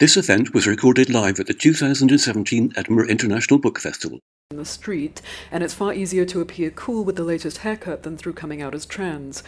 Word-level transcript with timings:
This 0.00 0.16
event 0.16 0.52
was 0.52 0.66
recorded 0.66 1.08
live 1.08 1.38
at 1.38 1.46
the 1.46 1.54
2017 1.54 2.72
Edinburgh 2.74 3.06
International 3.06 3.60
Book 3.60 3.78
Festival. 3.78 4.18
In 4.50 4.56
the 4.56 4.64
street, 4.64 5.22
and 5.52 5.62
it's 5.62 5.72
far 5.72 5.94
easier 5.94 6.24
to 6.24 6.40
appear 6.40 6.70
cool 6.70 7.04
with 7.04 7.14
the 7.14 7.22
latest 7.22 7.58
haircut 7.58 8.02
than 8.02 8.16
through 8.16 8.32
coming 8.32 8.60
out 8.60 8.74
as 8.74 8.86
trans. 8.86 9.44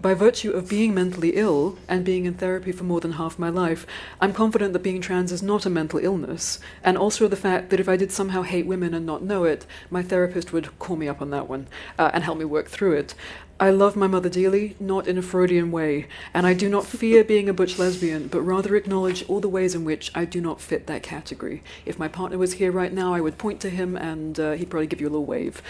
By 0.00 0.14
virtue 0.14 0.52
of 0.52 0.68
being 0.68 0.94
mentally 0.94 1.30
ill 1.30 1.76
and 1.88 2.04
being 2.04 2.26
in 2.26 2.34
therapy 2.34 2.70
for 2.70 2.84
more 2.84 3.00
than 3.00 3.12
half 3.12 3.40
my 3.40 3.48
life, 3.48 3.84
I'm 4.20 4.32
confident 4.32 4.72
that 4.72 4.84
being 4.84 5.00
trans 5.00 5.32
is 5.32 5.42
not 5.42 5.66
a 5.66 5.70
mental 5.70 5.98
illness, 5.98 6.60
and 6.84 6.96
also 6.96 7.26
the 7.26 7.34
fact 7.34 7.70
that 7.70 7.80
if 7.80 7.88
I 7.88 7.96
did 7.96 8.12
somehow 8.12 8.42
hate 8.42 8.66
women 8.66 8.94
and 8.94 9.04
not 9.04 9.24
know 9.24 9.42
it, 9.42 9.66
my 9.90 10.04
therapist 10.04 10.52
would 10.52 10.78
call 10.78 10.94
me 10.94 11.08
up 11.08 11.20
on 11.20 11.30
that 11.30 11.48
one 11.48 11.66
uh, 11.98 12.12
and 12.14 12.22
help 12.22 12.38
me 12.38 12.44
work 12.44 12.68
through 12.68 12.92
it. 12.92 13.16
I 13.60 13.70
love 13.70 13.96
my 13.96 14.06
mother 14.06 14.28
dearly, 14.28 14.76
not 14.78 15.08
in 15.08 15.18
a 15.18 15.22
Freudian 15.22 15.72
way, 15.72 16.06
and 16.32 16.46
I 16.46 16.54
do 16.54 16.68
not 16.68 16.86
fear 16.86 17.24
being 17.24 17.48
a 17.48 17.52
butch 17.52 17.76
lesbian, 17.76 18.28
but 18.28 18.42
rather 18.42 18.76
acknowledge 18.76 19.28
all 19.28 19.40
the 19.40 19.48
ways 19.48 19.74
in 19.74 19.84
which 19.84 20.12
I 20.14 20.24
do 20.26 20.40
not 20.40 20.60
fit 20.60 20.86
that 20.86 21.02
category. 21.02 21.64
If 21.84 21.98
my 21.98 22.06
partner 22.06 22.38
was 22.38 22.54
here 22.54 22.70
right 22.70 22.92
now, 22.92 23.14
I 23.14 23.20
would 23.20 23.36
point 23.36 23.60
to 23.62 23.70
him 23.70 23.96
and 23.96 24.38
uh, 24.38 24.52
he'd 24.52 24.70
probably 24.70 24.86
give 24.86 25.00
you 25.00 25.08
a 25.08 25.10
little 25.10 25.26
wave. 25.26 25.60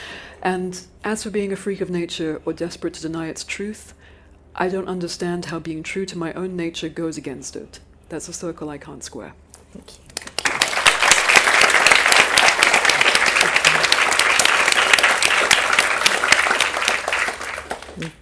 And 0.42 0.78
as 1.02 1.22
for 1.22 1.30
being 1.30 1.50
a 1.50 1.56
freak 1.56 1.80
of 1.80 1.88
nature 1.88 2.42
or 2.44 2.52
desperate 2.52 2.92
to 2.94 3.00
deny 3.00 3.28
its 3.28 3.42
truth, 3.42 3.94
I 4.54 4.68
don't 4.68 4.88
understand 4.88 5.46
how 5.46 5.58
being 5.58 5.82
true 5.82 6.04
to 6.06 6.18
my 6.18 6.34
own 6.34 6.56
nature 6.56 6.90
goes 6.90 7.16
against 7.16 7.56
it. 7.56 7.80
That's 8.10 8.28
a 8.28 8.34
circle 8.34 8.68
I 8.68 8.76
can't 8.76 9.02
square. 9.02 9.32
Thank 9.72 9.98
you. 9.98 10.07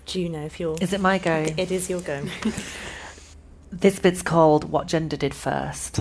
Juno, 0.04 0.44
if 0.44 0.60
you're. 0.60 0.76
Is 0.80 0.92
it 0.92 1.00
my 1.00 1.18
go? 1.18 1.46
It 1.56 1.70
is 1.70 1.88
your 1.90 2.00
go. 2.00 2.24
This 3.72 3.98
bit's 3.98 4.22
called 4.22 4.70
What 4.70 4.86
Gender 4.86 5.16
Did 5.16 5.34
First. 5.34 6.00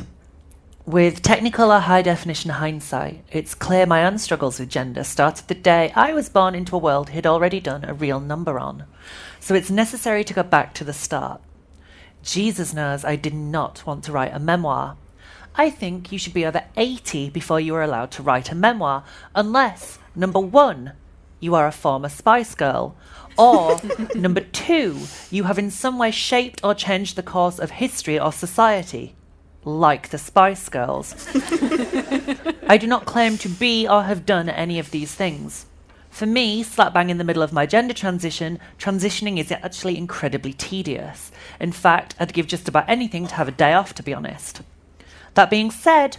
With 0.85 1.23
technical 1.23 1.73
or 1.73 1.79
high 1.79 2.03
definition 2.03 2.51
hindsight, 2.51 3.25
it's 3.31 3.55
clear 3.55 3.87
my 3.87 4.05
own 4.05 4.19
struggles 4.19 4.59
with 4.59 4.69
gender 4.69 5.03
started 5.03 5.47
the 5.47 5.55
day 5.55 5.91
I 5.95 6.13
was 6.13 6.29
born 6.29 6.53
into 6.53 6.75
a 6.75 6.79
world 6.79 7.09
he'd 7.09 7.25
already 7.25 7.59
done 7.59 7.83
a 7.83 7.93
real 7.93 8.19
number 8.19 8.59
on. 8.59 8.85
So 9.39 9.55
it's 9.55 9.71
necessary 9.71 10.23
to 10.23 10.33
go 10.33 10.43
back 10.43 10.75
to 10.75 10.83
the 10.83 10.93
start. 10.93 11.41
Jesus 12.21 12.71
knows 12.71 13.03
I 13.03 13.15
did 13.15 13.33
not 13.33 13.83
want 13.87 14.03
to 14.03 14.11
write 14.11 14.33
a 14.33 14.39
memoir. 14.39 14.95
I 15.55 15.71
think 15.71 16.11
you 16.11 16.19
should 16.19 16.35
be 16.35 16.45
over 16.45 16.63
80 16.77 17.31
before 17.31 17.59
you 17.59 17.73
are 17.73 17.83
allowed 17.83 18.11
to 18.11 18.23
write 18.23 18.51
a 18.51 18.55
memoir, 18.55 19.03
unless, 19.33 19.97
number 20.15 20.39
one, 20.39 20.93
you 21.39 21.55
are 21.55 21.65
a 21.65 21.71
former 21.71 22.09
Spice 22.09 22.53
Girl, 22.53 22.95
or 23.37 23.79
number 24.15 24.41
two, 24.41 24.99
you 25.31 25.43
have 25.43 25.59
in 25.59 25.71
some 25.71 25.97
way 25.97 26.11
shaped 26.11 26.61
or 26.63 26.73
changed 26.73 27.15
the 27.15 27.23
course 27.23 27.59
of 27.59 27.71
history 27.71 28.19
or 28.19 28.31
society 28.31 29.15
like 29.65 30.09
the 30.09 30.17
Spice 30.17 30.69
Girls. 30.69 31.15
I 32.67 32.77
do 32.79 32.87
not 32.87 33.05
claim 33.05 33.37
to 33.39 33.49
be 33.49 33.87
or 33.87 34.03
have 34.03 34.25
done 34.25 34.47
any 34.47 34.79
of 34.79 34.91
these 34.91 35.13
things. 35.13 35.65
For 36.09 36.25
me, 36.25 36.63
slap 36.63 36.93
bang 36.93 37.09
in 37.09 37.17
the 37.17 37.25
middle 37.25 37.41
of 37.41 37.51
my 37.51 37.65
gender 37.65 37.93
transition, 37.93 38.59
transitioning 38.77 39.37
is 39.37 39.51
actually 39.51 39.97
incredibly 39.97 40.53
tedious. 40.53 41.31
In 41.59 41.73
fact, 41.73 42.15
I'd 42.19 42.31
give 42.31 42.47
just 42.47 42.69
about 42.69 42.87
anything 42.87 43.27
to 43.27 43.35
have 43.35 43.49
a 43.49 43.51
day 43.51 43.73
off, 43.73 43.93
to 43.95 44.03
be 44.03 44.13
honest. 44.13 44.61
That 45.33 45.49
being 45.49 45.71
said, 45.71 46.17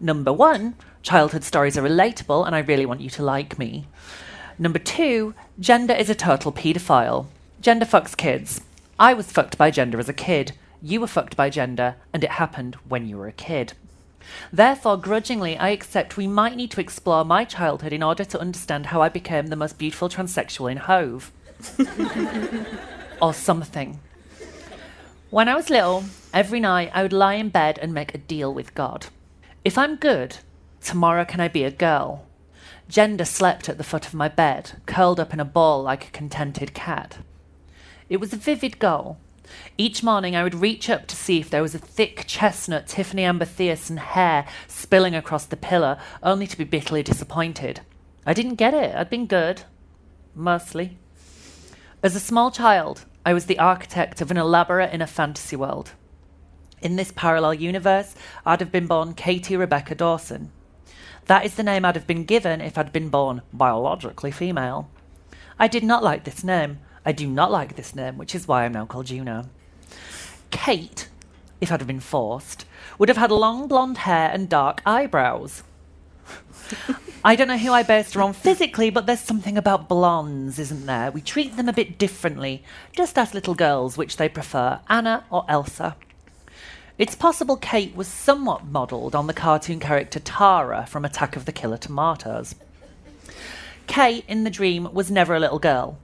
number 0.00 0.32
one, 0.32 0.76
childhood 1.02 1.44
stories 1.44 1.76
are 1.76 1.82
relatable 1.82 2.46
and 2.46 2.56
I 2.56 2.60
really 2.60 2.86
want 2.86 3.02
you 3.02 3.10
to 3.10 3.22
like 3.22 3.58
me. 3.58 3.88
Number 4.58 4.78
two, 4.78 5.34
gender 5.60 5.92
is 5.92 6.08
a 6.08 6.14
total 6.14 6.52
paedophile. 6.52 7.26
Gender 7.60 7.84
fucks 7.84 8.16
kids. 8.16 8.62
I 8.98 9.12
was 9.12 9.30
fucked 9.30 9.58
by 9.58 9.70
gender 9.70 9.98
as 9.98 10.08
a 10.08 10.14
kid. 10.14 10.52
You 10.80 11.00
were 11.00 11.06
fucked 11.06 11.36
by 11.36 11.50
gender, 11.50 11.96
and 12.12 12.24
it 12.24 12.30
happened 12.32 12.76
when 12.88 13.06
you 13.06 13.18
were 13.18 13.28
a 13.28 13.32
kid. 13.32 13.74
Therefore, 14.52 14.96
grudgingly, 14.96 15.56
I 15.56 15.68
accept 15.70 16.16
we 16.16 16.26
might 16.26 16.56
need 16.56 16.70
to 16.72 16.80
explore 16.80 17.24
my 17.24 17.44
childhood 17.44 17.92
in 17.92 18.02
order 18.02 18.24
to 18.24 18.40
understand 18.40 18.86
how 18.86 19.02
I 19.02 19.08
became 19.08 19.48
the 19.48 19.56
most 19.56 19.78
beautiful 19.78 20.08
transsexual 20.08 20.70
in 20.70 20.78
Hove. 20.78 21.30
or 23.20 23.32
something. 23.32 24.00
When 25.30 25.48
I 25.48 25.54
was 25.54 25.70
little, 25.70 26.04
every 26.32 26.60
night 26.60 26.90
I 26.94 27.02
would 27.02 27.12
lie 27.12 27.34
in 27.34 27.48
bed 27.48 27.78
and 27.80 27.92
make 27.92 28.14
a 28.14 28.18
deal 28.18 28.52
with 28.52 28.74
God. 28.74 29.06
If 29.64 29.76
I'm 29.78 29.96
good, 29.96 30.38
tomorrow 30.82 31.24
can 31.24 31.40
I 31.40 31.48
be 31.48 31.64
a 31.64 31.70
girl? 31.70 32.25
Gender 32.88 33.24
slept 33.24 33.68
at 33.68 33.78
the 33.78 33.84
foot 33.84 34.06
of 34.06 34.14
my 34.14 34.28
bed, 34.28 34.80
curled 34.86 35.20
up 35.20 35.32
in 35.32 35.40
a 35.40 35.44
ball 35.44 35.82
like 35.82 36.08
a 36.08 36.10
contented 36.12 36.74
cat. 36.74 37.18
It 38.08 38.18
was 38.18 38.32
a 38.32 38.36
vivid 38.36 38.78
goal, 38.78 39.18
each 39.78 40.02
morning 40.02 40.34
I 40.34 40.42
would 40.42 40.54
reach 40.54 40.90
up 40.90 41.06
to 41.06 41.16
see 41.16 41.38
if 41.38 41.50
there 41.50 41.62
was 41.62 41.74
a 41.74 41.78
thick 41.78 42.24
chestnut 42.26 42.86
Tiffani-Amber 42.86 43.44
Thiessen 43.44 43.98
hair 43.98 44.46
spilling 44.66 45.14
across 45.14 45.46
the 45.46 45.56
pillow, 45.56 45.98
only 46.22 46.46
to 46.46 46.58
be 46.58 46.64
bitterly 46.64 47.02
disappointed. 47.02 47.80
I 48.24 48.32
didn't 48.32 48.56
get 48.56 48.74
it. 48.74 48.94
I'd 48.94 49.10
been 49.10 49.26
good. 49.26 49.62
Mostly. 50.34 50.98
As 52.02 52.16
a 52.16 52.20
small 52.20 52.50
child, 52.50 53.04
I 53.24 53.34
was 53.34 53.46
the 53.46 53.58
architect 53.58 54.20
of 54.20 54.30
an 54.30 54.36
elaborate 54.36 54.92
inner 54.92 55.06
fantasy 55.06 55.56
world. 55.56 55.92
In 56.82 56.96
this 56.96 57.12
parallel 57.12 57.54
universe, 57.54 58.14
I'd 58.44 58.60
have 58.60 58.72
been 58.72 58.86
born 58.86 59.14
Katie 59.14 59.56
Rebecca 59.56 59.94
Dawson. 59.94 60.52
That 61.26 61.44
is 61.44 61.54
the 61.54 61.62
name 61.62 61.84
I'd 61.84 61.96
have 61.96 62.06
been 62.06 62.24
given 62.24 62.60
if 62.60 62.78
I'd 62.78 62.92
been 62.92 63.08
born 63.08 63.42
biologically 63.52 64.30
female. 64.30 64.88
I 65.58 65.66
did 65.66 65.82
not 65.82 66.04
like 66.04 66.24
this 66.24 66.44
name. 66.44 66.78
I 67.04 67.12
do 67.12 67.26
not 67.26 67.50
like 67.50 67.74
this 67.74 67.94
name, 67.94 68.16
which 68.16 68.34
is 68.34 68.46
why 68.46 68.64
I'm 68.64 68.72
now 68.72 68.86
called 68.86 69.06
Juno. 69.06 69.46
Kate, 70.50 71.08
if 71.60 71.72
I'd 71.72 71.80
have 71.80 71.86
been 71.86 72.00
forced, 72.00 72.64
would 72.98 73.08
have 73.08 73.18
had 73.18 73.32
long 73.32 73.66
blonde 73.66 73.98
hair 73.98 74.30
and 74.32 74.48
dark 74.48 74.82
eyebrows. 74.86 75.62
I 77.24 77.34
don't 77.34 77.48
know 77.48 77.58
who 77.58 77.72
I 77.72 77.82
based 77.82 78.14
her 78.14 78.22
on 78.22 78.32
physically, 78.32 78.90
but 78.90 79.06
there's 79.06 79.20
something 79.20 79.58
about 79.58 79.88
blondes, 79.88 80.58
isn't 80.58 80.86
there? 80.86 81.10
We 81.10 81.20
treat 81.20 81.56
them 81.56 81.68
a 81.68 81.72
bit 81.72 81.98
differently. 81.98 82.62
Just 82.92 83.18
ask 83.18 83.34
little 83.34 83.54
girls 83.54 83.96
which 83.96 84.16
they 84.16 84.28
prefer, 84.28 84.80
Anna 84.88 85.24
or 85.30 85.44
Elsa. 85.48 85.96
It's 86.98 87.14
possible 87.14 87.58
Kate 87.58 87.94
was 87.94 88.08
somewhat 88.08 88.64
modelled 88.64 89.14
on 89.14 89.26
the 89.26 89.34
cartoon 89.34 89.80
character 89.80 90.18
Tara 90.18 90.86
from 90.86 91.04
Attack 91.04 91.36
of 91.36 91.44
the 91.44 91.52
Killer 91.52 91.76
Tomatoes. 91.76 92.54
Kate, 93.86 94.24
in 94.26 94.44
the 94.44 94.50
dream, 94.50 94.88
was 94.94 95.10
never 95.10 95.34
a 95.34 95.38
little 95.38 95.58
girl. 95.58 95.98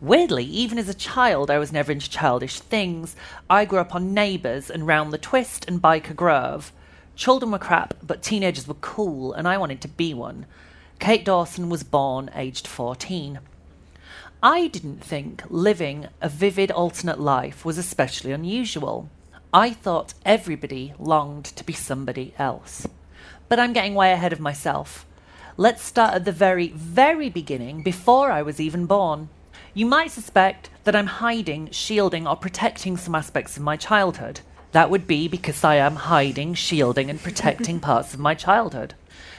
Weirdly, 0.00 0.44
even 0.44 0.78
as 0.78 0.88
a 0.88 0.94
child, 0.94 1.48
I 1.48 1.60
was 1.60 1.70
never 1.70 1.92
into 1.92 2.10
childish 2.10 2.58
things. 2.58 3.14
I 3.48 3.64
grew 3.64 3.78
up 3.78 3.94
on 3.94 4.14
Neighbours 4.14 4.68
and 4.68 4.84
Round 4.84 5.12
the 5.12 5.18
Twist 5.18 5.64
and 5.68 5.80
Byker 5.80 6.16
Grove. 6.16 6.72
Children 7.14 7.52
were 7.52 7.58
crap, 7.60 7.94
but 8.02 8.20
teenagers 8.20 8.66
were 8.66 8.74
cool, 8.74 9.32
and 9.32 9.46
I 9.46 9.58
wanted 9.58 9.80
to 9.82 9.88
be 9.88 10.12
one. 10.12 10.46
Kate 10.98 11.24
Dawson 11.24 11.68
was 11.68 11.84
born 11.84 12.30
aged 12.34 12.66
14. 12.66 13.38
I 14.42 14.66
didn't 14.66 15.04
think 15.04 15.44
living 15.48 16.08
a 16.20 16.28
vivid 16.28 16.72
alternate 16.72 17.20
life 17.20 17.64
was 17.64 17.78
especially 17.78 18.32
unusual. 18.32 19.08
I 19.54 19.74
thought 19.74 20.14
everybody 20.24 20.94
longed 20.98 21.44
to 21.44 21.64
be 21.64 21.74
somebody 21.74 22.32
else. 22.38 22.86
But 23.50 23.60
I'm 23.60 23.74
getting 23.74 23.94
way 23.94 24.10
ahead 24.12 24.32
of 24.32 24.40
myself. 24.40 25.04
Let's 25.58 25.84
start 25.84 26.14
at 26.14 26.24
the 26.24 26.32
very, 26.32 26.68
very 26.68 27.28
beginning, 27.28 27.82
before 27.82 28.30
I 28.30 28.40
was 28.40 28.60
even 28.60 28.86
born. 28.86 29.28
You 29.74 29.84
might 29.84 30.10
suspect 30.10 30.70
that 30.84 30.96
I'm 30.96 31.06
hiding, 31.06 31.68
shielding, 31.70 32.26
or 32.26 32.34
protecting 32.34 32.96
some 32.96 33.14
aspects 33.14 33.58
of 33.58 33.62
my 33.62 33.76
childhood. 33.76 34.40
That 34.70 34.88
would 34.88 35.06
be 35.06 35.28
because 35.28 35.62
I 35.62 35.74
am 35.74 35.96
hiding, 35.96 36.54
shielding, 36.54 37.10
and 37.10 37.22
protecting 37.22 37.78
parts 37.88 38.14
of 38.14 38.20
my 38.20 38.34
childhood. 38.34 38.94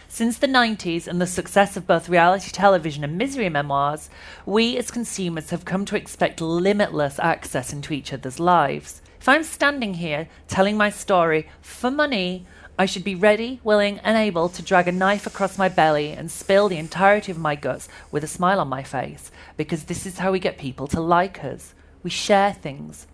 Since 0.07 0.38
the 0.38 0.45
90s 0.45 1.07
and 1.07 1.19
the 1.19 1.25
success 1.25 1.75
of 1.75 1.88
both 1.88 2.07
reality 2.07 2.51
television 2.51 3.03
and 3.03 3.18
misery 3.18 3.50
memoirs, 3.50 4.12
we 4.45 4.78
as 4.78 4.91
consumers 4.91 5.50
have 5.50 5.66
come 5.66 5.85
to 5.85 5.95
expect 5.95 6.40
limitless 6.40 7.18
access 7.18 7.74
into 7.74 7.95
each 7.95 8.13
other's 8.13 8.40
lives. 8.40 9.01
If 9.23 9.29
I'm 9.29 9.44
standing 9.44 9.94
here 9.94 10.28
telling 10.50 10.75
my 10.75 10.89
story 10.89 11.47
for 11.61 11.89
money, 11.89 12.45
I 12.78 12.85
should 12.85 13.06
be 13.06 13.16
ready, 13.16 13.62
willing, 13.63 14.00
and 14.00 14.18
able 14.18 14.50
to 14.50 14.62
drag 14.62 14.89
a 14.89 14.92
knife 14.92 15.25
across 15.25 15.57
my 15.57 15.69
belly 15.69 16.12
and 16.12 16.30
spill 16.30 16.68
the 16.68 16.77
entirety 16.77 17.31
of 17.31 17.38
my 17.38 17.56
guts 17.56 17.88
with 18.12 18.25
a 18.25 18.27
smile 18.27 18.59
on 18.59 18.68
my 18.68 18.83
face, 18.83 19.31
because 19.56 19.86
this 19.86 20.06
is 20.06 20.18
how 20.18 20.33
we 20.33 20.39
get 20.39 20.57
people 20.57 20.88
to 20.88 21.00
like 21.00 21.42
us. 21.42 21.74
We 22.03 22.09
share 22.09 22.51
things. 22.51 23.07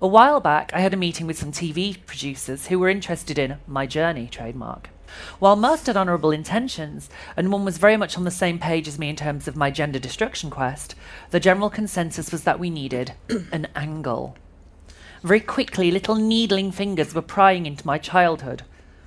A 0.00 0.06
while 0.06 0.38
back, 0.38 0.70
I 0.72 0.78
had 0.78 0.94
a 0.94 0.96
meeting 0.96 1.26
with 1.26 1.36
some 1.36 1.50
TV 1.50 1.96
producers 2.06 2.68
who 2.68 2.78
were 2.78 2.88
interested 2.88 3.36
in 3.36 3.56
my 3.66 3.86
journey 3.86 4.28
trademark. 4.28 4.90
While 5.40 5.56
most 5.56 5.88
had 5.88 5.96
honourable 5.96 6.30
intentions, 6.30 7.10
and 7.36 7.50
one 7.50 7.64
was 7.64 7.78
very 7.78 7.96
much 7.96 8.16
on 8.16 8.22
the 8.22 8.30
same 8.30 8.60
page 8.60 8.86
as 8.86 9.00
me 9.00 9.08
in 9.08 9.16
terms 9.16 9.48
of 9.48 9.56
my 9.56 9.72
gender 9.72 9.98
destruction 9.98 10.48
quest, 10.48 10.94
the 11.32 11.40
general 11.40 11.70
consensus 11.70 12.30
was 12.30 12.44
that 12.44 12.60
we 12.60 12.70
needed 12.70 13.14
an 13.50 13.66
angle. 13.74 14.36
Very 15.22 15.40
quickly, 15.40 15.90
little 15.90 16.14
needling 16.14 16.72
fingers 16.72 17.14
were 17.14 17.22
prying 17.22 17.66
into 17.66 17.86
my 17.86 17.98
childhood. 17.98 18.62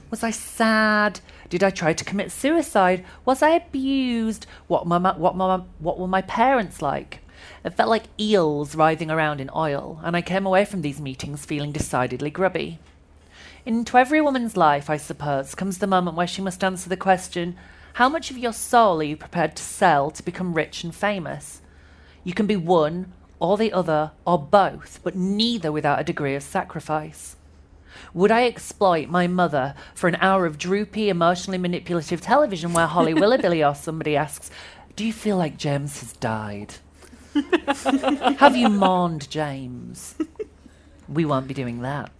Was 0.09 0.23
I 0.23 0.31
sad? 0.31 1.19
Did 1.49 1.63
I 1.63 1.69
try 1.69 1.93
to 1.93 2.05
commit 2.05 2.31
suicide? 2.31 3.05
Was 3.25 3.41
I 3.41 3.51
abused? 3.51 4.47
What, 4.67 4.87
my, 4.87 4.97
what, 4.97 5.35
my, 5.35 5.61
what 5.79 5.99
were 5.99 6.07
my 6.07 6.21
parents 6.21 6.81
like? 6.81 7.19
It 7.63 7.75
felt 7.75 7.89
like 7.89 8.03
eels 8.19 8.75
writhing 8.75 9.11
around 9.11 9.39
in 9.39 9.49
oil, 9.55 9.99
and 10.03 10.15
I 10.15 10.21
came 10.21 10.45
away 10.45 10.65
from 10.65 10.81
these 10.81 10.99
meetings 10.99 11.45
feeling 11.45 11.71
decidedly 11.71 12.29
grubby. 12.29 12.79
Into 13.65 13.97
every 13.97 14.21
woman's 14.21 14.57
life, 14.57 14.89
I 14.89 14.97
suppose, 14.97 15.55
comes 15.55 15.77
the 15.77 15.87
moment 15.87 16.17
where 16.17 16.27
she 16.27 16.41
must 16.41 16.63
answer 16.63 16.89
the 16.89 16.97
question 16.97 17.55
how 17.93 18.07
much 18.07 18.31
of 18.31 18.37
your 18.37 18.53
soul 18.53 19.01
are 19.01 19.03
you 19.03 19.17
prepared 19.17 19.55
to 19.57 19.63
sell 19.63 20.09
to 20.11 20.23
become 20.23 20.53
rich 20.53 20.83
and 20.83 20.95
famous? 20.95 21.61
You 22.23 22.33
can 22.33 22.47
be 22.47 22.55
one 22.55 23.11
or 23.39 23.57
the 23.57 23.71
other 23.73 24.11
or 24.25 24.37
both, 24.37 24.99
but 25.03 25.15
neither 25.15 25.71
without 25.71 25.99
a 25.99 26.03
degree 26.03 26.35
of 26.35 26.43
sacrifice. 26.43 27.35
Would 28.13 28.31
I 28.31 28.45
exploit 28.45 29.09
my 29.09 29.27
mother 29.27 29.75
for 29.93 30.07
an 30.07 30.17
hour 30.19 30.45
of 30.45 30.57
droopy, 30.57 31.09
emotionally 31.09 31.57
manipulative 31.57 32.21
television 32.21 32.73
where 32.73 32.87
Holly 32.87 33.13
Willoughby 33.13 33.63
or 33.63 33.75
somebody 33.75 34.15
asks, 34.15 34.49
Do 34.95 35.05
you 35.05 35.13
feel 35.13 35.37
like 35.37 35.57
James 35.57 35.99
has 35.99 36.13
died? 36.13 36.75
Have 38.37 38.55
you 38.55 38.69
mourned 38.69 39.29
James? 39.29 40.15
We 41.07 41.25
won't 41.25 41.47
be 41.47 41.53
doing 41.53 41.81
that. 41.81 42.11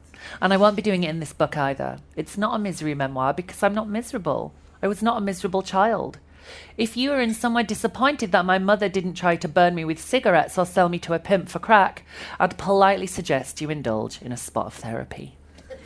And 0.42 0.54
I 0.54 0.58
won't 0.58 0.76
be 0.76 0.82
doing 0.82 1.04
it 1.04 1.10
in 1.10 1.20
this 1.20 1.34
book 1.34 1.58
either. 1.58 2.00
It's 2.16 2.38
not 2.38 2.56
a 2.56 2.60
misery 2.60 2.94
memoir 2.94 3.34
because 3.34 3.64
I'm 3.64 3.74
not 3.74 3.90
miserable. 3.90 4.54
I 4.82 4.88
was 4.88 5.02
not 5.02 5.18
a 5.18 5.22
miserable 5.22 5.62
child. 5.62 6.20
If 6.78 6.96
you 6.96 7.12
are 7.12 7.22
in 7.22 7.34
some 7.34 7.54
way 7.54 7.64
disappointed 7.64 8.32
that 8.32 8.46
my 8.46 8.60
mother 8.60 8.90
didn't 8.90 9.16
try 9.16 9.36
to 9.36 9.48
burn 9.48 9.76
me 9.76 9.86
with 9.86 10.00
cigarettes 10.00 10.58
or 10.58 10.66
sell 10.66 10.90
me 10.90 11.00
to 11.00 11.14
a 11.14 11.20
pimp 11.20 11.50
for 11.50 11.60
crack, 11.60 12.04
I'd 12.40 12.58
politely 12.58 13.08
suggest 13.08 13.62
you 13.62 13.70
indulge 13.70 14.22
in 14.22 14.32
a 14.32 14.38
spot 14.38 14.68
of 14.68 14.74
therapy. 14.74 15.36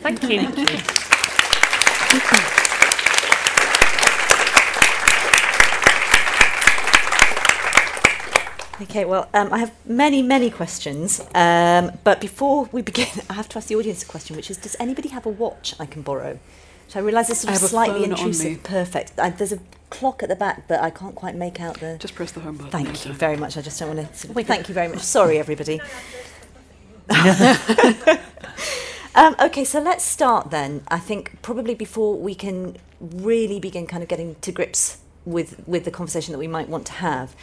Thank 0.01 0.23
you. 0.23 0.39
Okay, 8.81 9.05
well, 9.05 9.29
um, 9.33 9.53
I 9.53 9.59
have 9.59 9.71
many, 9.85 10.21
many 10.21 10.49
questions. 10.49 11.21
Um, 11.33 11.91
but 12.03 12.19
before 12.19 12.67
we 12.71 12.81
begin, 12.81 13.07
I 13.29 13.33
have 13.33 13.47
to 13.49 13.57
ask 13.57 13.67
the 13.67 13.75
audience 13.75 14.03
a 14.03 14.05
question, 14.05 14.35
which 14.35 14.49
is 14.49 14.57
Does 14.57 14.75
anybody 14.79 15.09
have 15.09 15.25
a 15.25 15.29
watch 15.29 15.75
I 15.79 15.85
can 15.85 16.01
borrow? 16.01 16.39
So 16.87 16.99
I 16.99 17.03
realise 17.03 17.27
this 17.27 17.41
sort 17.41 17.55
of 17.55 17.61
slightly 17.61 18.01
phone 18.01 18.13
on 18.13 18.19
me. 18.19 18.25
intrusive. 18.25 18.63
Perfect. 18.63 19.19
I, 19.19 19.29
there's 19.29 19.53
a 19.53 19.59
clock 19.93 20.23
at 20.23 20.29
the 20.29 20.35
back, 20.35 20.67
but 20.67 20.81
I 20.81 20.89
can't 20.89 21.15
quite 21.15 21.35
make 21.35 21.61
out 21.61 21.79
the. 21.79 21.97
Just 21.99 22.15
press 22.15 22.31
the 22.31 22.39
home 22.39 22.57
button. 22.57 22.71
Thank 22.71 22.87
later. 22.87 23.09
you 23.09 23.15
very 23.15 23.37
much. 23.37 23.57
I 23.57 23.61
just 23.61 23.79
don't 23.79 23.95
want 23.95 24.09
to. 24.09 24.17
Sort 24.17 24.29
of, 24.31 24.35
Wait. 24.35 24.47
thank 24.47 24.67
you 24.67 24.73
very 24.73 24.87
much. 24.87 24.99
Sorry, 24.99 25.37
everybody. 25.37 25.79
Um, 29.15 29.35
okay, 29.39 29.63
so 29.63 29.79
let's 29.79 30.03
start 30.03 30.49
then. 30.49 30.81
I 30.87 30.97
think 30.97 31.41
probably 31.43 31.75
before 31.75 32.17
we 32.17 32.33
can 32.33 32.77
really 32.99 33.59
begin 33.59 33.85
kind 33.85 34.01
of 34.01 34.09
getting 34.09 34.35
to 34.41 34.51
grips 34.51 34.97
with, 35.23 35.61
with 35.67 35.85
the 35.85 35.91
conversation 35.91 36.31
that 36.31 36.39
we 36.39 36.47
might 36.47 36.67
want 36.67 36.87
to 36.87 36.93
have, 36.93 37.35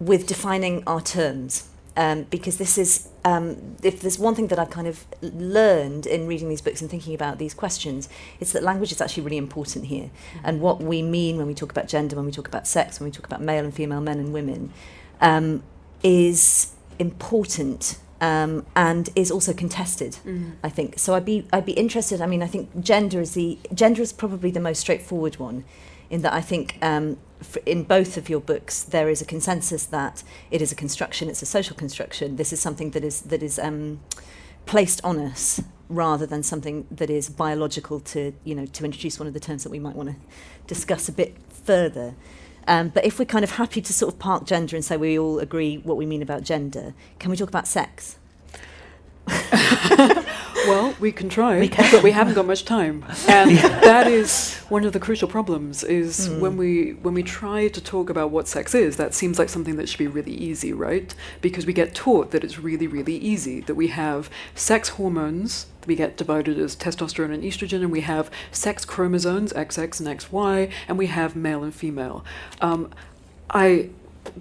with 0.00 0.26
defining 0.26 0.82
our 0.84 1.00
terms. 1.00 1.68
Um, 1.94 2.22
because 2.30 2.56
this 2.56 2.78
is, 2.78 3.08
um, 3.22 3.76
if 3.82 4.00
there's 4.00 4.18
one 4.18 4.34
thing 4.34 4.46
that 4.46 4.58
I've 4.58 4.70
kind 4.70 4.86
of 4.86 5.04
learned 5.20 6.06
in 6.06 6.26
reading 6.26 6.48
these 6.48 6.62
books 6.62 6.80
and 6.80 6.90
thinking 6.90 7.14
about 7.14 7.38
these 7.38 7.52
questions, 7.52 8.08
it's 8.40 8.52
that 8.52 8.62
language 8.62 8.92
is 8.92 9.00
actually 9.02 9.24
really 9.24 9.36
important 9.36 9.84
here. 9.84 10.10
And 10.42 10.62
what 10.62 10.80
we 10.80 11.02
mean 11.02 11.36
when 11.36 11.46
we 11.46 11.54
talk 11.54 11.70
about 11.70 11.88
gender, 11.88 12.16
when 12.16 12.24
we 12.24 12.32
talk 12.32 12.48
about 12.48 12.66
sex, 12.66 12.98
when 12.98 13.06
we 13.08 13.12
talk 13.12 13.26
about 13.26 13.42
male 13.42 13.62
and 13.62 13.74
female 13.74 14.00
men 14.00 14.18
and 14.18 14.32
women, 14.32 14.72
um, 15.20 15.62
is 16.02 16.72
important 16.98 17.98
um, 18.22 18.64
and 18.74 19.10
is 19.14 19.30
also 19.30 19.52
contested. 19.52 20.16
I 20.62 20.70
think 20.70 20.98
so. 20.98 21.14
I'd 21.14 21.24
be 21.24 21.46
I'd 21.52 21.66
be 21.66 21.72
interested. 21.72 22.20
I 22.20 22.26
mean, 22.26 22.42
I 22.42 22.46
think 22.46 22.80
gender 22.80 23.20
is 23.20 23.34
the 23.34 23.58
gender 23.74 24.00
is 24.00 24.12
probably 24.12 24.50
the 24.50 24.60
most 24.60 24.78
straightforward 24.78 25.36
one, 25.38 25.64
in 26.08 26.22
that 26.22 26.32
I 26.32 26.40
think 26.40 26.78
um, 26.80 27.18
in 27.66 27.84
both 27.84 28.16
of 28.16 28.28
your 28.28 28.40
books 28.40 28.82
there 28.82 29.08
is 29.08 29.20
a 29.22 29.24
consensus 29.24 29.84
that 29.86 30.22
it 30.50 30.62
is 30.62 30.72
a 30.72 30.74
construction. 30.74 31.28
It's 31.28 31.42
a 31.42 31.46
social 31.46 31.76
construction. 31.76 32.36
This 32.36 32.52
is 32.52 32.60
something 32.60 32.90
that 32.90 33.04
is 33.04 33.22
that 33.22 33.42
is 33.42 33.58
um, 33.58 34.00
placed 34.66 35.02
on 35.04 35.18
us 35.18 35.62
rather 35.88 36.26
than 36.26 36.42
something 36.42 36.86
that 36.90 37.10
is 37.10 37.28
biological. 37.28 38.00
To 38.00 38.32
you 38.44 38.54
know 38.54 38.66
to 38.66 38.84
introduce 38.84 39.18
one 39.18 39.26
of 39.26 39.34
the 39.34 39.40
terms 39.40 39.62
that 39.64 39.70
we 39.70 39.78
might 39.78 39.96
want 39.96 40.10
to 40.10 40.16
discuss 40.66 41.08
a 41.08 41.12
bit 41.12 41.36
further. 41.48 42.14
Um, 42.68 42.90
but 42.90 43.04
if 43.04 43.18
we're 43.18 43.24
kind 43.24 43.44
of 43.44 43.52
happy 43.52 43.80
to 43.80 43.92
sort 43.92 44.14
of 44.14 44.20
park 44.20 44.44
gender 44.46 44.76
and 44.76 44.84
say 44.84 44.96
we 44.96 45.18
all 45.18 45.40
agree 45.40 45.78
what 45.78 45.96
we 45.96 46.06
mean 46.06 46.22
about 46.22 46.44
gender, 46.44 46.94
can 47.18 47.30
we 47.30 47.36
talk 47.36 47.48
about 47.48 47.66
sex? 47.66 48.18
Well, 50.66 50.94
we 51.00 51.12
can 51.12 51.28
try, 51.28 51.68
but 51.68 52.02
we 52.02 52.12
haven't 52.12 52.34
got 52.34 52.46
much 52.46 52.64
time, 52.64 53.04
and 53.28 53.56
that 53.58 54.06
is 54.06 54.56
one 54.68 54.84
of 54.84 54.92
the 54.92 55.00
crucial 55.00 55.28
problems. 55.28 55.82
Is 55.82 56.28
when 56.30 56.56
we 56.56 56.92
when 57.02 57.14
we 57.14 57.22
try 57.22 57.68
to 57.68 57.80
talk 57.80 58.10
about 58.10 58.30
what 58.30 58.48
sex 58.48 58.74
is, 58.74 58.96
that 58.96 59.14
seems 59.14 59.38
like 59.38 59.48
something 59.48 59.76
that 59.76 59.88
should 59.88 59.98
be 59.98 60.06
really 60.06 60.34
easy, 60.34 60.72
right? 60.72 61.14
Because 61.40 61.66
we 61.66 61.72
get 61.72 61.94
taught 61.94 62.30
that 62.30 62.44
it's 62.44 62.58
really 62.58 62.86
really 62.86 63.16
easy. 63.16 63.60
That 63.60 63.74
we 63.74 63.88
have 63.88 64.30
sex 64.54 64.90
hormones. 64.90 65.66
We 65.84 65.96
get 65.96 66.16
divided 66.16 66.58
as 66.60 66.76
testosterone 66.76 67.34
and 67.34 67.42
estrogen, 67.42 67.82
and 67.82 67.90
we 67.90 68.02
have 68.02 68.30
sex 68.52 68.84
chromosomes 68.84 69.52
XX 69.52 69.98
and 69.98 70.20
XY, 70.20 70.70
and 70.86 70.96
we 70.96 71.06
have 71.06 71.34
male 71.34 71.64
and 71.64 71.74
female. 71.74 72.24
Um, 72.60 72.90
I 73.50 73.90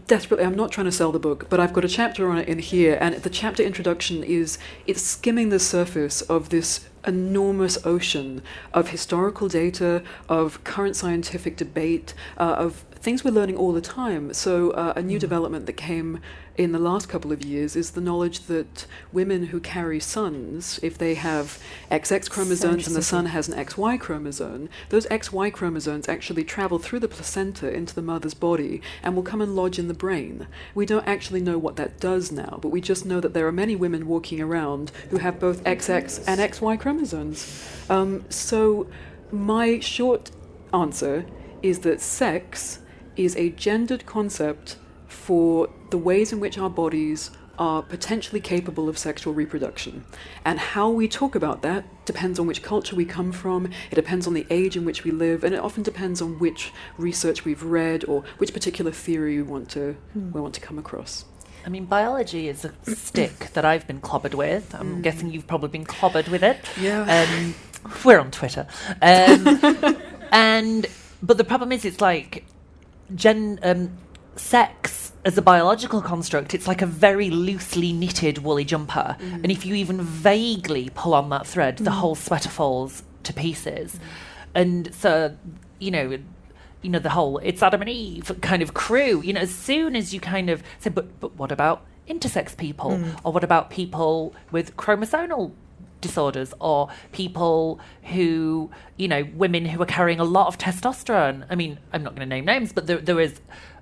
desperately 0.07 0.45
i'm 0.45 0.55
not 0.55 0.71
trying 0.71 0.85
to 0.85 0.91
sell 0.91 1.11
the 1.11 1.19
book 1.19 1.47
but 1.49 1.59
i've 1.59 1.73
got 1.73 1.83
a 1.83 1.89
chapter 1.89 2.29
on 2.29 2.37
it 2.37 2.47
in 2.47 2.59
here 2.59 2.97
and 3.01 3.15
the 3.15 3.29
chapter 3.29 3.63
introduction 3.63 4.23
is 4.23 4.57
it's 4.85 5.01
skimming 5.01 5.49
the 5.49 5.59
surface 5.59 6.21
of 6.23 6.49
this 6.49 6.87
enormous 7.05 7.83
ocean 7.85 8.41
of 8.73 8.89
historical 8.89 9.47
data 9.47 10.03
of 10.29 10.63
current 10.63 10.95
scientific 10.95 11.57
debate 11.57 12.13
uh, 12.37 12.55
of 12.57 12.85
things 13.01 13.23
we're 13.23 13.31
learning 13.31 13.57
all 13.57 13.71
the 13.71 13.81
time 13.81 14.33
so 14.33 14.71
uh, 14.71 14.93
a 14.95 15.01
new 15.01 15.17
development 15.17 15.65
that 15.65 15.73
came 15.73 16.19
in 16.55 16.71
the 16.71 16.79
last 16.79 17.09
couple 17.09 17.31
of 17.31 17.43
years 17.43 17.75
is 17.75 17.91
the 17.91 18.01
knowledge 18.01 18.41
that 18.41 18.85
women 19.11 19.47
who 19.47 19.59
carry 19.59 19.99
sons 19.99 20.79
if 20.83 20.97
they 20.97 21.15
have 21.15 21.59
xx 21.89 22.29
chromosomes 22.29 22.87
and 22.87 22.95
the 22.95 23.01
son 23.01 23.25
has 23.27 23.47
an 23.47 23.57
XY 23.65 23.99
chromosome, 23.99 24.69
those 24.89 25.05
XY 25.07 25.53
chromosomes 25.53 26.07
actually 26.09 26.43
travel 26.43 26.79
through 26.79 26.99
the 26.99 27.07
placenta 27.07 27.71
into 27.73 27.93
the 27.93 28.01
mother's 28.01 28.33
body 28.33 28.81
and 29.03 29.15
will 29.15 29.23
come 29.23 29.41
and 29.41 29.55
lodge 29.55 29.79
in 29.79 29.87
the 29.87 29.93
brain. 29.93 30.47
We 30.75 30.85
don't 30.85 31.07
actually 31.07 31.41
know 31.41 31.57
what 31.57 31.75
that 31.77 31.99
does 31.99 32.31
now, 32.31 32.59
but 32.61 32.69
we 32.69 32.81
just 32.81 33.05
know 33.05 33.19
that 33.19 33.33
there 33.33 33.47
are 33.47 33.51
many 33.51 33.75
women 33.75 34.07
walking 34.07 34.41
around 34.41 34.91
who 35.09 35.17
have 35.17 35.39
both 35.39 35.63
XX 35.63 36.23
and 36.27 36.39
XY 36.39 36.79
chromosomes. 36.79 37.65
Um, 37.89 38.25
so, 38.29 38.87
my 39.31 39.79
short 39.79 40.31
answer 40.73 41.25
is 41.61 41.79
that 41.79 42.01
sex 42.01 42.79
is 43.25 43.35
a 43.35 43.49
gendered 43.49 44.05
concept 44.05 44.77
for 45.07 45.69
the 45.89 45.97
ways 45.97 46.31
in 46.31 46.39
which 46.39 46.57
our 46.57 46.69
bodies 46.69 47.31
are 47.59 47.83
potentially 47.83 48.39
capable 48.39 48.89
of 48.89 48.97
sexual 48.97 49.33
reproduction. 49.33 50.03
And 50.43 50.57
how 50.57 50.89
we 50.89 51.07
talk 51.07 51.35
about 51.35 51.61
that 51.61 51.85
depends 52.05 52.39
on 52.39 52.47
which 52.47 52.63
culture 52.63 52.95
we 52.95 53.05
come 53.05 53.31
from, 53.31 53.67
it 53.91 53.95
depends 53.95 54.25
on 54.25 54.33
the 54.33 54.47
age 54.49 54.75
in 54.75 54.85
which 54.85 55.03
we 55.03 55.11
live, 55.11 55.43
and 55.43 55.53
it 55.53 55.59
often 55.59 55.83
depends 55.83 56.21
on 56.21 56.39
which 56.39 56.71
research 56.97 57.45
we've 57.45 57.61
read 57.61 58.03
or 58.05 58.23
which 58.39 58.53
particular 58.53 58.91
theory 58.91 59.35
we 59.35 59.43
want 59.43 59.69
to, 59.69 59.95
we 60.15 60.41
want 60.41 60.55
to 60.55 60.61
come 60.61 60.79
across. 60.79 61.25
I 61.63 61.69
mean, 61.69 61.85
biology 61.85 62.47
is 62.47 62.65
a 62.65 62.73
stick 62.95 63.37
that 63.53 63.65
I've 63.65 63.85
been 63.85 64.01
clobbered 64.01 64.33
with. 64.33 64.73
I'm 64.73 65.01
guessing 65.01 65.31
you've 65.31 65.47
probably 65.47 65.69
been 65.69 65.85
clobbered 65.85 66.29
with 66.29 66.43
it. 66.43 66.57
Yeah. 66.79 67.03
Um, 67.03 67.53
we're 68.03 68.19
on 68.19 68.31
Twitter. 68.31 68.65
Um, 69.01 69.97
and 70.31 70.87
but 71.21 71.37
the 71.37 71.43
problem 71.43 71.71
is, 71.71 71.85
it's 71.85 72.01
like 72.01 72.43
gen 73.15 73.59
um, 73.63 73.97
sex 74.35 75.11
as 75.23 75.37
a 75.37 75.41
biological 75.41 76.01
construct. 76.01 76.53
It's 76.53 76.67
like 76.67 76.81
a 76.81 76.85
very 76.85 77.29
loosely 77.29 77.93
knitted 77.93 78.39
woolly 78.39 78.65
jumper, 78.65 79.15
mm. 79.19 79.33
and 79.35 79.51
if 79.51 79.65
you 79.65 79.75
even 79.75 80.01
vaguely 80.01 80.89
pull 80.93 81.13
on 81.13 81.29
that 81.29 81.45
thread, 81.45 81.77
the 81.77 81.91
mm. 81.91 81.93
whole 81.93 82.15
sweater 82.15 82.49
falls 82.49 83.03
to 83.23 83.33
pieces. 83.33 83.99
And 84.53 84.93
so, 84.93 85.35
you 85.79 85.91
know. 85.91 86.19
You 86.83 86.89
know 86.89 86.97
the 86.97 87.11
whole 87.11 87.37
"it's 87.37 87.61
Adam 87.61 87.81
and 87.81 87.89
Eve" 87.91 88.31
kind 88.41 88.63
of 88.63 88.73
crew. 88.73 89.21
You 89.21 89.33
know, 89.33 89.41
as 89.41 89.53
soon 89.53 89.95
as 89.95 90.15
you 90.15 90.19
kind 90.19 90.49
of 90.49 90.63
say, 90.79 90.89
"But, 90.89 91.19
but 91.19 91.35
what 91.35 91.51
about 91.51 91.85
intersex 92.09 92.57
people?" 92.57 92.93
Mm. 92.93 93.19
or 93.23 93.31
"What 93.31 93.43
about 93.43 93.69
people 93.69 94.33
with 94.51 94.75
chromosomal 94.77 95.51
disorders 96.01 96.53
or 96.59 96.89
people 97.11 97.79
who, 98.03 98.69
you 98.97 99.07
know, 99.07 99.27
women 99.35 99.65
who 99.65 99.81
are 99.81 99.85
carrying 99.87 100.19
a 100.19 100.23
lot 100.23 100.47
of 100.47 100.57
testosterone. 100.57 101.45
I 101.49 101.55
mean, 101.55 101.79
I'm 101.93 102.03
not 102.03 102.15
going 102.15 102.27
to 102.27 102.35
name 102.35 102.45
names, 102.45 102.73
but 102.73 102.87
there, 102.87 102.97
there 102.97 103.19
is 103.19 103.39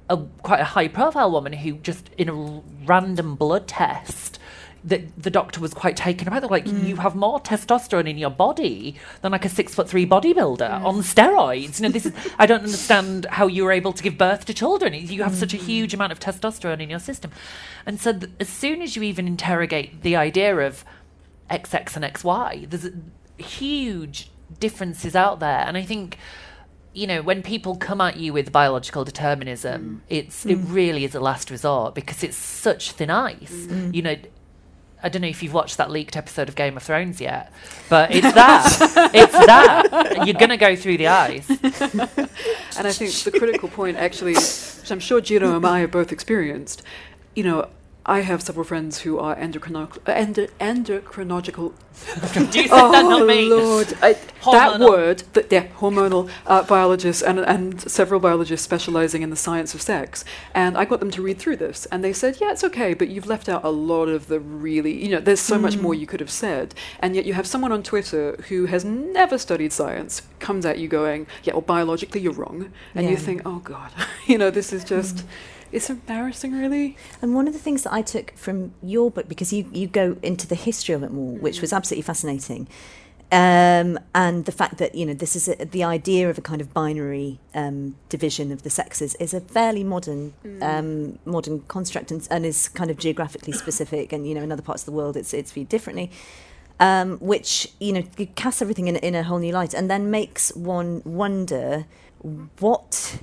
a 0.10 0.18
quite 0.42 0.60
a 0.60 0.66
high 0.66 0.88
profile 0.88 1.32
woman 1.32 1.54
who 1.54 1.74
just 1.74 2.10
in 2.18 2.30
a 2.30 2.62
random 2.86 3.36
blood 3.36 3.68
test 3.68 4.40
that 4.84 5.22
the 5.22 5.30
doctor 5.30 5.60
was 5.60 5.74
quite 5.74 5.98
taken 5.98 6.28
aback. 6.28 6.42
They're 6.42 6.50
like, 6.50 6.66
mm. 6.66 6.88
you 6.88 6.96
have 6.98 7.16
more 7.16 7.40
testosterone 7.40 8.10
in 8.10 8.18
your 8.18 8.30
body 8.30 8.96
than 9.22 9.32
like 9.32 9.46
a 9.46 9.50
six 9.50 9.76
foot 9.76 9.90
three 9.90 10.06
bodybuilder 10.06 10.70
mm. 10.70 10.84
on 10.84 11.02
steroids. 11.02 11.80
You 11.80 11.88
know, 11.88 11.92
this 11.92 12.06
is 12.06 12.14
I 12.38 12.46
don't 12.46 12.64
understand 12.64 13.26
how 13.30 13.48
you 13.48 13.64
were 13.64 13.72
able 13.72 13.94
to 13.94 14.02
give 14.02 14.18
birth 14.18 14.46
to 14.46 14.54
children. 14.54 14.94
You 14.94 15.24
have 15.24 15.36
such 15.36 15.54
a 15.54 15.58
mm-hmm. 15.58 15.66
huge 15.66 15.94
amount 15.94 16.12
of 16.12 16.20
testosterone 16.20 16.82
in 16.82 16.90
your 16.90 17.00
system, 17.00 17.32
and 17.86 18.00
so 18.00 18.14
th- 18.14 18.32
as 18.40 18.50
soon 18.50 18.82
as 18.82 18.96
you 18.96 19.04
even 19.04 19.28
interrogate 19.28 20.02
the 20.02 20.16
idea 20.16 20.56
of 20.58 20.86
XX 21.50 21.96
and 21.96 22.06
XY. 22.06 22.70
There's 22.70 22.90
huge 23.38 24.30
differences 24.60 25.16
out 25.16 25.40
there, 25.40 25.64
and 25.68 25.78
I 25.78 25.84
think 25.84 26.18
you 26.94 27.08
know 27.08 27.22
when 27.22 27.44
people 27.44 27.76
come 27.76 28.02
at 28.02 28.18
you 28.18 28.34
with 28.34 28.52
biological 28.52 29.04
determinism, 29.04 30.02
mm. 30.02 30.06
it's 30.10 30.46
it 30.46 30.60
mm. 30.60 30.74
really 30.74 31.06
is 31.06 31.16
a 31.16 31.20
last 31.20 31.52
resort 31.52 31.96
because 31.96 32.24
it's 32.24 32.38
such 32.38 32.92
thin 32.92 33.10
ice. 33.10 33.68
Mm. 33.68 33.94
You 33.94 34.02
know, 34.02 34.16
I 35.02 35.10
don't 35.10 35.22
know 35.22 35.28
if 35.28 35.42
you've 35.42 35.54
watched 35.54 35.78
that 35.78 35.90
leaked 35.90 36.18
episode 36.18 36.50
of 36.50 36.56
Game 36.56 36.76
of 36.76 36.84
Thrones 36.84 37.22
yet, 37.22 37.54
but 37.90 38.14
it's 38.14 38.34
that. 38.34 39.12
it's 39.14 39.32
that. 39.32 40.26
You're 40.26 40.34
going 40.34 40.50
to 40.50 40.58
go 40.58 40.76
through 40.76 40.98
the 40.98 41.08
ice. 41.08 41.50
And 42.78 42.88
I 42.88 42.94
think 42.94 43.12
the 43.12 43.32
critical 43.32 43.68
point, 43.68 43.98
actually, 43.98 44.36
which 44.36 44.90
I'm 44.90 45.02
sure 45.02 45.20
Juno 45.20 45.58
and 45.58 45.66
I 45.66 45.80
have 45.82 45.92
both 45.92 46.14
experienced, 46.14 46.82
you 47.36 47.44
know, 47.44 47.68
I 48.10 48.22
have 48.22 48.42
several 48.42 48.64
friends 48.64 49.02
who 49.02 49.20
are 49.20 49.36
endocrino- 49.36 50.00
uh, 50.08 50.12
endo- 50.12 50.48
endocrinological. 50.60 51.74
Do 52.52 52.60
you 52.60 52.68
say 52.68 52.70
that, 52.70 53.04
not 53.04 53.22
oh 53.22 53.26
me? 53.26 53.48
Lord, 53.48 53.94
I, 54.02 54.14
that 54.46 54.80
word, 54.80 55.20
that 55.34 55.52
yeah, 55.52 55.68
hormonal 55.78 56.28
uh, 56.48 56.64
biologists 56.64 57.22
and 57.22 57.40
and 57.40 57.80
several 57.80 58.20
biologists 58.20 58.66
specializing 58.66 59.22
in 59.22 59.30
the 59.30 59.36
science 59.36 59.76
of 59.76 59.82
sex. 59.84 60.26
And 60.56 60.76
I 60.76 60.86
got 60.86 61.02
them 61.02 61.12
to 61.12 61.22
read 61.22 61.38
through 61.38 61.58
this, 61.58 61.86
and 61.92 62.04
they 62.04 62.12
said, 62.12 62.42
yeah, 62.42 62.52
it's 62.52 62.64
okay, 62.64 62.96
but 62.96 63.10
you've 63.10 63.28
left 63.28 63.48
out 63.48 63.64
a 63.64 63.70
lot 63.70 64.08
of 64.08 64.26
the 64.26 64.40
really, 64.40 65.04
you 65.04 65.10
know, 65.10 65.20
there's 65.20 65.40
so 65.40 65.60
much 65.60 65.78
more 65.78 65.94
you 65.94 66.08
could 66.08 66.20
have 66.20 66.32
said, 66.32 66.74
and 67.02 67.16
yet 67.16 67.26
you 67.28 67.34
have 67.34 67.46
someone 67.46 67.72
on 67.72 67.84
Twitter 67.84 68.36
who 68.50 68.66
has 68.66 68.84
never 68.84 69.38
studied 69.38 69.72
science 69.72 70.24
comes 70.40 70.66
at 70.66 70.80
you 70.80 70.88
going, 70.88 71.28
yeah, 71.44 71.54
well, 71.54 71.62
biologically 71.62 72.22
you're 72.22 72.34
wrong, 72.34 72.72
and 72.96 73.08
you 73.08 73.18
think, 73.18 73.44
oh 73.46 73.60
god, 73.60 73.92
you 74.26 74.40
know, 74.40 74.50
this 74.50 74.74
is 74.74 74.84
just. 74.84 75.24
It's 75.72 75.90
embarrassing, 75.90 76.54
really. 76.54 76.98
And 77.22 77.36
one 77.36 77.48
of 77.48 77.54
the 77.54 77.60
things 77.60 77.84
that 77.84 77.94
I 77.94 78.02
took 78.02 78.36
from 78.36 78.74
your 78.82 79.12
book, 79.12 79.28
because 79.28 79.54
you, 79.54 79.70
you 79.72 79.88
go 79.88 80.18
into 80.24 80.48
the 80.48 80.56
history 80.56 80.96
of 80.96 81.04
it 81.04 81.12
more, 81.12 81.38
which 81.38 81.62
was 81.62 81.72
absolutely 81.72 82.04
fascinating, 82.04 82.68
um, 83.32 84.00
and 84.16 84.46
the 84.46 84.52
fact 84.52 84.80
that 84.80 84.96
you 84.96 85.06
know 85.06 85.14
this 85.14 85.36
is 85.36 85.48
a, 85.48 85.64
the 85.64 85.84
idea 85.84 86.32
of 86.32 86.40
a 86.40 86.42
kind 86.42 86.62
of 86.62 86.74
binary 86.74 87.40
um, 87.54 87.96
division 88.10 88.52
of 88.52 88.64
the 88.64 88.72
sexes 88.72 89.14
is 89.16 89.36
a 89.36 89.42
fairly 89.42 89.84
modern 89.84 90.34
um, 90.64 91.20
modern 91.26 91.62
construct 91.68 92.10
and, 92.10 92.28
and 92.32 92.44
is 92.44 92.68
kind 92.70 92.90
of 92.90 92.98
geographically 92.98 93.54
specific, 93.54 94.12
and 94.12 94.28
you 94.28 94.34
know 94.34 94.42
in 94.42 94.52
other 94.52 94.64
parts 94.64 94.82
of 94.82 94.88
the 94.88 94.94
world 94.94 95.16
it's 95.16 95.34
it's 95.34 95.52
viewed 95.52 95.70
differently. 95.70 96.10
Um, 96.82 97.18
which 97.18 97.72
you 97.80 97.92
know 97.92 98.04
casts 98.36 98.62
everything 98.62 98.88
in, 98.88 98.96
in 98.96 99.14
a 99.14 99.22
whole 99.22 99.40
new 99.40 99.52
light, 99.52 99.76
and 99.76 99.92
then 99.92 100.10
makes 100.10 100.56
one 100.56 101.04
wonder 101.06 101.86
what 102.60 103.20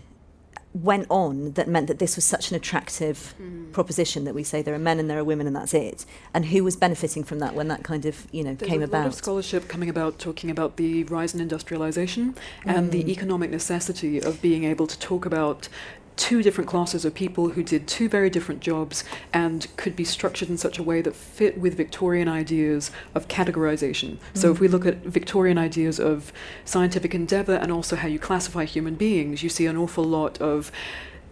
went 0.83 1.07
on 1.09 1.53
that 1.53 1.69
meant 1.69 1.87
that 1.87 1.99
this 1.99 2.17
was 2.17 2.25
such 2.25 2.51
an 2.51 2.57
attractive 2.57 3.35
mm-hmm. 3.41 3.71
proposition 3.73 4.25
that 4.25 4.35
we 4.35 4.43
say 4.43 4.63
there 4.63 4.75
are 4.75 4.79
men 4.79 4.99
and 4.99 5.09
there 5.09 5.19
are 5.19 5.25
women 5.25 5.47
and 5.47 5.57
that's 5.57 5.75
it. 5.75 6.05
And 6.35 6.47
who 6.47 6.63
was 6.65 6.77
benefiting 6.77 7.25
from 7.25 7.39
that 7.39 7.55
when 7.55 7.69
that 7.69 7.83
kind 7.83 8.05
of 8.05 8.27
you 8.33 8.43
know 8.43 8.55
There's 8.55 8.71
came 8.71 8.83
a 8.83 8.85
about 8.85 8.99
lot 8.99 9.07
of 9.09 9.15
scholarship 9.15 9.69
coming 9.69 9.89
about 9.89 10.19
talking 10.19 10.51
about 10.51 10.77
the 10.77 11.05
rise 11.05 11.35
in 11.35 11.41
industrialization 11.41 12.35
and 12.65 12.93
the 12.93 13.05
mm. 13.05 13.09
economic 13.09 13.51
necessity 13.51 14.21
of 14.21 14.41
being 14.43 14.65
able 14.65 14.87
to 14.87 14.99
talk 14.99 15.25
about 15.25 15.69
two 16.17 16.43
different 16.43 16.69
classes 16.69 17.05
of 17.05 17.15
people 17.15 17.51
who 17.51 17.63
did 17.63 17.87
two 17.87 18.09
very 18.09 18.31
different 18.31 18.61
jobs 18.61 19.05
and 19.33 19.67
could 19.77 19.95
be 19.95 20.05
structured 20.05 20.49
in 20.49 20.57
such 20.57 20.79
a 20.79 20.83
way 20.83 21.03
that 21.03 21.15
fit 21.15 21.59
with 21.59 21.75
Victorian 21.75 22.27
ideas 22.27 22.91
of 23.15 23.29
categorization. 23.29 24.19
So 24.35 24.51
if 24.51 24.59
we 24.59 24.69
look 24.69 24.87
at 24.87 24.97
Victorian 24.99 25.59
ideas 25.59 26.01
of 26.01 26.33
scientific 26.65 27.15
endeavor 27.15 27.55
and 27.55 27.71
also 27.71 27.97
how 27.97 28.09
you 28.09 28.19
classify 28.19 28.65
human 28.65 28.95
beings, 28.95 29.43
you 29.43 29.49
see 29.49 29.67
an 29.67 29.77
awful 29.77 30.05
lot 30.05 30.41
of 30.41 30.73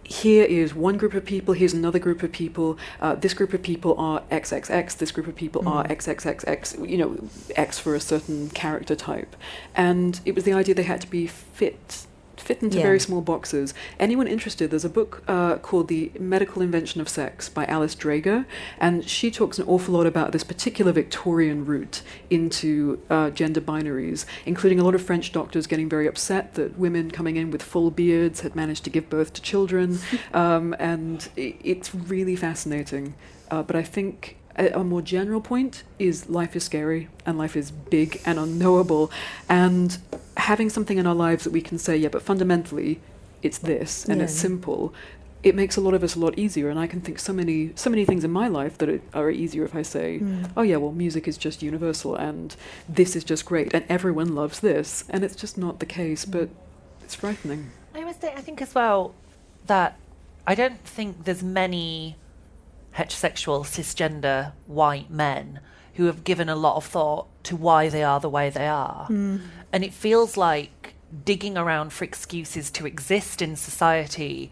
here 0.06 0.44
is 0.44 0.74
one 0.74 0.96
group 0.96 1.14
of 1.14 1.24
people, 1.24 1.54
here's 1.54 1.72
another 1.72 1.98
group 1.98 2.22
of 2.22 2.30
people. 2.30 2.78
Uh, 3.00 3.14
this 3.14 3.34
group 3.34 3.54
of 3.54 3.62
people 3.62 3.94
are 3.98 4.20
XXX, 4.30 4.98
this 4.98 5.10
group 5.10 5.26
of 5.26 5.34
people 5.34 5.66
are 5.66 5.84
XXXX, 5.86 6.88
you 6.88 6.98
know, 6.98 7.28
X 7.56 7.78
for 7.78 7.94
a 7.94 8.00
certain 8.00 8.50
character 8.50 8.94
type. 8.94 9.34
And 9.74 10.20
it 10.24 10.34
was 10.34 10.44
the 10.44 10.52
idea 10.52 10.74
they 10.74 10.82
had 10.82 11.00
to 11.00 11.10
be 11.10 11.26
fit. 11.26 12.06
Fit 12.44 12.62
into 12.62 12.76
Yeah. 12.76 12.82
very 12.84 13.00
small 13.00 13.22
boxes. 13.22 13.72
Anyone 13.98 14.26
interested, 14.26 14.70
there's 14.70 14.84
a 14.84 14.90
book 14.90 15.22
uh, 15.26 15.56
called 15.56 15.88
The 15.88 16.12
Medical 16.20 16.60
Invention 16.60 17.00
of 17.00 17.08
Sex 17.08 17.48
by 17.48 17.64
Alice 17.64 17.94
Dreger, 17.94 18.44
and 18.78 19.08
she 19.08 19.30
talks 19.30 19.58
an 19.58 19.66
awful 19.66 19.94
lot 19.94 20.06
about 20.06 20.32
this 20.32 20.44
particular 20.44 20.92
Victorian 20.92 21.64
route 21.64 22.02
into 22.28 23.00
uh, 23.08 23.30
gender 23.30 23.62
binaries, 23.62 24.26
including 24.44 24.78
a 24.78 24.84
lot 24.84 24.94
of 24.94 25.00
French 25.00 25.32
doctors 25.32 25.66
getting 25.66 25.88
very 25.88 26.06
upset 26.06 26.52
that 26.54 26.78
women 26.78 27.10
coming 27.10 27.36
in 27.36 27.50
with 27.50 27.62
full 27.62 27.90
beards 27.90 28.40
had 28.40 28.54
managed 28.54 28.84
to 28.84 28.90
give 28.90 29.08
birth 29.08 29.32
to 29.32 29.40
children, 29.40 29.98
um, 30.34 30.74
and 30.78 31.28
i 31.38 31.54
it's 31.64 31.94
really 31.94 32.36
fascinating. 32.36 33.14
Uh, 33.50 33.62
but 33.62 33.74
I 33.76 33.82
think 33.82 34.36
a, 34.56 34.68
a 34.80 34.84
more 34.84 35.02
general 35.02 35.40
point 35.40 35.82
is 35.98 36.28
life 36.28 36.54
is 36.56 36.64
scary 36.64 37.08
and 37.26 37.38
life 37.38 37.56
is 37.56 37.70
big 37.70 38.20
and 38.24 38.38
unknowable, 38.38 39.10
and 39.48 39.98
having 40.36 40.70
something 40.70 40.98
in 40.98 41.06
our 41.06 41.14
lives 41.14 41.44
that 41.44 41.52
we 41.52 41.60
can 41.60 41.78
say, 41.78 41.96
yeah, 41.96 42.08
but 42.08 42.22
fundamentally, 42.22 43.00
it's 43.42 43.58
this 43.58 44.04
and 44.06 44.22
it's 44.22 44.32
simple. 44.32 44.94
It 45.42 45.54
makes 45.54 45.76
a 45.76 45.80
lot 45.82 45.92
of 45.92 46.02
us 46.02 46.16
a 46.16 46.18
lot 46.18 46.38
easier, 46.38 46.70
and 46.70 46.78
I 46.78 46.86
can 46.86 47.02
think 47.02 47.18
so 47.18 47.32
many 47.32 47.72
so 47.74 47.90
many 47.90 48.06
things 48.06 48.24
in 48.24 48.30
my 48.30 48.48
life 48.48 48.78
that 48.78 49.02
are, 49.12 49.30
easier 49.30 49.64
if 49.64 49.74
I 49.74 49.82
say, 49.82 50.18
mm. 50.20 50.50
oh 50.56 50.62
yeah, 50.62 50.76
well, 50.76 50.92
music 50.92 51.28
is 51.28 51.36
just 51.36 51.62
universal, 51.62 52.16
and 52.16 52.56
this 52.88 53.14
is 53.14 53.24
just 53.24 53.44
great, 53.44 53.74
and 53.74 53.84
everyone 53.88 54.34
loves 54.34 54.60
this, 54.60 55.04
and 55.10 55.22
it's 55.22 55.36
just 55.36 55.58
not 55.58 55.80
the 55.80 55.86
case. 55.86 56.24
But 56.24 56.48
mm. 56.48 57.04
it's 57.04 57.14
frightening. 57.14 57.70
I 57.94 58.04
must 58.04 58.22
say, 58.22 58.32
I 58.34 58.40
think 58.40 58.62
as 58.62 58.74
well 58.74 59.14
that 59.66 59.98
I 60.46 60.54
don't 60.54 60.80
think 60.80 61.24
there's 61.24 61.42
many 61.42 62.16
heterosexual, 62.96 63.64
cisgender, 63.64 64.52
white 64.66 65.10
men 65.10 65.60
who 65.94 66.06
have 66.06 66.24
given 66.24 66.48
a 66.48 66.56
lot 66.56 66.76
of 66.76 66.84
thought 66.84 67.26
to 67.44 67.56
why 67.56 67.88
they 67.88 68.02
are 68.02 68.20
the 68.20 68.28
way 68.28 68.50
they 68.50 68.66
are. 68.66 69.06
Hmm. 69.06 69.38
And 69.72 69.84
it 69.84 69.92
feels 69.92 70.36
like 70.36 70.94
digging 71.24 71.56
around 71.56 71.92
for 71.92 72.04
excuses 72.04 72.70
to 72.72 72.86
exist 72.86 73.40
in 73.40 73.56
society 73.56 74.50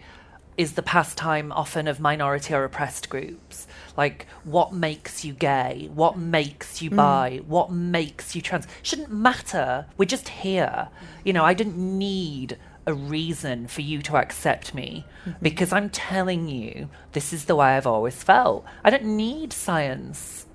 is 0.57 0.73
the 0.73 0.83
pastime 0.83 1.51
often 1.53 1.89
of 1.89 1.99
minority 1.99 2.55
or 2.55 2.65
oppressed 2.65 3.09
groups. 3.09 3.67
Like, 3.97 4.27
what 4.45 4.73
makes 4.73 5.25
you 5.25 5.33
gay? 5.33 5.89
What 5.93 6.19
makes 6.19 6.83
you 6.83 6.91
hmm. 6.91 6.97
bi? 6.97 7.41
What 7.47 7.71
makes 7.71 8.37
you 8.37 8.43
trans? 8.43 8.67
Shouldn't 8.83 9.13
matter. 9.13 9.87
We're 9.97 10.05
just 10.05 10.29
here. 10.29 10.89
You 11.25 11.33
know, 11.33 11.45
I 11.45 11.55
didn't 11.55 11.77
need 11.77 12.59
a 12.87 12.95
reason 12.95 13.67
for 13.69 13.81
you 13.81 14.03
to 14.03 14.17
accept 14.17 14.75
me 14.75 15.05
mm-hmm. 15.25 15.39
because 15.41 15.73
I'm 15.73 15.91
telling 15.91 16.49
you 16.49 16.89
this 17.13 17.33
is 17.33 17.45
the 17.45 17.57
way 17.57 17.77
I've 17.77 17.87
always 17.87 18.23
felt. 18.23 18.65
I 18.85 18.91
don't 18.91 19.05
need 19.05 19.53
science. 19.53 20.47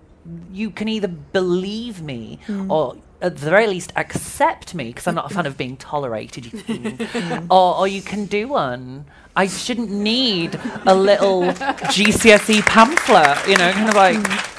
You 0.51 0.71
can 0.71 0.87
either 0.87 1.07
believe 1.07 2.01
me 2.01 2.39
mm. 2.47 2.69
or 2.69 2.97
at 3.21 3.37
the 3.37 3.49
very 3.49 3.65
least 3.65 3.93
accept 3.95 4.75
me 4.75 4.85
because 4.85 5.07
I'm 5.07 5.15
not 5.15 5.31
a 5.31 5.33
fan 5.33 5.45
of 5.45 5.57
being 5.57 5.77
tolerated, 5.77 6.53
or, 7.49 7.77
or 7.77 7.87
you 7.87 8.01
can 8.01 8.25
do 8.25 8.47
one. 8.49 9.05
I 9.35 9.47
shouldn't 9.47 9.89
need 9.89 10.59
a 10.85 10.93
little 10.93 11.43
GCSE 11.43 12.61
pamphlet, 12.61 13.47
you 13.47 13.55
know, 13.57 13.71
kind 13.71 13.89
of 13.89 13.95
like 13.95 14.17
mm. 14.17 14.56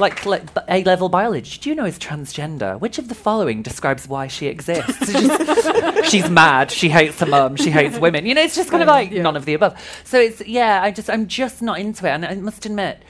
Like, 0.00 0.24
like 0.26 0.42
A 0.68 0.82
level 0.84 1.08
biology. 1.08 1.58
Do 1.60 1.70
you 1.70 1.76
know 1.76 1.84
is 1.84 1.98
transgender? 1.98 2.80
Which 2.80 2.98
of 2.98 3.08
the 3.08 3.14
following 3.14 3.62
describes 3.62 4.08
why 4.08 4.26
she 4.26 4.46
exists? 4.46 5.12
Just- 5.12 6.04
she's 6.10 6.28
mad. 6.28 6.70
She 6.70 6.88
hates 6.88 7.20
her 7.20 7.26
mum. 7.26 7.56
She 7.56 7.70
hates 7.70 7.98
women. 7.98 8.26
You 8.26 8.34
know, 8.34 8.42
it's 8.42 8.56
just 8.56 8.70
kind 8.70 8.82
of 8.82 8.88
like 8.88 9.10
Yeah. 9.10 9.22
none 9.22 9.36
of 9.36 9.44
the 9.44 9.54
above. 9.54 9.78
So 10.04 10.18
it's 10.18 10.40
yeah. 10.46 10.80
I 10.82 10.90
just 10.90 11.10
I'm 11.10 11.26
just 11.26 11.62
not 11.62 11.78
into 11.78 12.06
it, 12.06 12.10
and 12.10 12.24
I 12.24 12.34
must 12.36 12.66
admit. 12.66 13.02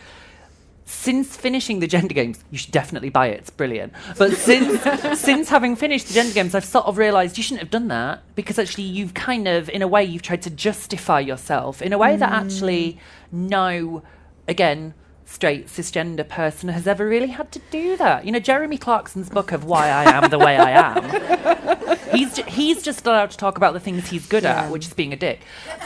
Since 0.87 1.37
finishing 1.37 1.79
the 1.79 1.87
gender 1.87 2.13
games, 2.13 2.43
you 2.51 2.59
should 2.59 2.73
definitely 2.73 3.11
buy 3.11 3.29
it. 3.29 3.39
It's 3.39 3.51
brilliant. 3.51 3.93
But 4.19 4.33
since 4.33 4.83
since 5.21 5.49
having 5.49 5.77
finished 5.77 6.09
the 6.09 6.15
gender 6.15 6.35
games, 6.35 6.53
I've 6.53 6.65
sort 6.65 6.87
of 6.87 6.99
realised 6.99 7.37
you 7.39 7.45
shouldn't 7.45 7.61
have 7.61 7.71
done 7.71 7.87
that 7.89 8.23
because 8.35 8.59
actually 8.59 8.85
you've 8.85 9.15
kind 9.15 9.47
of, 9.47 9.71
in 9.71 9.83
a 9.83 9.87
way, 9.89 10.05
you've 10.05 10.23
tried 10.23 10.43
to 10.43 10.51
justify 10.51 11.21
yourself 11.21 11.81
in 11.81 11.93
a 11.93 11.99
way 11.99 12.17
that 12.17 12.31
mm. 12.31 12.45
actually 12.45 12.99
no, 13.31 14.03
again, 14.49 14.95
straight 15.31 15.69
cisgender 15.69 16.29
person 16.29 16.69
has 16.71 16.87
ever 16.89 17.07
really 17.09 17.29
had 17.29 17.53
to 17.53 17.61
do 17.71 17.97
that. 17.97 18.25
You 18.27 18.33
know, 18.33 18.41
Jeremy 18.41 18.77
Clarkson's 18.77 19.29
book 19.31 19.53
of 19.53 19.65
Why 19.65 19.87
I 19.89 20.05
Am 20.05 20.29
the 20.29 20.39
Way 20.39 20.59
I 20.59 20.71
Am. 20.73 21.99
He's 22.11 22.35
ju- 22.35 22.43
he's 22.49 22.83
just 22.83 23.07
allowed 23.07 23.31
to 23.31 23.37
talk 23.37 23.57
about 23.57 23.73
the 23.73 23.79
things 23.79 24.09
he's 24.09 24.27
good 24.27 24.43
Yeah. 24.43 24.65
at, 24.65 24.73
which 24.73 24.85
is 24.87 24.93
being 24.93 25.13
a 25.13 25.17
dick. 25.17 25.41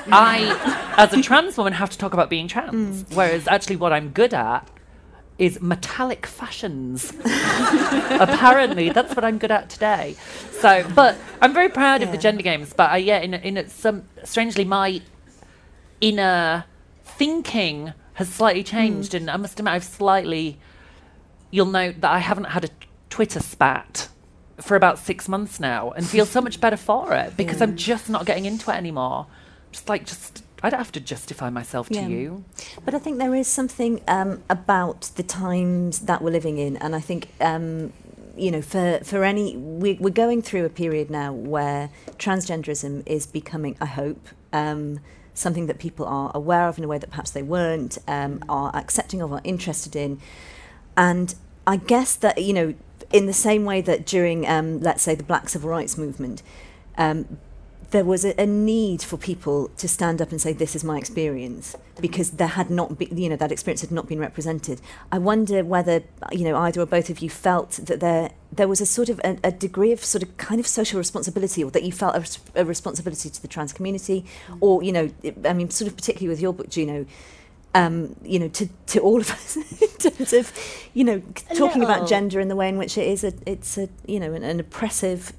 I, 0.07 0.95
as 0.97 1.13
a 1.13 1.21
trans 1.21 1.59
woman, 1.59 1.75
have 1.75 1.91
to 1.91 1.99
talk 1.99 2.15
about 2.15 2.31
being 2.31 2.49
trans. 2.49 3.03
Mm. 3.05 3.15
Whereas 3.15 3.47
actually, 3.47 3.77
what 3.77 3.93
I'm 3.93 4.09
good 4.09 4.33
at 4.33 4.67
is 5.37 5.61
metallic 5.61 6.25
fashions. 6.25 7.13
Apparently, 8.11 8.89
that's 8.89 9.15
what 9.15 9.23
I'm 9.25 9.37
good 9.37 9.51
at 9.51 9.69
today. 9.69 10.17
So, 10.51 10.89
but 10.95 11.17
I'm 11.43 11.53
very 11.53 11.69
proud 11.69 12.03
of 12.03 12.11
the 12.11 12.17
gender 12.19 12.43
games. 12.43 12.73
But 12.73 12.91
I, 12.91 12.97
yeah, 12.97 13.19
in 13.19 13.35
in 13.35 13.69
some 13.69 14.05
strangely, 14.25 14.65
my 14.65 15.03
inner 16.01 16.65
thinking 17.05 17.93
has 18.15 18.29
slightly 18.29 18.63
changed, 18.63 19.15
and 19.15 19.31
I 19.31 19.37
must 19.37 19.59
admit, 19.59 19.75
I've 19.75 19.85
slightly. 19.85 20.59
You'll 21.51 21.67
note 21.67 22.01
that 22.01 22.11
I 22.11 22.19
haven't 22.19 22.45
had 22.47 22.65
a 22.65 22.69
Twitter 23.11 23.41
spat 23.41 24.09
for 24.61 24.77
about 24.77 24.99
six 24.99 25.29
months 25.29 25.61
now, 25.61 25.91
and 25.91 26.07
feel 26.07 26.27
so 26.27 26.41
much 26.41 26.61
better 26.61 26.77
for 26.77 27.13
it 27.15 27.37
because 27.37 27.61
I'm 27.61 27.77
just 27.77 28.09
not 28.09 28.27
getting 28.27 28.45
into 28.45 28.71
it 28.71 28.75
anymore. 28.75 29.27
Just 29.73 29.89
like, 29.89 30.07
just 30.07 30.43
I 30.63 30.71
don't 30.71 30.79
have 30.81 30.93
to 30.93 31.01
justify 31.01 31.51
myself 31.51 31.89
to 31.89 31.95
Yeah. 31.95 32.07
you. 32.09 32.45
But 32.85 32.95
I 32.95 32.99
think 32.99 33.19
there 33.19 33.35
is 33.35 33.47
something 33.47 34.01
um, 34.09 34.43
about 34.49 35.11
the 35.17 35.23
times 35.23 36.01
that 36.01 36.23
we're 36.23 36.31
living 36.31 36.59
in, 36.59 36.77
and 36.79 36.95
I 36.95 37.01
think 37.01 37.29
um, 37.41 37.93
you 38.37 38.51
know, 38.51 38.63
for 38.63 39.01
for 39.05 39.25
any, 39.25 39.57
we, 39.57 39.95
we're 39.95 40.11
going 40.11 40.43
through 40.43 40.65
a 40.65 40.69
period 40.71 41.11
now 41.11 41.33
where 41.33 41.91
transgenderism 42.19 43.03
is 43.07 43.27
becoming, 43.27 43.77
I 43.81 43.87
hope. 43.87 44.29
Um, 44.53 45.01
Something 45.35 45.67
that 45.67 45.79
people 45.79 46.07
are 46.07 46.31
aware 46.35 46.69
of 46.69 46.79
in 46.79 46.85
a 46.85 46.89
way 46.89 46.99
that 46.99 47.11
perhaps 47.11 47.31
they 47.31 47.43
weren't, 47.43 47.99
um, 48.07 48.43
are 48.49 48.75
accepting 48.75 49.21
of, 49.21 49.33
are 49.33 49.41
interested 49.45 49.97
in. 49.97 50.21
and 50.97 51.35
I 51.67 51.77
guess 51.77 52.17
that 52.17 52.43
you 52.43 52.53
know, 52.53 52.75
in 53.13 53.27
the 53.27 53.33
same 53.33 53.65
way 53.65 53.81
that 53.81 54.07
during, 54.07 54.47
um, 54.47 54.81
let's 54.81 55.03
say, 55.03 55.15
the 55.15 55.23
Black 55.23 55.49
Civil 55.49 55.71
Rights 55.71 55.97
Movement, 55.97 56.43
um, 56.99 57.39
there 57.91 58.05
was 58.05 58.25
a, 58.25 58.39
a, 58.41 58.47
need 58.47 59.03
for 59.03 59.17
people 59.17 59.69
to 59.77 59.87
stand 59.87 60.21
up 60.21 60.31
and 60.31 60.41
say, 60.41 60.53
"This 60.53 60.75
is 60.75 60.83
my 60.83 60.99
experience," 60.99 61.77
because 62.01 62.33
there 62.33 62.49
had 62.49 62.71
not 62.71 62.99
been, 62.99 63.17
you 63.17 63.29
know, 63.29 63.37
that 63.37 63.53
experience 63.53 63.83
had 63.83 63.93
not 63.93 64.09
been 64.09 64.19
represented. 64.19 64.81
I 65.13 65.19
wonder 65.19 65.65
whether, 65.65 66.03
you 66.33 66.45
know, 66.45 66.57
either 66.57 66.81
or 66.81 66.87
both 66.87 67.09
of 67.09 67.21
you 67.21 67.31
felt 67.31 67.73
that 67.85 68.01
there 68.01 68.31
there 68.57 68.69
was 68.69 68.81
a 68.81 68.87
sort 68.87 69.09
of 69.09 69.21
a, 69.25 69.37
a 69.45 69.53
degree 69.53 69.93
of 69.93 70.05
sort 70.05 70.23
of 70.23 70.37
kind 70.37 70.61
of 70.61 70.67
social 70.67 70.99
responsibility, 70.99 71.63
or 71.63 71.71
that 71.71 71.83
you 71.83 71.93
felt 71.93 72.15
a, 72.55 72.61
a 72.61 72.65
responsibility 72.65 73.31
to 73.31 73.43
the 73.43 73.49
trans 73.49 73.73
community, 73.73 74.25
mm. 74.49 74.59
or 74.61 74.83
you 74.83 74.93
know, 74.93 75.11
I 75.45 75.53
mean, 75.53 75.71
sort 75.71 75.89
of 75.89 75.97
particularly 75.97 76.29
with 76.29 76.41
your 76.41 76.53
book, 76.53 76.69
Juno. 76.69 77.07
Um, 77.77 78.15
you 78.23 78.39
know, 78.39 78.47
to, 78.47 78.69
to 78.87 79.01
all 79.01 79.21
of 79.21 79.29
us 79.33 79.57
in 79.83 79.89
terms 79.99 80.33
of, 80.33 80.53
you 80.95 81.03
know, 81.03 81.21
talking 81.57 81.83
about 81.83 82.09
gender 82.09 82.39
in 82.39 82.47
the 82.47 82.55
way 82.55 82.69
in 82.69 82.79
which 82.79 82.97
it 82.97 83.09
is 83.09 83.25
a, 83.25 83.33
it's 83.47 83.77
a, 83.77 83.89
you 84.07 84.21
know, 84.21 84.33
an, 84.33 84.45
an 84.45 84.61
oppressive. 84.61 85.33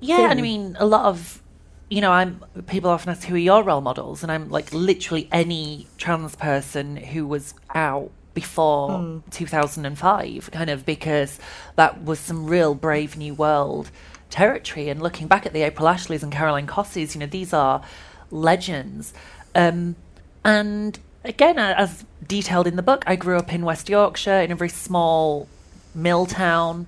Yeah, 0.00 0.16
thing. 0.16 0.30
and 0.32 0.40
I 0.40 0.42
mean, 0.42 0.76
a 0.80 0.84
lot 0.84 1.04
of 1.04 1.40
you 1.88 2.00
know, 2.00 2.10
I'm 2.10 2.44
people 2.66 2.90
often 2.90 3.10
ask 3.10 3.26
who 3.26 3.36
are 3.36 3.38
your 3.38 3.62
role 3.62 3.80
models, 3.80 4.22
and 4.22 4.32
I'm 4.32 4.48
like 4.50 4.72
literally 4.72 5.28
any 5.30 5.86
trans 5.98 6.34
person 6.34 6.96
who 6.96 7.26
was 7.26 7.54
out 7.74 8.10
before 8.36 8.90
mm. 8.90 9.22
2005, 9.30 10.50
kind 10.52 10.70
of 10.70 10.84
because 10.84 11.40
that 11.74 12.04
was 12.04 12.20
some 12.20 12.46
real 12.46 12.74
brave 12.74 13.16
new 13.16 13.32
world 13.32 13.90
territory. 14.28 14.90
And 14.90 15.02
looking 15.02 15.26
back 15.26 15.46
at 15.46 15.54
the 15.54 15.62
April 15.62 15.88
Ashleys 15.88 16.22
and 16.22 16.30
Caroline 16.30 16.66
Cossey's, 16.66 17.14
you 17.14 17.20
know, 17.20 17.26
these 17.26 17.54
are 17.54 17.82
legends. 18.30 19.14
Um, 19.54 19.96
and 20.44 20.98
again, 21.24 21.58
as 21.58 22.04
detailed 22.24 22.66
in 22.66 22.76
the 22.76 22.82
book, 22.82 23.04
I 23.06 23.16
grew 23.16 23.38
up 23.38 23.52
in 23.54 23.64
West 23.64 23.88
Yorkshire 23.88 24.40
in 24.40 24.52
a 24.52 24.54
very 24.54 24.68
small 24.68 25.48
mill 25.94 26.26
town. 26.26 26.86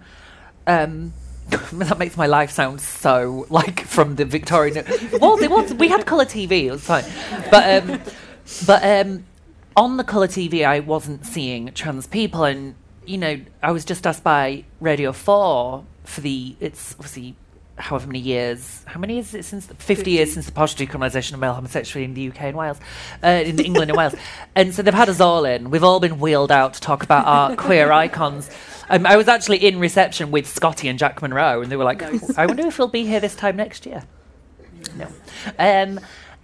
Um, 0.67 1.15
that 1.73 1.99
makes 1.99 2.19
my 2.19 2.27
life 2.27 2.51
sound 2.51 2.83
so 2.83 3.47
like 3.49 3.81
from 3.81 4.17
the 4.17 4.27
Victorian. 4.27 4.85
well, 5.19 5.39
they 5.39 5.49
was, 5.49 5.73
we 5.73 5.89
had 5.89 6.05
colour 6.05 6.27
TV, 6.27 6.65
it 6.65 6.73
was 6.73 6.85
fine, 6.85 7.05
but 7.51 7.83
um, 7.83 8.01
but 8.67 8.85
um, 8.85 9.25
on 9.79 9.97
the 9.97 10.05
colour 10.05 10.27
TV, 10.27 10.67
I 10.67 10.81
wasn't 10.81 11.25
seeing 11.25 11.73
trans 11.73 12.07
people, 12.09 12.43
and 12.43 12.75
you 13.07 13.17
know, 13.17 13.41
I 13.63 13.71
was 13.71 13.85
just 13.85 14.07
asked 14.07 14.25
by 14.25 14.65
Radio 14.81 15.13
Four 15.13 15.85
for 16.05 16.21
the 16.21 16.57
it's 16.61 16.95
obviously 16.95 17.37
however 17.77 18.09
many 18.09 18.19
years, 18.19 18.83
how 18.87 18.99
many 18.99 19.19
is 19.19 19.33
it 19.35 19.45
since 19.45 19.67
50, 19.67 19.95
50. 19.95 20.11
years 20.11 20.33
since 20.33 20.47
the 20.47 20.53
partial 20.53 20.85
decriminalisation 20.85 21.35
of 21.35 21.39
male 21.39 21.55
homosexuality 21.55 22.05
in 22.07 22.15
the 22.15 22.29
UK 22.29 22.41
and 22.43 22.57
Wales, 22.57 22.81
uh, 23.23 23.29
in 23.29 23.61
England 23.61 23.89
and 23.91 23.97
Wales, 23.97 24.17
and 24.57 24.75
so 24.75 24.83
they've 24.83 24.93
had 24.93 25.09
us 25.09 25.21
all 25.21 25.45
in. 25.45 25.71
We've 25.71 25.85
all 25.85 26.01
been 26.01 26.19
wheeled 26.19 26.51
out 26.51 26.75
to 26.75 26.81
talk 26.81 27.05
about 27.05 27.27
our 27.27 27.55
queer 27.67 27.93
icons. 27.93 28.51
Um, 28.91 29.07
I 29.07 29.17
was 29.17 29.29
actually 29.29 29.59
in 29.59 29.79
reception 29.79 30.33
with 30.33 30.49
Scottee 30.49 30.89
and 30.89 30.99
Jack 30.99 31.23
Monroe, 31.23 31.63
and 31.63 31.71
they 31.71 31.77
were 31.77 31.85
like, 31.85 32.01
nice. 32.01 32.37
"I 32.37 32.47
wonder 32.47 32.67
if 32.67 32.77
he'll 32.77 32.89
be 32.89 33.07
here 33.07 33.21
this 33.21 33.37
time 33.37 33.55
next 33.55 33.87
year." 33.87 34.03
No. 34.97 35.07
Um, 35.57 36.01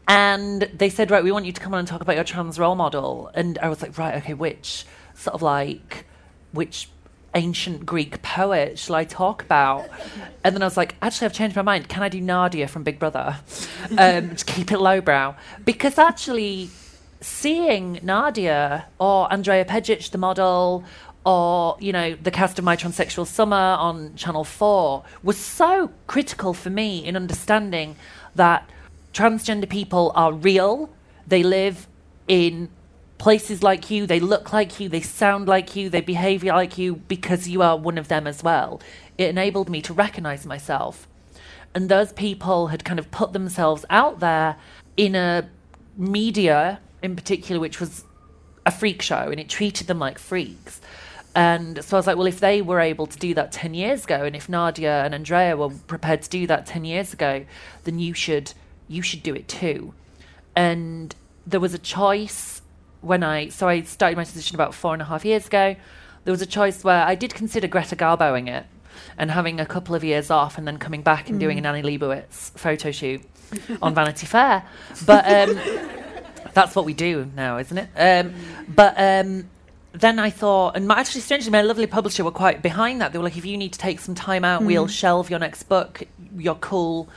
and 0.07 0.63
they 0.75 0.89
said, 0.89 1.11
"Right, 1.11 1.25
we 1.25 1.33
want 1.33 1.47
you 1.47 1.53
to 1.53 1.61
come 1.61 1.75
on 1.75 1.81
and 1.81 1.89
talk 1.89 2.01
about 2.01 2.17
your 2.17 2.25
trans 2.25 2.59
role 2.59 2.75
model." 2.75 3.31
And 3.35 3.59
I 3.59 3.69
was 3.69 3.83
like, 3.83 3.97
"Right, 3.99 4.15
okay, 4.17 4.35
which 4.35 4.87
sort 5.15 5.35
of 5.35 5.43
like 5.43 6.07
which 6.53 6.89
ancient 7.35 7.85
Greek 7.85 8.23
poet 8.23 8.79
shall 8.79 8.97
I 8.97 9.05
talk 9.05 9.43
about?" 9.43 9.89
And 10.45 10.55
then 10.55 10.63
I 10.63 10.67
was 10.67 10.77
like, 10.77 10.97
"Actually, 11.03 11.27
I've 11.27 11.33
changed 11.33 11.57
my 11.57 11.63
mind. 11.63 11.89
Can 11.89 12.03
I 12.03 12.09
do 12.09 12.21
Nadia 12.21 12.69
from 12.69 12.83
Big 12.83 12.99
Brother? 12.99 13.37
Um, 13.99 14.37
to 14.37 14.45
keep 14.45 14.73
it 14.73 14.79
lowbrow, 14.79 15.35
because 15.65 15.99
actually." 15.99 16.71
Seeing 17.21 18.01
Nadia 18.03 18.85
or 18.99 19.33
Andrea 19.33 19.65
Pejic, 19.65 20.11
the 20.11 20.19
model, 20.19 20.85
or 21.25 21.77
you 21.81 21.93
know 21.93 22.15
the 22.23 22.31
cast 22.31 22.59
of 22.59 22.67
my 22.67 22.77
transsexual 22.77 23.27
summer 23.27 23.57
on 23.57 24.15
channel 24.15 24.45
4 24.45 25.03
was 25.23 25.39
so 25.39 25.91
critical 26.07 26.53
for 26.53 26.71
me 26.71 27.05
in 27.05 27.17
understanding 27.17 27.97
that 28.35 28.69
transgender 29.15 29.69
people 29.69 30.13
are 30.15 30.33
real. 30.33 30.91
They 31.27 31.43
live 31.43 31.89
in 32.29 32.69
places 33.17 33.63
like 33.63 33.91
you. 33.91 34.07
They 34.07 34.21
look 34.21 34.53
like 34.53 34.79
you. 34.79 34.89
They 34.89 35.01
sound 35.01 35.49
like 35.49 35.75
you. 35.75 35.89
They 35.89 36.03
behave 36.03 36.43
like 36.45 36.77
you 36.77 36.97
because 36.97 37.49
you 37.49 37.63
are 37.63 37.77
one 37.77 37.97
of 37.97 38.09
them 38.09 38.27
as 38.27 38.43
well. 38.43 38.81
It 39.17 39.31
enabled 39.31 39.71
me 39.71 39.81
to 39.83 39.95
recognize 39.95 40.45
myself. 40.45 41.09
And 41.75 41.89
those 41.89 42.13
people 42.13 42.69
had 42.69 42.85
kind 42.85 42.99
of 42.99 43.11
put 43.11 43.33
themselves 43.33 43.85
out 43.89 44.21
there 44.21 44.57
in 44.97 45.15
a 45.15 45.49
media 45.97 46.81
in 47.03 47.15
particular 47.15 47.61
which 47.61 47.79
was 47.79 48.05
a 48.67 48.71
freak 48.71 49.03
show 49.03 49.29
and 49.31 49.39
it 49.39 49.49
treated 49.49 49.87
them 49.87 49.99
like 49.99 50.19
freaks. 50.19 50.81
And 51.35 51.83
so 51.85 51.97
I 51.97 51.99
was 51.99 52.07
like, 52.07 52.17
well, 52.17 52.27
if 52.27 52.41
they 52.41 52.63
were 52.63 52.81
able 52.81 53.07
to 53.07 53.19
do 53.19 53.35
that 53.35 53.51
10 53.51 53.75
years 53.75 54.05
ago, 54.05 54.25
and 54.25 54.37
if 54.37 54.49
Nadia 54.49 55.05
and 55.05 55.15
Andrea 55.15 55.57
were 55.57 55.71
prepared 55.71 56.23
to 56.23 56.31
do 56.31 56.47
that 56.47 56.65
10 56.65 56.85
years 56.85 57.13
ago, 57.13 57.45
then 57.83 57.99
you 57.99 58.15
should 58.15 58.53
you 58.89 59.03
should 59.03 59.23
do 59.23 59.35
it 59.35 59.49
too. 59.49 59.95
And 60.57 61.15
there 61.47 61.61
was 61.61 61.75
a 61.75 61.79
choice 61.79 62.63
when 63.01 63.23
I 63.23 63.49
so 63.49 63.69
I 63.69 63.83
started 63.83 64.17
my 64.17 64.25
position 64.25 64.57
about 64.57 64.75
four 64.75 64.93
and 64.93 65.03
a 65.03 65.05
half 65.05 65.25
years 65.25 65.47
ago. 65.47 65.77
There 66.25 66.33
was 66.33 66.43
a 66.43 66.47
choice 66.47 66.83
where 66.83 67.05
I 67.05 67.15
did 67.15 67.35
consider 67.35 67.69
Greta 67.69 67.97
Garboing 67.97 68.49
it 68.49 68.65
and 69.19 69.31
having 69.31 69.61
a 69.61 69.67
couple 69.67 69.95
of 69.95 70.03
years 70.03 70.31
off 70.31 70.57
and 70.57 70.67
then 70.67 70.79
coming 70.79 71.03
back 71.03 71.29
and 71.29 71.37
mm. 71.37 71.41
doing 71.41 71.59
an 71.59 71.67
Annie 71.67 71.83
Leibovitz 71.83 72.51
photo 72.53 72.91
shoot 72.91 73.23
on 73.83 73.95
Vanity 73.95 74.27
Fair. 74.27 74.65
But 75.07 75.27
um, 75.27 75.59
that's 76.55 76.75
what 76.75 76.85
we 76.85 76.95
do 76.95 77.31
now, 77.37 77.59
isn't 77.59 77.77
it? 77.77 77.89
Um, 77.97 78.35
but 78.69 78.95
um, 78.97 79.49
then 79.93 80.19
I 80.19 80.31
thought, 80.31 80.77
and 80.77 80.89
my, 80.89 80.99
actually, 80.99 81.21
strangely, 81.21 81.51
my 81.51 81.63
lovely 81.63 81.87
publisher 81.87 82.25
were 82.25 82.31
quite 82.31 82.63
behind 82.63 83.01
that. 83.01 83.13
They 83.13 83.19
were 83.19 83.25
like, 83.25 83.37
if 83.37 83.45
you 83.45 83.57
need 83.57 83.73
to 83.75 83.79
take 83.79 84.01
some 84.01 84.15
time 84.15 84.45
out, 84.45 84.63
mm. 84.63 84.67
we'll 84.67 84.89
shelve 84.89 85.31
your 85.31 85.39
next 85.39 85.65
book. 85.65 86.03
You're 86.37 86.55
cool. 86.57 87.09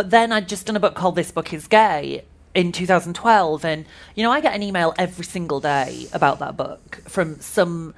But 0.00 0.08
then 0.08 0.32
I'd 0.32 0.48
just 0.48 0.64
done 0.64 0.76
a 0.76 0.80
book 0.80 0.94
called 0.94 1.14
This 1.14 1.30
Book 1.30 1.52
Is 1.52 1.66
Gay 1.66 2.24
in 2.54 2.72
2012. 2.72 3.66
And, 3.66 3.84
you 4.14 4.22
know, 4.22 4.30
I 4.30 4.40
get 4.40 4.54
an 4.54 4.62
email 4.62 4.94
every 4.96 5.26
single 5.26 5.60
day 5.60 6.08
about 6.14 6.38
that 6.38 6.56
book 6.56 7.02
from 7.06 7.38
some 7.40 7.92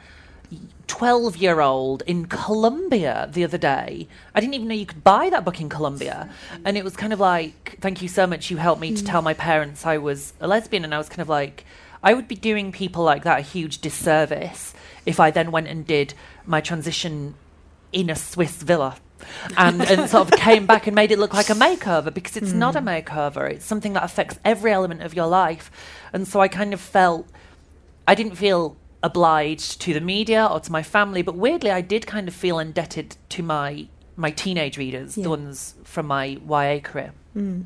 12 0.89 1.37
year 1.37 1.61
old 1.61 2.03
in 2.05 2.27
Colombia 2.27 3.31
the 3.33 3.45
other 3.45 3.57
day. 3.57 4.09
I 4.35 4.41
didn't 4.41 4.55
even 4.55 4.67
know 4.67 4.75
you 4.75 4.85
could 4.85 5.05
buy 5.05 5.31
that 5.31 5.45
book 5.45 5.61
in 5.61 5.69
Colombia. 5.69 6.29
And 6.65 6.77
it 6.77 6.83
was 6.83 6.97
kind 6.97 7.13
of 7.13 7.21
like, 7.21 7.79
thank 7.81 8.03
you 8.03 8.09
so 8.09 8.27
much. 8.27 8.51
You 8.51 8.57
helped 8.57 8.81
me 8.81 8.91
mm. 8.91 8.97
to 8.97 9.05
tell 9.05 9.23
my 9.23 9.35
parents 9.35 9.87
I 9.87 9.99
was 9.99 10.33
a 10.41 10.49
lesbian. 10.49 10.83
And 10.83 10.93
I 10.93 10.99
was 10.99 11.09
kind 11.09 11.21
of 11.21 11.29
like, 11.29 11.65
I 12.03 12.15
would 12.15 12.27
be 12.27 12.35
doing 12.35 12.73
people 12.73 13.05
like 13.05 13.23
that 13.23 13.39
a 13.39 13.43
huge 13.43 13.81
disservice 13.81 14.75
if 15.07 15.21
I 15.21 15.31
then 15.31 15.53
went 15.53 15.69
and 15.69 15.87
did 15.87 16.15
my 16.47 16.61
transition 16.61 17.37
in 17.93 18.11
a 18.11 18.17
Swiss 18.17 18.61
villa. 18.61 18.97
And, 19.57 19.83
and 19.83 20.09
sort 20.09 20.33
of 20.33 20.39
came 20.39 20.67
back 20.67 20.87
and 20.87 20.95
made 20.95 21.11
it 21.11 21.19
look 21.19 21.35
like 21.35 21.51
a 21.51 21.55
makeover 21.55 22.13
because 22.13 22.37
it's 22.37 22.53
mm. 22.53 22.57
not 22.57 22.77
a 22.77 22.81
hmm. 22.81 22.89
makeover. 22.89 23.51
It's 23.51 23.65
something 23.65 23.93
that 23.95 24.05
affects 24.05 24.39
every 24.45 24.73
element 24.73 25.03
of 25.03 25.15
your 25.15 25.27
life. 25.27 25.71
And 26.13 26.27
so 26.27 26.41
I 26.41 26.49
kind 26.49 26.73
of 26.73 26.81
felt, 26.81 27.27
I 28.07 28.15
didn't 28.15 28.37
feel 28.37 28.77
obliged 29.03 29.81
to 29.81 29.95
the 29.95 30.01
media 30.01 30.47
or 30.47 30.61
to 30.61 30.73
my 30.73 30.83
family, 30.83 31.23
but 31.23 31.35
weirdly, 31.35 31.71
I 31.71 31.81
did 31.81 32.07
kind 32.07 32.29
of 32.29 32.35
feel 32.35 32.59
indebted 32.59 33.17
to 33.31 33.43
my 33.43 33.89
my 34.15 34.31
teenage 34.31 34.77
readers, 34.77 35.17
yeah. 35.17 35.25
the 35.25 35.31
ones 35.31 35.75
from 35.85 36.07
my 36.07 36.39
YA 36.47 36.81
career. 36.81 37.13
Mm. 37.35 37.65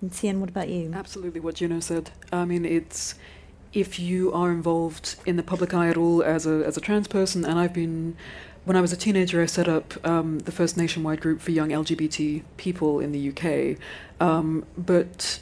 And 0.00 0.10
CN, 0.10 0.38
what 0.38 0.48
about 0.48 0.70
you? 0.70 0.90
Absolutely 0.94 1.40
what 1.40 1.56
Juno 1.56 1.80
said. 1.80 2.10
I 2.32 2.46
mean, 2.46 2.64
it's 2.64 3.14
if 3.72 3.98
you 3.98 4.32
are 4.32 4.50
involved 4.50 5.16
in 5.26 5.36
the 5.36 5.42
public 5.42 5.74
eye 5.74 5.88
at 5.88 5.96
all 5.96 6.22
as 6.22 6.46
a 6.46 6.64
as 6.66 6.76
a 6.76 6.80
trans 6.80 7.08
person, 7.08 7.44
and 7.44 7.58
I've 7.58 7.74
been 7.74 8.16
when 8.64 8.76
I 8.76 8.80
was 8.80 8.92
a 8.92 8.96
teenager, 8.96 9.42
I 9.42 9.46
set 9.46 9.68
up 9.68 9.94
um, 10.06 10.40
the 10.40 10.52
first 10.52 10.76
nationwide 10.76 11.20
group 11.20 11.40
for 11.40 11.50
young 11.50 11.70
LGBT 11.70 12.42
people 12.56 13.00
in 13.00 13.12
the 13.12 13.30
UK. 13.30 13.78
Um, 14.20 14.64
but 14.76 15.40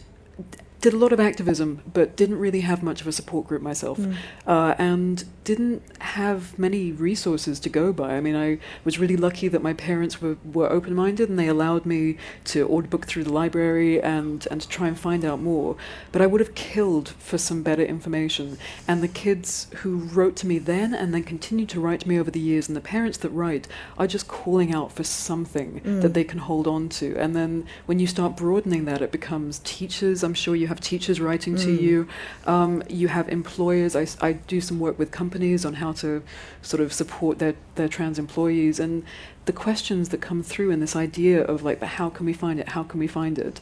did 0.80 0.92
a 0.92 0.96
lot 0.96 1.12
of 1.12 1.18
activism, 1.18 1.82
but 1.92 2.16
didn't 2.16 2.38
really 2.38 2.60
have 2.60 2.82
much 2.82 3.00
of 3.00 3.06
a 3.06 3.12
support 3.12 3.48
group 3.48 3.62
myself, 3.62 3.98
mm. 3.98 4.14
uh, 4.46 4.74
and 4.78 5.24
didn't 5.42 5.82
have 6.00 6.56
many 6.58 6.92
resources 6.92 7.58
to 7.58 7.68
go 7.68 7.92
by. 7.92 8.16
I 8.16 8.20
mean, 8.20 8.36
I 8.36 8.58
was 8.84 8.98
really 8.98 9.16
lucky 9.16 9.48
that 9.48 9.62
my 9.62 9.72
parents 9.72 10.20
were, 10.20 10.36
were 10.44 10.70
open 10.70 10.94
minded 10.94 11.30
and 11.30 11.38
they 11.38 11.48
allowed 11.48 11.86
me 11.86 12.18
to 12.44 12.66
order 12.66 12.86
book 12.86 13.06
through 13.06 13.24
the 13.24 13.32
library 13.32 14.00
and, 14.00 14.46
and 14.50 14.60
to 14.60 14.68
try 14.68 14.86
and 14.86 14.98
find 14.98 15.24
out 15.24 15.40
more. 15.40 15.76
But 16.12 16.22
I 16.22 16.26
would 16.26 16.40
have 16.40 16.54
killed 16.54 17.08
for 17.08 17.38
some 17.38 17.62
better 17.62 17.82
information. 17.82 18.58
And 18.86 19.02
the 19.02 19.08
kids 19.08 19.68
who 19.76 19.96
wrote 19.96 20.36
to 20.36 20.46
me 20.46 20.58
then 20.58 20.94
and 20.94 21.12
then 21.12 21.24
continue 21.24 21.66
to 21.66 21.80
write 21.80 22.00
to 22.00 22.08
me 22.08 22.20
over 22.20 22.30
the 22.30 22.38
years, 22.38 22.68
and 22.68 22.76
the 22.76 22.80
parents 22.80 23.18
that 23.18 23.30
write 23.30 23.66
are 23.96 24.06
just 24.06 24.28
calling 24.28 24.72
out 24.74 24.92
for 24.92 25.02
something 25.02 25.80
mm. 25.80 26.02
that 26.02 26.14
they 26.14 26.24
can 26.24 26.38
hold 26.38 26.66
on 26.66 26.88
to. 26.90 27.16
And 27.16 27.34
then 27.34 27.66
when 27.86 27.98
you 27.98 28.06
start 28.06 28.36
broadening 28.36 28.84
that, 28.84 29.02
it 29.02 29.10
becomes 29.10 29.60
teachers. 29.64 30.22
I'm 30.22 30.34
sure 30.34 30.54
you 30.54 30.67
have 30.68 30.80
teachers 30.80 31.20
writing 31.20 31.54
mm. 31.54 31.62
to 31.64 31.72
you. 31.72 32.08
Um, 32.46 32.82
you 32.88 33.08
have 33.08 33.28
employers. 33.28 33.96
I, 33.96 34.06
I 34.20 34.32
do 34.32 34.60
some 34.60 34.78
work 34.78 34.98
with 34.98 35.10
companies 35.10 35.64
on 35.64 35.74
how 35.74 35.92
to 35.94 36.22
sort 36.62 36.80
of 36.80 36.92
support 36.92 37.38
their, 37.38 37.54
their 37.74 37.88
trans 37.88 38.18
employees. 38.18 38.78
And 38.78 39.04
the 39.46 39.52
questions 39.52 40.10
that 40.10 40.20
come 40.20 40.42
through 40.42 40.70
and 40.70 40.80
this 40.80 40.94
idea 40.94 41.42
of 41.42 41.62
like, 41.62 41.80
but 41.80 41.90
how 41.90 42.08
can 42.08 42.26
we 42.26 42.32
find 42.32 42.60
it? 42.60 42.68
How 42.70 42.82
can 42.82 43.00
we 43.00 43.06
find 43.06 43.38
it? 43.38 43.60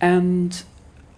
And 0.00 0.62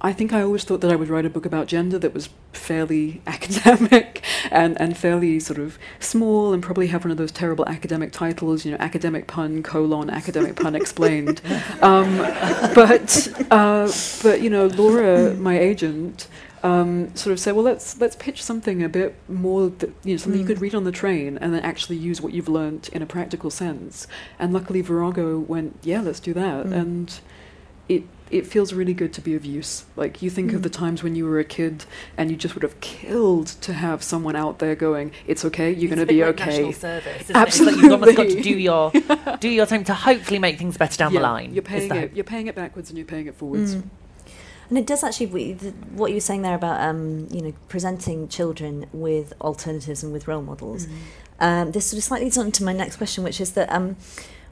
I 0.03 0.13
think 0.15 0.33
I 0.33 0.41
always 0.41 0.65
thought 0.65 0.81
that 0.81 0.91
I 0.91 0.97
would 0.97 1.09
write 1.11 1.27
a 1.27 1.31
book 1.31 1.45
about 1.45 1.67
gender 1.67 1.99
that 1.99 2.15
was 2.15 2.31
fairly 2.53 3.21
academic 3.27 4.25
and, 4.51 4.81
and 4.81 4.97
fairly 4.97 5.39
sort 5.41 5.59
of 5.59 5.79
small 5.99 6.53
and 6.53 6.63
probably 6.63 6.87
have 6.87 7.05
one 7.05 7.11
of 7.11 7.19
those 7.19 7.33
terrible 7.33 7.67
academic 7.69 8.13
titles, 8.13 8.65
you 8.65 8.71
know, 8.71 8.79
academic 8.79 9.27
pun 9.27 9.63
colon 9.63 10.09
academic 10.09 10.57
pun 10.57 10.75
explained. 10.75 11.41
Um, 11.83 12.19
but 12.75 13.29
uh, 13.51 13.91
but 14.23 14.43
you 14.43 14.51
know, 14.51 14.67
Laura, 14.67 15.35
my 15.35 15.59
agent, 15.59 16.27
um, 16.63 17.15
sort 17.17 17.33
of 17.33 17.41
said, 17.41 17.55
well, 17.55 17.65
let's 17.65 17.99
let's 18.01 18.17
pitch 18.17 18.43
something 18.43 18.83
a 18.83 18.89
bit 18.89 19.15
more, 19.29 19.71
that, 19.71 19.91
you 20.05 20.15
know, 20.15 20.17
something 20.19 20.41
you 20.41 20.47
could 20.47 20.61
read 20.61 20.75
on 20.75 20.85
the 20.85 20.93
train 20.93 21.39
and 21.39 21.55
then 21.55 21.63
actually 21.63 21.97
use 21.97 22.21
what 22.21 22.33
you've 22.33 22.49
learnt 22.49 22.89
in 22.91 23.03
a 23.03 23.07
practical 23.07 23.51
sense. 23.51 24.07
And 24.39 24.53
luckily, 24.53 24.81
Virago 24.83 25.39
went, 25.39 25.79
yeah, 25.83 26.01
let's 26.01 26.21
do 26.21 26.35
that, 26.35 26.67
and 26.67 27.19
it 27.89 28.05
it 28.31 28.47
feels 28.47 28.73
really 28.73 28.95
good 28.95 29.13
to 29.15 29.21
be 29.21 29.35
of 29.35 29.45
use. 29.45 29.85
Like 29.97 30.23
you 30.23 30.31
think 30.31 30.53
of 30.53 30.63
the 30.63 30.71
times 30.71 31.03
when 31.03 31.17
you 31.17 31.27
were 31.27 31.39
a 31.39 31.45
kid 31.45 31.85
and 32.17 32.31
you 32.31 32.37
just 32.37 32.55
would 32.55 32.63
have 32.63 32.81
killed 32.81 33.49
to 33.63 33.73
have 33.73 34.03
someone 34.03 34.37
out 34.37 34.59
there 34.59 34.75
going, 34.75 35.13
"It's 35.27 35.45
okay, 35.45 35.73
you're 35.73 35.89
going 35.89 35.99
to 35.99 36.07
be 36.07 36.23
okay." 36.25 36.45
National 36.47 36.73
service, 36.73 37.31
isn't 37.31 37.37
it? 37.37 37.67
Like 37.67 37.77
you've 37.77 37.93
almost 37.93 38.17
got 38.17 38.29
to 38.29 38.43
do 38.43 38.51
your 38.51 38.93
do 39.41 39.49
your 39.49 39.67
time 39.67 39.85
to 39.85 39.95
hopefully 39.95 40.39
make 40.39 40.59
things 40.59 40.77
better 40.77 40.97
down 40.97 41.13
the 41.13 41.21
line. 41.21 41.53
You're 41.53 41.63
paying 41.63 41.91
it. 41.91 41.97
hope. 41.97 42.11
You're 42.15 42.25
paying 42.25 42.47
it 42.47 42.55
backwards 42.55 42.91
and 42.91 42.99
you're 42.99 43.07
paying 43.07 43.27
it 43.27 43.35
forwards. 43.35 43.77
And 44.71 44.79
it 44.79 44.87
does 44.87 45.03
actually, 45.03 45.27
what 45.97 46.11
you 46.11 46.15
were 46.15 46.21
saying 46.21 46.43
there 46.43 46.55
about, 46.55 46.81
um, 46.81 47.27
you 47.33 47.43
know, 47.43 47.53
presenting 47.69 48.29
children 48.29 48.87
with 48.93 49.33
alternatives 49.41 50.05
and 50.05 50.13
with 50.13 50.29
role 50.29 50.43
models. 50.43 50.87
Um, 51.41 51.73
this 51.73 51.87
sort 51.87 51.99
of 51.99 52.05
slightly 52.05 52.27
leads 52.27 52.39
on 52.39 52.53
to 52.53 52.63
my 52.63 52.73
next 52.73 52.97
question, 52.97 53.25
which 53.25 53.41
is 53.41 53.53
that 53.53 53.71
um, 53.73 53.97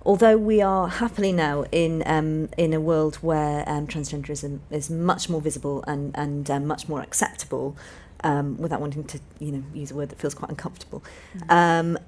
although 0.09 0.39
we 0.39 0.63
are 0.63 0.89
happily 0.89 1.33
now 1.33 1.65
in 1.71 2.03
um, 2.07 2.49
in 2.57 2.73
a 2.73 2.81
world 2.81 3.17
where 3.17 3.63
um, 3.69 3.87
transgenderism 3.87 4.59
is 4.71 4.89
much 4.89 5.29
more 5.29 5.41
visible 5.41 5.85
and 5.87 6.11
and 6.17 6.51
um, 6.51 6.67
much 6.67 6.89
more 6.89 7.03
acceptable, 7.03 7.77
um, 8.25 8.57
without 8.57 8.81
wanting 8.81 9.05
to, 9.05 9.21
you 9.39 9.53
know, 9.53 9.63
use 9.75 9.91
a 9.91 9.95
word 9.95 10.09
that 10.09 10.19
feels 10.19 10.35
quite 10.35 10.51
uncomfortable. 10.51 11.05
Um, 11.49 11.99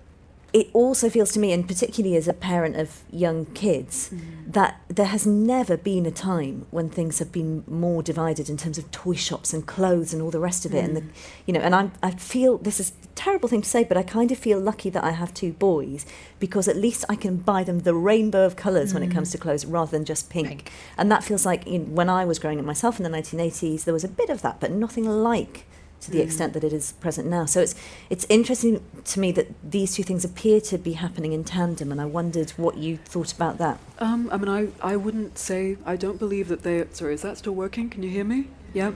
it 0.53 0.69
also 0.73 1.09
feels 1.09 1.33
to 1.33 1.39
me, 1.39 1.53
and 1.53 1.67
particularly 1.67 2.17
as 2.17 2.27
a 2.27 2.33
parent 2.33 2.77
of 2.77 3.03
young 3.11 3.47
kids, 3.47 4.11
mm. 4.11 4.21
that 4.47 4.81
there 4.89 5.07
has 5.07 5.27
never 5.27 5.77
been 5.77 6.07
a 6.07 6.11
time 6.11 6.67
when 6.71 6.89
things 6.89 7.21
have 7.21 7.31
been 7.31 7.63
more 7.69 8.03
divided 8.03 8.51
in 8.51 8.57
terms 8.57 8.77
of 8.77 8.91
toy 8.91 9.15
shops 9.15 9.53
and 9.53 9.67
clothes 9.67 10.13
and 10.13 10.21
all 10.21 10.31
the 10.31 10.41
rest 10.41 10.65
of 10.65 10.75
it. 10.75 10.85
And 10.85 10.97
the, 10.97 11.01
mm. 11.03 11.11
you 11.47 11.55
know, 11.55 11.61
and 11.61 11.75
I, 11.75 11.91
I 12.03 12.11
feel 12.11 12.59
this 12.59 12.81
is 12.81 12.93
a 13.05 13.07
terrible 13.15 13.49
thing 13.49 13.63
to 13.63 13.69
say, 13.69 13.85
but 13.85 13.97
I 13.97 14.03
kind 14.03 14.33
of 14.33 14.39
feel 14.39 14.59
lucky 14.59 14.91
that 14.91 15.05
I 15.05 15.13
have 15.13 15.33
two 15.33 15.53
boys 15.53 16.05
because 16.41 16.67
at 16.67 16.77
least 16.77 17.05
I 17.09 17.15
can 17.15 17.37
buy 17.37 17.63
them 17.63 17.81
the 17.81 17.95
rainbow 17.95 18.45
of 18.45 18.57
colours 18.57 18.93
when 18.93 19.03
it 19.03 19.11
comes 19.11 19.31
to 19.33 19.39
mm. 19.39 19.43
clothes 19.43 19.65
rather 19.65 19.93
than 19.93 20.05
just 20.05 20.31
pink. 20.31 20.49
Pink. 20.49 20.73
And 20.97 21.13
that 21.13 21.23
feels 21.23 21.47
like 21.47 21.67
you 21.67 21.79
know, 21.81 21.85
when 21.85 22.09
I 22.09 22.25
was 22.25 22.39
growing 22.41 22.59
up 22.59 22.65
myself 22.65 22.99
in 22.99 23.05
the 23.05 23.17
1980s, 23.17 23.85
there 23.85 23.95
was 23.95 24.05
a 24.05 24.09
bit 24.09 24.31
of 24.31 24.43
that, 24.43 24.59
but 24.59 24.73
nothing 24.73 25.05
like 25.05 25.67
to 26.01 26.11
the 26.11 26.21
extent 26.21 26.55
that 26.55 26.65
it 26.65 26.73
is 26.73 26.93
present 26.93 27.29
now. 27.29 27.45
So 27.45 27.61
it's 27.61 27.75
it's 28.09 28.27
interesting 28.29 28.83
to 29.05 29.21
me 29.21 29.33
that 29.33 29.49
these 29.63 29.95
two 29.95 30.03
things 30.03 30.25
appear 30.25 30.61
to 30.63 30.79
be 30.79 30.93
happening 30.93 31.33
in 31.33 31.45
tandem, 31.45 31.93
and 31.93 32.01
I 32.01 32.07
wondered 32.07 32.51
what 32.53 32.77
you 32.77 32.97
thought 32.97 33.33
about 33.33 33.59
that. 33.59 33.79
Um, 33.99 34.29
I 34.33 34.37
mean, 34.39 34.49
I, 34.49 34.69
I 34.83 34.97
wouldn't 34.97 35.39
say, 35.39 35.77
I 35.85 35.97
don't 35.97 36.19
believe 36.19 36.49
that 36.49 36.63
they, 36.63 36.85
sorry, 36.93 37.15
is 37.15 37.23
that 37.23 37.39
still 37.39 37.55
working? 37.55 37.91
Can 37.91 38.03
you 38.03 38.11
hear 38.11 38.25
me? 38.25 38.49
Yeah. 38.73 38.93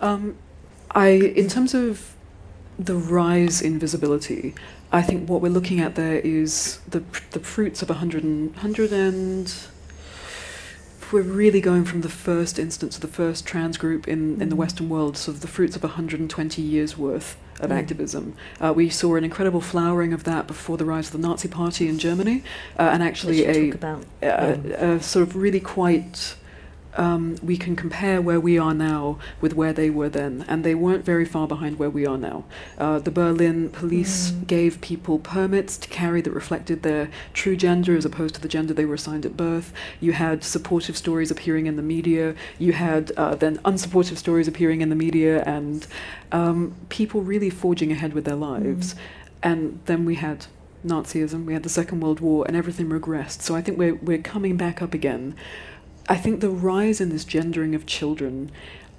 Um, 0.00 0.36
I, 0.90 1.08
in 1.08 1.48
terms 1.48 1.74
of 1.74 2.14
the 2.78 2.96
rise 2.96 3.60
in 3.60 3.78
visibility, 3.78 4.54
I 4.90 5.02
think 5.02 5.28
what 5.28 5.40
we're 5.40 5.52
looking 5.52 5.80
at 5.80 5.94
there 5.94 6.18
is 6.20 6.78
the, 6.88 7.02
the 7.30 7.40
fruits 7.40 7.82
of 7.82 7.90
a 7.90 7.94
hundred 7.94 8.24
and, 8.24 8.54
hundred 8.56 8.92
and, 8.92 9.52
we're 11.12 11.22
really 11.22 11.60
going 11.60 11.84
from 11.84 12.00
the 12.02 12.08
first 12.08 12.58
instance 12.58 12.96
of 12.96 13.02
the 13.02 13.08
first 13.08 13.46
trans 13.46 13.76
group 13.76 14.06
in, 14.08 14.40
in 14.40 14.48
the 14.48 14.56
Western 14.56 14.88
world, 14.88 15.16
sort 15.16 15.36
of 15.36 15.40
the 15.40 15.48
fruits 15.48 15.76
of 15.76 15.82
120 15.82 16.62
years 16.62 16.96
worth 16.98 17.36
of 17.60 17.70
Mm. 17.70 17.76
activism. 17.78 18.34
Uh, 18.60 18.72
we 18.74 18.88
saw 18.88 19.16
an 19.16 19.24
incredible 19.24 19.60
flowering 19.60 20.12
of 20.12 20.22
that 20.24 20.46
before 20.46 20.76
the 20.76 20.84
rise 20.84 21.06
of 21.12 21.20
the 21.20 21.26
Nazi 21.26 21.48
Party 21.48 21.88
in 21.88 21.98
Germany, 21.98 22.44
uh, 22.78 22.82
and 22.82 23.02
actually 23.02 23.44
a, 23.46 23.70
about. 23.70 24.04
uh, 24.22 24.26
uh, 24.26 24.98
sort 25.00 25.26
of 25.26 25.34
really 25.34 25.60
quite. 25.60 26.36
Um, 26.98 27.36
we 27.42 27.56
can 27.56 27.76
compare 27.76 28.20
where 28.20 28.40
we 28.40 28.58
are 28.58 28.74
now 28.74 29.18
with 29.40 29.54
where 29.54 29.72
they 29.72 29.88
were 29.88 30.08
then, 30.08 30.44
and 30.48 30.64
they 30.64 30.74
weren't 30.74 31.04
very 31.04 31.24
far 31.24 31.46
behind 31.46 31.78
where 31.78 31.88
we 31.88 32.04
are 32.04 32.18
now. 32.18 32.44
Uh, 32.76 32.98
the 32.98 33.12
Berlin 33.12 33.70
police 33.70 34.32
gave 34.46 34.80
people 34.80 35.20
permits 35.20 35.78
to 35.78 35.88
carry 35.88 36.20
that 36.20 36.32
reflected 36.32 36.82
their 36.82 37.08
true 37.32 37.56
gender 37.56 37.96
as 37.96 38.04
opposed 38.04 38.34
to 38.34 38.40
the 38.40 38.48
gender 38.48 38.74
they 38.74 38.84
were 38.84 38.96
assigned 38.96 39.24
at 39.24 39.36
birth. 39.36 39.72
You 40.00 40.12
had 40.12 40.42
supportive 40.42 40.96
stories 40.96 41.30
appearing 41.30 41.66
in 41.66 41.76
the 41.76 41.82
media. 41.82 42.34
You 42.58 42.72
had 42.72 43.12
uh, 43.16 43.36
then 43.36 43.58
unsupportive 43.58 44.16
stories 44.16 44.48
appearing 44.48 44.80
in 44.80 44.88
the 44.88 44.96
media, 44.96 45.42
and 45.44 45.86
um, 46.32 46.74
people 46.88 47.22
really 47.22 47.50
forging 47.50 47.92
ahead 47.92 48.12
with 48.12 48.24
their 48.24 48.34
lives. 48.34 48.96
And 49.40 49.78
then 49.86 50.04
we 50.04 50.16
had 50.16 50.46
Nazism, 50.84 51.44
we 51.44 51.52
had 51.52 51.62
the 51.62 51.68
Second 51.68 52.00
World 52.00 52.20
War, 52.20 52.44
and 52.46 52.56
everything 52.56 52.88
regressed. 52.88 53.42
So 53.42 53.54
I 53.54 53.62
think 53.62 53.78
we're 53.78 53.94
we're 53.94 54.18
coming 54.18 54.56
back 54.56 54.82
up 54.82 54.94
again. 54.94 55.34
I 56.08 56.16
think 56.16 56.40
the 56.40 56.48
rise 56.48 57.00
in 57.00 57.10
this 57.10 57.24
gendering 57.24 57.74
of 57.74 57.84
children, 57.84 58.50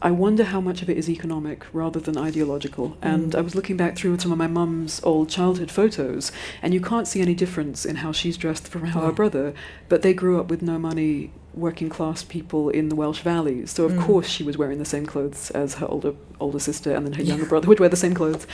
I 0.02 0.12
wonder 0.12 0.46
how 0.46 0.62
much 0.62 0.82
of 0.82 0.90
it 0.90 0.98
is 0.98 1.10
economic 1.10 1.66
rather 1.74 2.00
than 2.00 2.18
ideological. 2.18 2.92
Mm. 2.92 2.98
And 3.02 3.36
I 3.36 3.42
was 3.42 3.56
looking 3.56 3.78
back 3.78 3.98
through 3.98 4.20
some 4.20 4.32
of 4.32 4.38
my 4.38 4.48
mum's 4.48 5.02
old 5.04 5.30
childhood 5.30 5.72
photos, 5.72 6.32
and 6.62 6.74
you 6.74 6.80
can't 6.80 7.08
see 7.08 7.22
any 7.22 7.34
difference 7.34 7.86
in 7.86 7.98
how 7.98 8.12
she's 8.12 8.38
dressed 8.38 8.68
from 8.68 8.86
how 8.86 9.02
her 9.02 9.12
brother, 9.12 9.54
but 9.90 10.04
they 10.04 10.14
grew 10.14 10.40
up 10.40 10.50
with 10.50 10.62
no 10.62 10.78
money, 10.78 11.32
working 11.54 11.90
class 11.90 12.24
people 12.24 12.70
in 12.70 12.90
the 12.90 12.96
Welsh 12.96 13.22
valleys. 13.22 13.72
So 13.72 13.86
of 13.86 13.98
course 13.98 14.28
she 14.28 14.44
was 14.44 14.58
wearing 14.58 14.78
the 14.78 14.86
same 14.86 15.06
clothes 15.06 15.52
as 15.52 15.76
her 15.76 15.88
older 15.88 16.14
older 16.40 16.60
sister, 16.60 16.96
and 16.96 17.06
then 17.06 17.14
her 17.14 17.24
younger 17.24 17.46
brother 17.46 17.68
would 17.68 17.80
wear 17.80 17.90
the 17.90 17.98
same 17.98 18.14
clothes. 18.14 18.48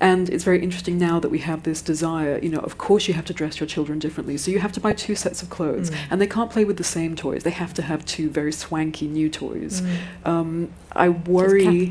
And 0.00 0.28
it's 0.30 0.44
very 0.44 0.62
interesting 0.62 0.96
now 0.98 1.18
that 1.20 1.30
we 1.30 1.38
have 1.38 1.62
this 1.64 1.82
desire. 1.82 2.38
You 2.42 2.50
know, 2.50 2.60
of 2.60 2.78
course 2.78 3.08
you 3.08 3.14
have 3.14 3.24
to 3.24 3.34
dress 3.34 3.58
your 3.58 3.66
children 3.66 3.98
differently, 3.98 4.36
so 4.36 4.50
you 4.50 4.60
have 4.60 4.72
to 4.72 4.80
buy 4.80 4.92
two 4.92 5.14
sets 5.16 5.42
of 5.42 5.50
clothes, 5.50 5.90
and 6.10 6.20
they 6.20 6.26
can't 6.26 6.50
play 6.50 6.64
with 6.64 6.76
the 6.76 6.84
same 6.84 7.16
toys. 7.16 7.42
They 7.42 7.50
have 7.50 7.74
to 7.74 7.82
have 7.82 8.04
two 8.04 8.28
very 8.30 8.52
swanky 8.52 9.08
new 9.08 9.28
toys. 9.28 9.82
Um, 10.24 10.68
I 10.92 11.08
worry. 11.08 11.86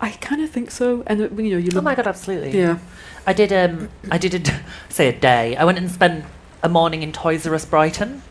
I 0.00 0.10
kind 0.10 0.42
of 0.42 0.50
think 0.50 0.70
so, 0.70 1.02
and 1.06 1.20
uh, 1.20 1.28
you 1.42 1.50
know, 1.52 1.58
you 1.58 1.70
look, 1.70 1.82
Oh 1.82 1.84
my 1.84 1.94
god, 1.94 2.06
absolutely. 2.06 2.58
Yeah. 2.58 2.78
I 3.26 3.32
did 3.32 3.52
um 3.52 3.88
I 4.10 4.18
did 4.18 4.34
a 4.48 4.60
say 4.88 5.08
a 5.08 5.12
day. 5.12 5.54
I 5.56 5.64
went 5.64 5.78
and 5.78 5.90
spent 5.90 6.24
a 6.62 6.68
morning 6.68 7.02
in 7.02 7.12
Toys 7.12 7.46
R 7.46 7.54
Us 7.54 7.64
Brighton. 7.64 8.22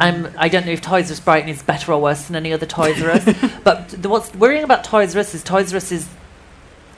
Um, 0.00 0.28
I 0.38 0.48
don't 0.48 0.66
know 0.66 0.72
if 0.72 0.80
Toys 0.80 1.10
R 1.10 1.12
Us 1.12 1.20
Brighton 1.20 1.48
is 1.48 1.62
better 1.62 1.92
or 1.92 2.00
worse 2.00 2.24
than 2.26 2.36
any 2.36 2.52
other 2.52 2.66
Toys 2.66 3.02
R 3.02 3.10
Us, 3.10 3.24
but 3.64 3.88
the, 3.88 4.08
what's 4.08 4.34
worrying 4.34 4.64
about 4.64 4.84
Toys 4.84 5.14
R 5.14 5.20
Us 5.20 5.34
is 5.34 5.42
Toys 5.42 5.72
R 5.72 5.76
Us 5.78 5.90
is 5.92 6.08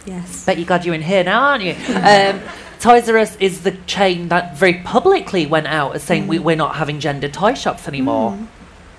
Yes. 0.04 0.44
bet 0.46 0.56
you 0.58 0.64
God 0.64 0.84
you're 0.84 0.94
in 0.94 1.02
here 1.02 1.24
now, 1.24 1.40
aren't 1.42 1.64
you? 1.64 1.74
Um, 1.88 2.40
Toys 2.80 3.08
R 3.08 3.16
Us 3.18 3.36
is 3.36 3.62
the 3.62 3.72
chain 3.86 4.28
that 4.28 4.56
very 4.56 4.74
publicly 4.74 5.46
went 5.46 5.66
out 5.66 5.94
as 5.96 6.02
saying 6.02 6.26
we, 6.28 6.38
we're 6.38 6.54
not 6.56 6.76
having 6.76 7.00
gender 7.00 7.28
toy 7.28 7.54
shops 7.54 7.88
anymore. 7.88 8.38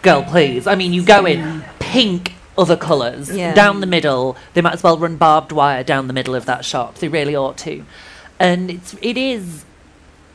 Girl, 0.01 0.23
please. 0.23 0.67
I 0.67 0.75
mean, 0.75 0.93
you 0.93 1.03
go 1.03 1.25
in 1.25 1.63
pink, 1.79 2.33
other 2.57 2.75
colours 2.75 3.33
Yeah. 3.35 3.53
down 3.53 3.79
the 3.81 3.87
middle. 3.87 4.35
They 4.53 4.61
might 4.61 4.73
as 4.73 4.83
well 4.83 4.97
run 4.97 5.15
barbed 5.15 5.51
wire 5.51 5.83
down 5.83 6.07
the 6.07 6.13
middle 6.13 6.35
of 6.35 6.45
that 6.45 6.65
shop. 6.65 6.95
They 6.95 7.07
really 7.07 7.35
ought 7.35 7.57
to. 7.59 7.85
And 8.39 8.69
it's 8.69 8.95
it 9.01 9.15
is. 9.17 9.63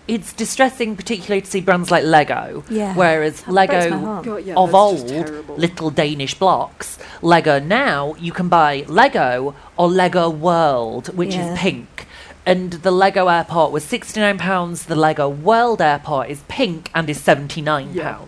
It's 0.08 0.32
distressing, 0.32 0.96
particularly 0.96 1.42
to 1.42 1.46
see 1.50 1.60
brands 1.60 1.90
like 1.90 2.02
Lego, 2.04 2.64
Yeah. 2.68 2.92
whereas 2.94 3.42
That 3.42 3.52
Lego. 3.52 4.22
God, 4.22 4.44
yeah, 4.44 4.54
of 4.54 4.74
old, 4.74 5.08
little 5.56 5.90
Danish 5.90 6.34
blocks. 6.34 6.98
Lego 7.22 7.60
now, 7.60 8.14
you 8.18 8.32
can 8.32 8.48
buy 8.48 8.84
Lego 8.88 9.54
or 9.76 9.88
Lego 9.88 10.28
World, 10.28 11.16
which 11.16 11.34
Yeah. 11.34 11.52
is 11.52 11.58
pink. 11.58 12.06
And 12.44 12.72
the 12.72 12.90
Lego 12.90 13.28
airport 13.28 13.70
was 13.70 13.84
£69. 13.84 14.86
The 14.86 14.96
Lego 14.96 15.28
World 15.28 15.80
airport 15.80 16.28
is 16.30 16.40
pink 16.48 16.90
and 16.94 17.08
is 17.08 17.20
£79. 17.20 17.94
Yeah. 17.94 18.18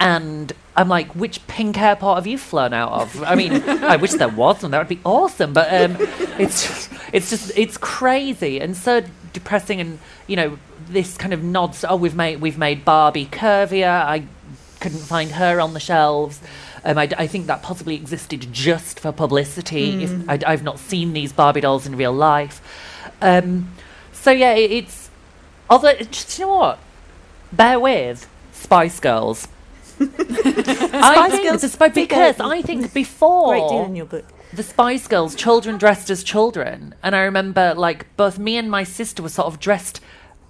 And 0.00 0.54
I'm 0.76 0.88
like, 0.88 1.12
which 1.14 1.46
pink 1.46 1.78
airport 1.78 2.16
have 2.16 2.26
you 2.26 2.38
flown 2.38 2.72
out 2.72 2.92
of? 2.92 3.22
I 3.24 3.34
mean, 3.34 3.62
I 3.84 3.96
wish 3.96 4.12
there 4.12 4.28
was 4.28 4.62
one. 4.62 4.70
That 4.70 4.78
would 4.78 4.88
be 4.88 5.00
awesome. 5.04 5.52
But 5.52 5.68
um, 5.72 5.96
it's 6.38 6.66
just, 6.66 6.90
it's 7.12 7.28
just, 7.28 7.52
it's 7.58 7.76
crazy 7.76 8.58
and 8.60 8.74
so 8.74 9.02
depressing. 9.34 9.78
And 9.80 9.98
you 10.26 10.36
know, 10.36 10.58
this 10.92 11.16
kind 11.16 11.32
of 11.32 11.42
nods. 11.42 11.84
Oh, 11.88 11.96
we've 11.96 12.14
made 12.14 12.40
we've 12.40 12.58
made 12.58 12.84
Barbie 12.84 13.26
curvier. 13.26 13.88
I 13.88 14.24
couldn't 14.80 14.98
find 14.98 15.32
her 15.32 15.60
on 15.60 15.74
the 15.74 15.80
shelves. 15.80 16.40
Um, 16.84 16.96
I, 16.96 17.10
I 17.18 17.26
think 17.26 17.46
that 17.46 17.62
possibly 17.62 17.94
existed 17.94 18.52
just 18.52 19.00
for 19.00 19.12
publicity. 19.12 20.04
If 20.04 20.28
I, 20.28 20.38
I've 20.46 20.62
not 20.62 20.78
seen 20.78 21.12
these 21.12 21.32
Barbie 21.32 21.60
dolls 21.60 21.86
in 21.86 21.96
real 21.96 22.12
life. 22.12 22.60
Um, 23.20 23.70
so 24.12 24.30
yeah, 24.30 24.52
it, 24.54 24.70
it's. 24.70 25.10
Although, 25.68 25.94
just 25.94 26.38
you 26.38 26.46
know 26.46 26.56
what? 26.56 26.78
Bear 27.52 27.78
with 27.78 28.28
Spice 28.52 29.00
Girls. 29.00 29.48
Spice 29.98 31.42
Girls 31.42 31.76
because 31.94 32.40
I 32.40 32.62
think 32.62 32.94
before 32.94 33.52
Great 33.52 33.68
deal 33.68 33.84
in 33.84 33.96
your 33.96 34.06
book. 34.06 34.24
the 34.52 34.62
Spice 34.62 35.06
Girls, 35.06 35.34
children 35.34 35.76
dressed 35.76 36.08
as 36.08 36.24
children, 36.24 36.94
and 37.02 37.14
I 37.14 37.20
remember 37.20 37.74
like 37.74 38.06
both 38.16 38.38
me 38.38 38.56
and 38.56 38.70
my 38.70 38.84
sister 38.84 39.22
were 39.22 39.28
sort 39.28 39.46
of 39.46 39.60
dressed 39.60 40.00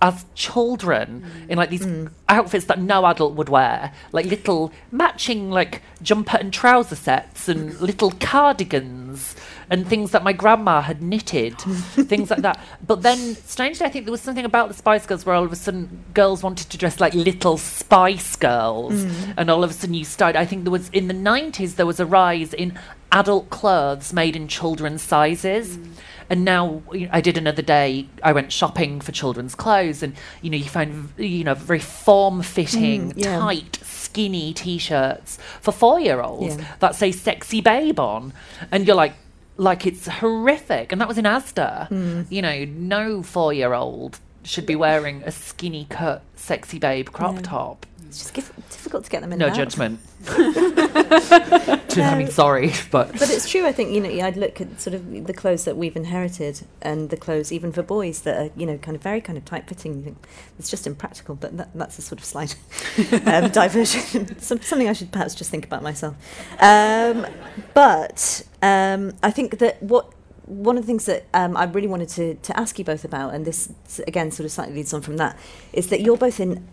as 0.03 0.25
children 0.35 1.25
in 1.49 1.59
like 1.59 1.71
these 1.71 1.85
mm. 1.85 2.11
outfits 2.29 2.65
that 2.67 2.81
no 2.81 3.05
adult 3.07 3.35
would 3.35 3.49
wear, 3.49 3.93
like 4.13 4.25
little 4.27 4.73
matching 4.91 5.51
like 5.51 5.83
jumper 6.03 6.39
and 6.39 6.53
trouser 6.53 6.97
sets 6.97 7.49
and 7.49 7.79
little 7.81 8.11
cardigans 8.13 9.37
and 9.69 9.87
things 9.87 10.11
that 10.11 10.25
my 10.25 10.33
grandma 10.33 10.81
had 10.81 11.03
knitted, 11.03 11.59
things 11.61 12.31
like 12.31 12.41
that. 12.41 12.59
But 12.85 13.03
then, 13.03 13.37
strangely, 13.37 13.87
I 13.87 13.91
think 13.91 14.07
there 14.07 14.13
was 14.13 14.23
something 14.23 14.45
about 14.45 14.69
the 14.69 14.75
Spice 14.75 15.07
Girls 15.07 15.25
where 15.27 15.35
all 15.37 15.45
of 15.45 15.53
a 15.53 15.57
sudden 15.57 16.05
girls 16.15 16.43
wanted 16.43 16.71
to 16.71 16.79
dress 16.79 16.99
like 16.99 17.15
little 17.15 17.59
Spice 17.59 18.37
Girls, 18.37 18.95
mm. 18.95 19.35
and 19.37 19.51
all 19.51 19.63
of 19.63 19.71
a 19.71 19.75
sudden 19.75 19.95
you 19.95 20.05
started. 20.05 20.39
I 20.39 20.47
think 20.47 20.65
there 20.65 20.73
was 20.73 20.89
in 20.91 21.09
the 21.09 21.15
nineties 21.15 21.77
there 21.77 21.87
was 21.87 22.01
a 22.01 22.07
rise 22.07 22.55
in 22.55 22.79
adult 23.13 23.51
clothes 23.51 24.13
made 24.13 24.35
in 24.35 24.49
children's 24.49 25.03
sizes. 25.03 25.77
Mm. 25.77 25.93
And 26.31 26.45
now 26.45 26.83
you 26.93 27.07
know, 27.07 27.11
I 27.12 27.21
did 27.21 27.37
another 27.37 27.61
day. 27.62 28.07
I 28.23 28.33
went 28.33 28.53
shopping 28.53 29.01
for 29.01 29.11
children's 29.12 29.55
clothes, 29.57 30.03
and 30.03 30.14
you 30.43 30.49
know 30.51 30.57
you 30.57 30.69
find 30.69 31.12
you 31.19 31.43
know 31.45 31.55
very 31.55 31.81
form-fitting, 31.81 33.12
Mm, 33.14 33.25
yeah. 33.25 33.38
tight, 33.38 33.79
skinny 33.83 34.53
t-shirts 34.55 35.38
for 35.61 35.73
four-year-olds 35.73 36.57
Yeah. 36.57 36.64
that 36.79 36.95
say 36.95 37.11
"sexy 37.12 37.61
babe" 37.61 37.99
on, 37.99 38.33
and 38.71 38.87
you're 38.87 38.97
like, 38.97 39.14
like 39.57 39.87
it's 39.87 40.07
horrific. 40.07 40.93
And 40.93 41.01
that 41.01 41.09
was 41.09 41.19
in 41.19 41.25
Asda. 41.25 41.88
Mm. 41.90 42.27
You 42.31 42.43
know, 42.43 42.64
no 42.64 43.23
four-year-old 43.23 44.21
should 44.44 44.66
be 44.66 44.76
wearing 44.76 45.22
a 45.24 45.31
skinny 45.31 45.87
cut 45.88 46.22
"sexy 46.37 46.79
babe" 46.79 47.11
crop 47.12 47.40
top. 47.42 47.87
It's 48.11 48.18
just 48.18 48.35
gif- 48.35 48.57
difficult 48.70 49.05
to 49.05 49.11
get 49.11 49.20
them 49.20 49.33
in 49.33 49.38
No 49.38 49.46
and 49.46 49.55
judgment. 49.55 50.00
I 50.29 52.14
mean, 52.18 52.29
sorry, 52.29 52.72
but 52.90 53.12
But 53.12 53.31
it's 53.31 53.48
true. 53.48 53.64
I 53.64 53.70
think 53.70 53.92
you 53.92 54.00
know 54.00 54.11
I'd 54.26 54.37
look 54.37 54.61
at 54.61 54.81
sort 54.81 54.94
of 54.94 55.26
the 55.26 55.33
clothes 55.33 55.64
that 55.64 55.76
we've 55.76 55.94
inherited 55.94 56.66
and 56.83 57.11
the 57.11 57.16
clothes 57.16 57.53
even 57.53 57.70
for 57.70 57.83
boys 57.83 58.22
that 58.22 58.37
are 58.37 58.50
you 58.57 58.66
know 58.66 58.79
kind 58.79 58.96
of 58.96 59.03
very 59.03 59.20
kind 59.20 59.38
of 59.38 59.44
tight 59.44 59.68
fitting. 59.68 60.16
It's 60.59 60.68
just 60.68 60.88
impractical. 60.88 61.37
But 61.37 61.57
that, 61.57 61.70
that's 61.72 62.00
a 62.00 62.03
sort 62.03 62.18
of 62.18 62.24
slight 62.24 62.57
um, 63.26 63.50
diversion. 63.50 64.38
Some, 64.40 64.61
something 64.61 64.88
I 64.88 64.92
should 64.92 65.12
perhaps 65.12 65.37
just 65.37 65.53
think 65.53 65.64
about 65.64 65.85
myself. 65.85 66.16
Um, 66.61 67.26
but 67.74 68.42
um, 68.61 69.12
I 69.22 69.31
think 69.31 69.59
that 69.59 69.81
what 69.81 70.12
one 70.51 70.77
of 70.77 70.83
the 70.83 70.87
things 70.87 71.07
that 71.07 71.27
um, 71.33 71.57
I 71.57 71.65
really 71.65 71.87
wanted 71.87 72.09
to, 72.11 72.35
to 72.35 72.59
ask 72.59 72.79
you 72.79 72.85
both 72.85 73.05
about, 73.05 73.35
and 73.35 73.45
this 73.45 73.73
again 74.07 74.33
sort 74.33 74.45
of 74.45 74.51
slightly 74.51 74.75
leads 74.75 74.93
on 74.93 75.01
from 75.01 75.17
that, 75.17 75.39
is 75.73 75.89
that 75.89 76.01
you're 76.01 76.17
both 76.17 76.41
in 76.41 76.67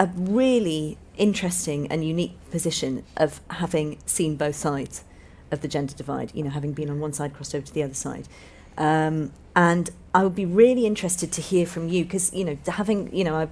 a 0.00 0.06
really 0.16 0.96
interesting 1.16 1.86
and 1.88 2.04
unique 2.04 2.36
position 2.50 3.04
of 3.16 3.40
having 3.50 3.98
seen 4.06 4.36
both 4.36 4.56
sides 4.56 5.04
of 5.50 5.60
the 5.60 5.68
gender 5.68 5.94
divide, 5.94 6.32
you 6.34 6.42
know, 6.42 6.50
having 6.50 6.72
been 6.72 6.88
on 6.88 6.98
one 7.00 7.12
side 7.12 7.34
crossed 7.34 7.54
over 7.54 7.66
to 7.66 7.74
the 7.74 7.82
other 7.82 7.94
side. 7.94 8.26
Um, 8.78 9.32
and 9.54 9.90
I 10.14 10.24
would 10.24 10.34
be 10.34 10.46
really 10.46 10.86
interested 10.86 11.30
to 11.32 11.42
hear 11.42 11.66
from 11.66 11.90
you 11.90 12.04
because, 12.04 12.32
you 12.32 12.44
know, 12.44 12.56
having, 12.66 13.14
you 13.14 13.24
know, 13.24 13.36
I've, 13.36 13.50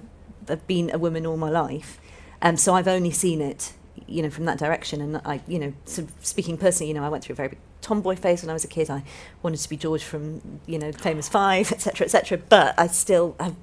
I've 0.49 0.65
been 0.65 0.89
a 0.91 0.97
woman 0.97 1.27
all 1.27 1.37
my 1.37 1.49
life, 1.49 2.01
um, 2.41 2.57
so 2.57 2.73
I've 2.73 2.87
only 2.87 3.11
seen 3.11 3.39
it, 3.39 3.73
you 4.07 4.23
know, 4.23 4.31
from 4.31 4.45
that 4.45 4.57
direction. 4.57 4.99
And 4.99 5.21
I, 5.23 5.41
you 5.47 5.59
know, 5.59 5.73
sort 5.85 6.07
of 6.07 6.25
speaking 6.25 6.57
personally, 6.57 6.87
you 6.87 6.95
know, 6.95 7.03
I 7.03 7.09
went 7.09 7.23
through 7.23 7.33
a 7.33 7.37
very 7.37 7.57
tomboy 7.81 8.15
phase 8.15 8.41
when 8.41 8.49
I 8.49 8.53
was 8.53 8.63
a 8.63 8.67
kid. 8.67 8.89
I 8.89 9.03
wanted 9.41 9.59
to 9.59 9.69
be 9.69 9.77
George 9.77 10.03
from, 10.03 10.59
you 10.65 10.79
know, 10.79 10.91
Famous 10.91 11.27
Five, 11.27 11.71
etc., 11.71 12.05
etc. 12.05 12.37
But 12.37 12.75
I 12.77 12.87
still 12.87 13.35
have 13.39 13.55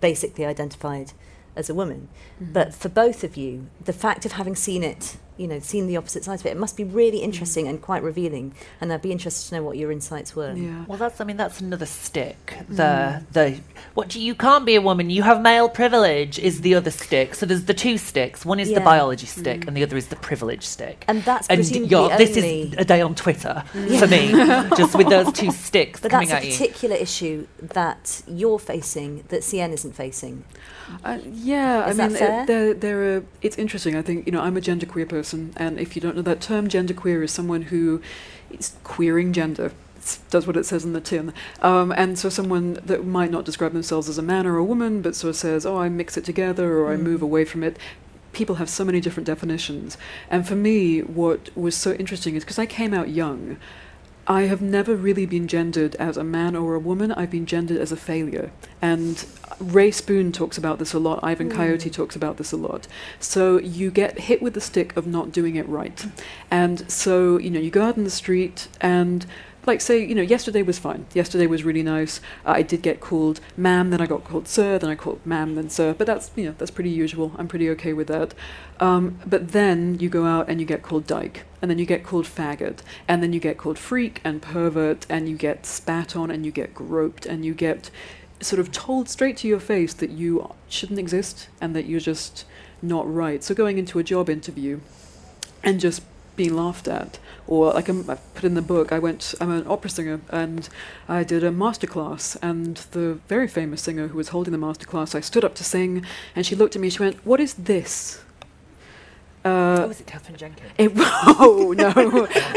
basically 0.00 0.44
identified 0.44 1.12
as 1.54 1.70
a 1.70 1.74
woman. 1.74 2.08
Mm-hmm. 2.40 2.52
But 2.52 2.74
for 2.74 2.88
both 2.88 3.24
of 3.24 3.36
you, 3.36 3.68
the 3.82 3.92
fact 3.92 4.26
of 4.26 4.32
having 4.32 4.54
seen 4.54 4.82
it, 4.82 5.16
you 5.36 5.46
know, 5.46 5.58
seen 5.58 5.86
the 5.86 5.96
opposite 5.96 6.24
sides 6.24 6.42
of 6.42 6.46
it, 6.46 6.50
it 6.50 6.56
must 6.56 6.76
be 6.76 6.84
really 6.84 7.18
mm. 7.18 7.24
interesting 7.24 7.68
and 7.68 7.80
quite 7.80 8.02
revealing. 8.02 8.54
And 8.80 8.92
I'd 8.92 9.02
be 9.02 9.12
interested 9.12 9.48
to 9.50 9.56
know 9.56 9.62
what 9.62 9.76
your 9.76 9.92
insights 9.92 10.34
were. 10.34 10.52
Yeah. 10.54 10.84
Well, 10.86 10.98
that's. 10.98 11.20
I 11.20 11.24
mean, 11.24 11.36
that's 11.36 11.60
another 11.60 11.86
stick. 11.86 12.58
The 12.68 12.82
mm. 12.82 13.24
the 13.32 13.60
what 13.94 14.08
do 14.08 14.20
you 14.20 14.34
can't 14.34 14.64
be 14.66 14.74
a 14.74 14.80
woman. 14.80 15.10
You 15.10 15.22
have 15.22 15.40
male 15.42 15.68
privilege 15.68 16.38
is 16.38 16.60
the 16.62 16.74
other 16.74 16.90
stick. 16.90 17.34
So 17.34 17.46
there's 17.46 17.64
the 17.64 17.74
two 17.74 17.98
sticks. 17.98 18.44
One 18.44 18.60
is 18.60 18.70
Yeah. 18.70 18.78
the 18.78 18.84
biology 18.84 19.26
stick, 19.26 19.60
mm. 19.62 19.68
and 19.68 19.76
the 19.76 19.82
other 19.82 19.96
is 19.96 20.08
the 20.08 20.16
privilege 20.16 20.64
stick. 20.66 21.04
And 21.08 21.22
that's 21.24 21.48
and 21.48 21.58
presumably 21.58 21.88
you're- 21.90 22.16
this 22.16 22.36
only- 22.36 22.62
is 22.62 22.74
a 22.78 22.84
day 22.84 23.00
on 23.00 23.14
Twitter 23.14 23.62
for 23.72 24.06
me, 24.06 24.32
just 24.76 24.94
with 24.96 25.08
those 25.08 25.32
two 25.32 25.50
sticks 25.50 26.00
But 26.00 26.10
coming 26.10 26.28
that's 26.28 26.44
a 26.44 26.46
at 26.48 26.52
you. 26.52 26.58
particular 26.58 26.96
issue 26.96 27.46
that 27.60 28.22
you're 28.26 28.58
facing 28.58 29.24
that 29.28 29.42
CN 29.42 29.72
isn't 29.72 29.94
facing. 29.94 30.44
Uh, 31.04 31.18
yeah, 31.32 31.88
Is 31.88 31.98
I 31.98 32.02
that 32.02 32.10
mean, 32.10 32.18
fair? 32.18 32.42
It, 32.42 32.46
there, 32.46 32.74
there 32.74 33.16
are, 33.16 33.24
it's 33.42 33.58
interesting. 33.58 33.96
I 33.96 34.02
think 34.02 34.26
you 34.26 34.32
know, 34.32 34.40
I'm 34.40 34.56
a 34.56 34.60
genderqueer 34.60 35.08
person, 35.08 35.25
and 35.34 35.78
if 35.78 35.96
you 35.96 36.02
don't 36.02 36.16
know 36.16 36.22
that 36.22 36.40
term, 36.40 36.68
genderqueer 36.68 37.22
is 37.22 37.32
someone 37.32 37.62
who 37.62 38.00
is 38.50 38.74
queering 38.84 39.32
gender. 39.32 39.72
Does 40.30 40.46
what 40.46 40.56
it 40.56 40.64
says 40.64 40.84
in 40.84 40.92
the 40.92 41.00
tin, 41.00 41.32
um, 41.62 41.90
and 41.96 42.16
so 42.16 42.28
someone 42.28 42.74
that 42.74 43.04
might 43.04 43.32
not 43.32 43.44
describe 43.44 43.72
themselves 43.72 44.08
as 44.08 44.18
a 44.18 44.22
man 44.22 44.46
or 44.46 44.56
a 44.56 44.62
woman, 44.62 45.02
but 45.02 45.16
sort 45.16 45.30
of 45.30 45.36
says, 45.36 45.66
"Oh, 45.66 45.78
I 45.78 45.88
mix 45.88 46.16
it 46.16 46.24
together," 46.24 46.78
or 46.78 46.92
"I 46.92 46.96
Mm. 46.96 47.02
move 47.02 47.22
away 47.22 47.44
from 47.44 47.64
it." 47.64 47.76
People 48.32 48.56
have 48.56 48.70
so 48.70 48.84
many 48.84 49.00
different 49.00 49.26
definitions, 49.26 49.96
and 50.30 50.46
for 50.46 50.54
me, 50.54 51.00
what 51.00 51.48
was 51.56 51.74
so 51.74 51.92
interesting 51.94 52.36
is 52.36 52.44
because 52.44 52.58
I 52.58 52.66
came 52.66 52.94
out 52.94 53.08
young. 53.08 53.56
I 54.28 54.42
have 54.42 54.60
never 54.60 54.96
really 54.96 55.26
been 55.26 55.46
gendered 55.46 55.94
as 55.96 56.16
a 56.16 56.24
man 56.24 56.56
or 56.56 56.74
a 56.74 56.80
woman. 56.80 57.12
I've 57.12 57.30
been 57.30 57.46
gendered 57.46 57.78
as 57.78 57.92
a 57.92 57.96
failure. 57.96 58.50
And 58.82 59.24
Rae 59.60 59.90
Spoon 59.90 60.32
talks 60.32 60.58
about 60.58 60.78
this 60.78 60.92
a 60.92 60.98
lot. 60.98 61.20
Ivan 61.22 61.50
hmm. 61.50 61.56
Coyote 61.56 61.90
talks 61.90 62.16
about 62.16 62.36
this 62.36 62.52
a 62.52 62.56
lot. 62.56 62.88
So 63.20 63.58
you 63.58 63.90
get 63.90 64.20
hit 64.20 64.42
with 64.42 64.54
the 64.54 64.60
stick 64.60 64.96
of 64.96 65.06
not 65.06 65.32
doing 65.32 65.56
it 65.56 65.68
right. 65.68 66.06
And 66.50 66.90
so, 66.90 67.38
you 67.38 67.50
know, 67.50 67.60
you 67.60 67.70
go 67.70 67.82
out 67.82 67.96
in 67.96 68.04
the 68.04 68.10
street 68.10 68.68
and 68.80 69.26
like 69.66 69.80
say, 69.80 70.04
you 70.04 70.14
know, 70.14 70.22
yesterday 70.22 70.62
was 70.62 70.78
fine. 70.78 71.06
Yesterday 71.12 71.46
was 71.46 71.64
really 71.64 71.82
nice. 71.82 72.20
I 72.44 72.62
did 72.62 72.82
get 72.82 73.00
called 73.00 73.40
ma'am, 73.56 73.90
then 73.90 74.00
I 74.00 74.06
got 74.06 74.24
called 74.24 74.48
sir, 74.48 74.78
then 74.78 74.88
I 74.88 74.94
called 74.94 75.24
ma'am, 75.26 75.56
then 75.56 75.68
sir. 75.68 75.94
But 75.94 76.06
that's 76.06 76.30
you 76.36 76.46
know 76.46 76.54
that's 76.56 76.70
pretty 76.70 76.90
usual. 76.90 77.32
I'm 77.36 77.48
pretty 77.48 77.68
okay 77.70 77.92
with 77.92 78.08
that. 78.08 78.34
Um, 78.78 79.18
but 79.26 79.52
then 79.52 79.98
you 79.98 80.08
go 80.08 80.24
out 80.24 80.48
and 80.48 80.60
you 80.60 80.66
get 80.66 80.82
called 80.82 81.06
dyke, 81.06 81.44
and 81.60 81.70
then 81.70 81.78
you 81.78 81.86
get 81.86 82.04
called 82.04 82.26
faggot, 82.26 82.78
and 83.08 83.22
then 83.22 83.32
you 83.32 83.40
get 83.40 83.58
called 83.58 83.78
freak 83.78 84.20
and 84.24 84.40
pervert, 84.40 85.06
and 85.08 85.28
you 85.28 85.36
get 85.36 85.66
spat 85.66 86.14
on, 86.14 86.30
and 86.30 86.46
you 86.46 86.52
get 86.52 86.74
groped, 86.74 87.26
and 87.26 87.44
you 87.44 87.54
get 87.54 87.90
sort 88.40 88.60
of 88.60 88.70
told 88.70 89.08
straight 89.08 89.36
to 89.38 89.48
your 89.48 89.60
face 89.60 89.94
that 89.94 90.10
you 90.10 90.52
shouldn't 90.68 90.98
exist 90.98 91.48
and 91.60 91.74
that 91.74 91.86
you're 91.86 92.00
just 92.00 92.44
not 92.82 93.12
right. 93.12 93.42
So 93.42 93.54
going 93.54 93.78
into 93.78 93.98
a 93.98 94.02
job 94.02 94.28
interview 94.28 94.80
and 95.62 95.80
just 95.80 96.02
being 96.36 96.54
laughed 96.54 96.86
at. 96.86 97.18
Or 97.48 97.72
like 97.72 97.88
I'm, 97.88 98.08
I 98.10 98.16
put 98.34 98.44
in 98.44 98.54
the 98.54 98.62
book, 98.62 98.90
I 98.92 98.98
went. 98.98 99.34
I'm 99.40 99.50
an 99.50 99.66
opera 99.68 99.90
singer, 99.90 100.20
and 100.30 100.68
I 101.08 101.22
did 101.24 101.44
a 101.44 101.50
masterclass. 101.50 102.36
And 102.42 102.76
the 102.90 103.14
very 103.28 103.46
famous 103.48 103.82
singer 103.82 104.08
who 104.08 104.16
was 104.16 104.28
holding 104.28 104.52
the 104.52 104.58
masterclass, 104.58 105.14
I 105.14 105.20
stood 105.20 105.44
up 105.44 105.54
to 105.56 105.64
sing, 105.64 106.04
and 106.34 106.44
she 106.44 106.54
looked 106.56 106.74
at 106.76 106.80
me. 106.82 106.88
And 106.88 106.92
She 106.94 107.02
went, 107.02 107.24
"What 107.24 107.40
is 107.40 107.54
this?" 107.54 108.22
Uh, 109.44 109.84
oh, 109.86 109.90
is 109.90 110.00
it 110.00 110.06
Katherine 110.08 110.36
Jenkins? 110.36 110.72
it, 110.76 110.90
oh 110.96 111.72
no, 111.78 111.92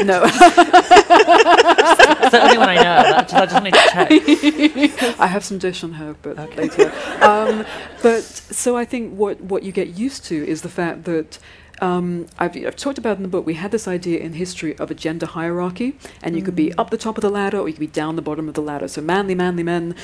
no! 0.04 0.20
That's 0.26 0.38
the 2.32 2.40
only 2.42 2.58
one 2.58 2.68
I 2.68 2.74
know. 2.82 2.96
I 3.16 3.22
just, 3.22 3.34
I 3.34 3.46
just 3.46 3.54
wanted 3.54 3.74
to 3.74 3.80
check. 3.92 4.10
I 5.20 5.26
have 5.28 5.44
some 5.44 5.58
dish 5.58 5.84
on 5.84 5.92
her, 5.92 6.16
but 6.20 6.36
Okay. 6.36 6.62
later. 6.62 6.92
Um, 7.22 7.64
but 8.02 8.22
so 8.24 8.76
I 8.76 8.84
think 8.84 9.14
what 9.16 9.40
what 9.40 9.62
you 9.62 9.70
get 9.70 9.90
used 9.90 10.24
to 10.26 10.34
is 10.46 10.62
the 10.62 10.68
fact 10.68 11.04
that. 11.04 11.38
Um, 11.80 12.26
I've, 12.38 12.56
I've 12.56 12.76
talked 12.76 12.98
about 12.98 13.16
in 13.16 13.22
the 13.22 13.28
book, 13.28 13.46
we 13.46 13.54
had 13.54 13.70
this 13.70 13.88
idea 13.88 14.20
in 14.20 14.34
history 14.34 14.76
of 14.78 14.90
a 14.90 14.94
gender 14.94 15.26
hierarchy, 15.26 15.96
and 16.22 16.36
you 16.36 16.42
could 16.42 16.56
be 16.56 16.72
up 16.74 16.90
the 16.90 16.98
top 16.98 17.16
of 17.16 17.22
the 17.22 17.30
ladder 17.30 17.58
or 17.58 17.68
you 17.68 17.74
could 17.74 17.80
be 17.80 17.86
down 17.86 18.16
the 18.16 18.22
bottom 18.22 18.48
of 18.48 18.54
the 18.54 18.62
ladder. 18.62 18.88
So, 18.88 19.00
manly, 19.00 19.34
manly 19.34 19.62
men, 19.62 19.94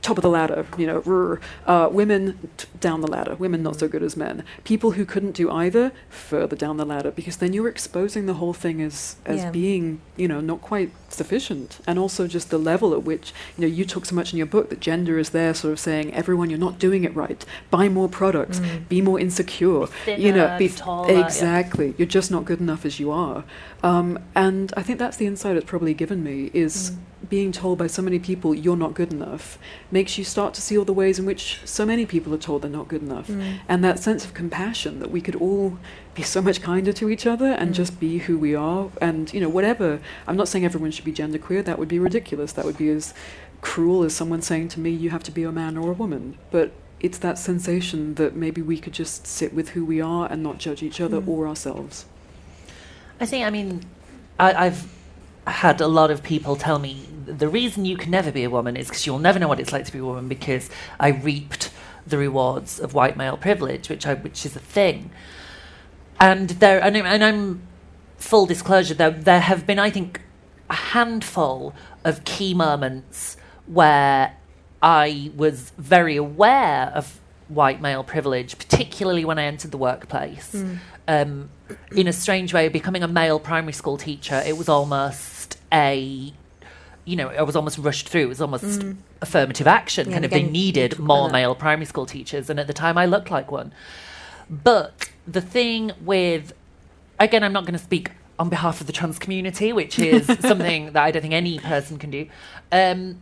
top 0.00 0.16
of 0.16 0.22
the 0.22 0.30
ladder, 0.30 0.64
you 0.78 0.86
know, 0.86 1.00
rrr. 1.02 1.40
uh, 1.66 1.88
women 1.90 2.48
t- 2.56 2.66
down 2.80 3.00
the 3.00 3.08
ladder, 3.08 3.34
women 3.34 3.62
not 3.62 3.78
so 3.78 3.88
good 3.88 4.02
as 4.02 4.16
men. 4.16 4.44
People 4.64 4.92
who 4.92 5.04
couldn't 5.04 5.32
do 5.32 5.50
either, 5.50 5.92
further 6.08 6.54
down 6.56 6.76
the 6.76 6.86
ladder, 6.86 7.10
because 7.10 7.36
then 7.38 7.52
you're 7.52 7.68
exposing 7.68 8.26
the 8.26 8.34
whole 8.34 8.54
thing 8.54 8.80
as, 8.80 9.16
as 9.26 9.40
Yeah. 9.42 9.50
being, 9.50 10.00
you 10.16 10.28
know, 10.28 10.40
not 10.40 10.62
quite 10.62 10.92
sufficient. 11.10 11.80
And 11.86 11.98
also 11.98 12.26
just 12.28 12.50
the 12.50 12.58
level 12.58 12.94
at 12.94 13.02
which, 13.02 13.32
you 13.56 13.62
know, 13.62 13.66
you 13.74 13.84
talk 13.84 14.06
so 14.06 14.14
much 14.14 14.32
in 14.32 14.36
your 14.38 14.46
book 14.46 14.70
that 14.70 14.78
gender 14.80 15.18
is 15.18 15.30
there 15.30 15.52
sort 15.52 15.72
of 15.72 15.80
saying, 15.80 16.14
everyone, 16.14 16.48
you're 16.48 16.58
not 16.60 16.78
doing 16.78 17.02
it 17.04 17.14
right. 17.16 17.44
Buy 17.70 17.88
more 17.88 18.08
products, 18.08 18.60
be 18.88 19.00
more 19.02 19.18
insecure, 19.18 19.86
you 20.06 20.32
know, 20.32 20.46
thinner, 20.46 20.58
be 20.58 20.68
taller, 21.18 21.28
yeah. 21.28 21.58
exactly. 21.58 21.94
You're 21.98 22.06
just 22.06 22.30
not 22.30 22.44
good 22.44 22.60
enough 22.60 22.84
as 22.84 22.98
you 22.98 23.10
are. 23.10 23.44
Um, 23.82 24.18
and 24.34 24.72
I 24.76 24.82
think 24.82 24.98
that's 24.98 25.16
the 25.16 25.26
insight 25.26 25.56
it's 25.56 25.66
probably 25.66 25.94
given 25.94 26.22
me 26.22 26.50
is 26.54 26.90
mm. 26.90 27.28
being 27.28 27.52
told 27.52 27.78
by 27.78 27.86
so 27.86 28.02
many 28.02 28.18
people 28.18 28.54
you're 28.54 28.76
not 28.76 28.94
good 28.94 29.12
enough 29.12 29.58
makes 29.90 30.18
you 30.18 30.24
start 30.24 30.54
to 30.54 30.60
see 30.60 30.76
all 30.76 30.84
the 30.84 30.92
ways 30.92 31.18
in 31.18 31.26
which 31.26 31.60
so 31.64 31.86
many 31.86 32.06
people 32.06 32.34
are 32.34 32.38
told 32.38 32.62
they're 32.62 32.70
not 32.70 32.88
good 32.88 33.02
enough. 33.02 33.28
Mm. 33.28 33.58
And 33.68 33.84
that 33.84 33.98
sense 33.98 34.24
of 34.24 34.34
compassion 34.34 35.00
that 35.00 35.10
we 35.10 35.20
could 35.20 35.36
all 35.36 35.78
be 36.14 36.22
so 36.22 36.42
much 36.42 36.60
kinder 36.60 36.92
to 36.92 37.08
each 37.08 37.26
other 37.26 37.46
and 37.46 37.70
mm. 37.70 37.74
just 37.74 38.00
be 38.00 38.18
who 38.18 38.36
we 38.38 38.54
are 38.54 38.90
and 39.00 39.32
you 39.32 39.40
know 39.40 39.48
whatever 39.48 40.00
I'm 40.26 40.36
not 40.36 40.48
saying 40.48 40.64
everyone 40.64 40.90
should 40.90 41.04
be 41.04 41.12
genderqueer 41.12 41.64
that 41.64 41.78
would 41.78 41.88
be 41.88 42.00
ridiculous 42.00 42.52
that 42.54 42.64
would 42.64 42.76
be 42.76 42.88
as 42.88 43.14
cruel 43.60 44.02
as 44.02 44.14
someone 44.14 44.42
saying 44.42 44.68
to 44.68 44.80
me 44.80 44.90
you 44.90 45.10
have 45.10 45.22
to 45.24 45.30
be 45.30 45.44
a 45.44 45.52
man 45.52 45.76
or 45.76 45.90
a 45.90 45.94
woman 45.94 46.36
but 46.50 46.72
it's 47.00 47.18
that 47.18 47.38
sensation 47.38 48.14
that 48.14 48.34
maybe 48.34 48.60
we 48.60 48.78
could 48.78 48.92
just 48.92 49.26
sit 49.26 49.54
with 49.54 49.70
who 49.70 49.84
we 49.84 50.00
are 50.00 50.30
and 50.30 50.42
not 50.42 50.58
judge 50.58 50.82
each 50.82 51.00
other 51.00 51.20
hmm. 51.20 51.28
or 51.28 51.46
ourselves 51.46 52.04
I 53.20 53.26
think, 53.26 53.44
I 53.44 53.50
mean, 53.50 53.82
I, 54.38 54.66
I've 54.66 54.94
had 55.46 55.80
a 55.80 55.88
lot 55.88 56.10
of 56.10 56.22
people 56.22 56.56
tell 56.56 56.78
me 56.78 57.06
the 57.26 57.48
reason 57.48 57.84
you 57.84 57.96
can 57.96 58.10
never 58.10 58.30
be 58.30 58.44
a 58.44 58.50
woman 58.50 58.76
is 58.76 58.88
because 58.88 59.06
you'll 59.06 59.18
never 59.18 59.38
know 59.38 59.48
what 59.48 59.60
it's 59.60 59.72
like 59.72 59.84
to 59.86 59.92
be 59.92 59.98
a 59.98 60.04
woman 60.04 60.28
because 60.28 60.70
I 61.00 61.08
reaped 61.08 61.70
the 62.06 62.16
rewards 62.16 62.78
of 62.78 62.94
white 62.94 63.16
male 63.16 63.36
privilege, 63.36 63.88
which 63.88 64.06
I 64.06 64.14
which 64.14 64.46
is 64.46 64.56
a 64.56 64.60
thing. 64.60 65.10
And 66.20 66.50
there, 66.50 66.82
and, 66.82 66.96
I'm- 66.96 67.06
and 67.06 67.24
I'm 67.24 67.62
full 68.16 68.46
disclosure. 68.46 68.94
There, 68.94 69.10
there 69.10 69.40
have 69.40 69.66
been, 69.66 69.78
I 69.78 69.90
think, 69.90 70.22
a 70.70 70.74
handful 70.74 71.74
of 72.04 72.24
key 72.24 72.54
moments 72.54 73.36
where 73.66 74.36
I 74.82 75.30
was 75.36 75.72
very 75.78 76.16
aware 76.16 76.92
of 76.94 77.18
white 77.48 77.80
male 77.80 78.04
privilege, 78.04 78.58
particularly 78.58 79.24
when 79.24 79.38
I 79.38 79.44
entered 79.44 79.70
the 79.70 79.78
workplace. 79.78 80.54
Um, 81.06 81.50
in 81.92 82.06
a 82.06 82.12
strange 82.12 82.52
way, 82.52 82.68
becoming 82.68 83.02
a 83.02 83.08
male 83.08 83.40
primary 83.40 83.72
school 83.72 83.96
teacher, 83.96 84.42
it 84.46 84.56
was 84.56 84.68
almost 84.68 85.58
a 85.72 86.32
you 87.08 87.16
know, 87.16 87.28
I 87.30 87.40
was 87.40 87.56
almost 87.56 87.78
rushed 87.78 88.10
through. 88.10 88.24
It 88.24 88.28
was 88.28 88.42
almost 88.42 88.82
affirmative 89.22 89.66
action. 89.66 90.08
Yeah, 90.08 90.12
kind 90.12 90.24
of, 90.26 90.30
they 90.30 90.42
needed 90.42 90.98
more 90.98 91.30
male 91.30 91.54
primary 91.54 91.86
school 91.86 92.04
teachers, 92.04 92.50
and 92.50 92.60
at 92.60 92.66
the 92.66 92.74
time, 92.74 92.98
I 92.98 93.06
looked 93.06 93.30
like 93.30 93.50
one. 93.50 93.72
But 94.50 95.08
the 95.26 95.40
thing 95.40 95.92
with, 96.02 96.52
again, 97.18 97.42
I'm 97.42 97.54
not 97.54 97.64
going 97.64 97.78
to 97.78 97.82
speak 97.82 98.10
on 98.38 98.50
behalf 98.50 98.82
of 98.82 98.86
the 98.86 98.92
trans 98.92 99.18
community, 99.18 99.72
which 99.72 99.98
is 99.98 100.26
something 100.40 100.92
that 100.92 101.02
I 101.02 101.10
don't 101.10 101.22
think 101.22 101.32
any 101.32 101.58
person 101.58 101.98
can 101.98 102.10
do. 102.10 102.28
Um, 102.70 103.20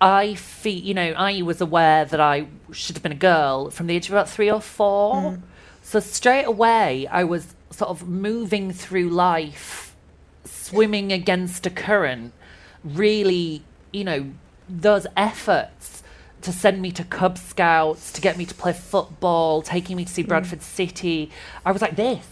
I 0.00 0.34
feel, 0.34 0.80
you 0.80 0.94
know, 0.94 1.12
I 1.16 1.42
was 1.42 1.60
aware 1.60 2.04
that 2.04 2.20
I 2.20 2.46
should 2.72 2.96
have 2.96 3.02
been 3.02 3.12
a 3.12 3.16
girl 3.16 3.70
from 3.70 3.88
the 3.88 3.96
age 3.96 4.06
of 4.06 4.12
about 4.12 4.28
three 4.28 4.50
or 4.50 4.60
four. 4.60 5.14
Mm-hmm. 5.14 5.42
So 5.82 6.00
straight 6.00 6.44
away, 6.44 7.06
I 7.08 7.24
was 7.24 7.54
sort 7.70 7.90
of 7.90 8.08
moving 8.08 8.72
through 8.72 9.08
life, 9.08 9.96
swimming 10.44 11.12
against 11.12 11.66
a 11.66 11.70
current. 11.70 12.32
Really, 12.84 13.64
you 13.92 14.04
know, 14.04 14.32
those 14.68 15.06
efforts 15.16 16.02
to 16.42 16.52
send 16.52 16.80
me 16.80 16.92
to 16.92 17.04
Cub 17.04 17.36
Scouts, 17.36 18.12
to 18.12 18.20
get 18.20 18.36
me 18.36 18.46
to 18.46 18.54
play 18.54 18.72
football, 18.72 19.62
taking 19.62 19.96
me 19.96 20.04
to 20.04 20.12
see 20.12 20.22
mm-hmm. 20.22 20.28
Bradford 20.28 20.62
City. 20.62 21.30
I 21.64 21.72
was 21.72 21.82
like 21.82 21.96
this. 21.96 22.24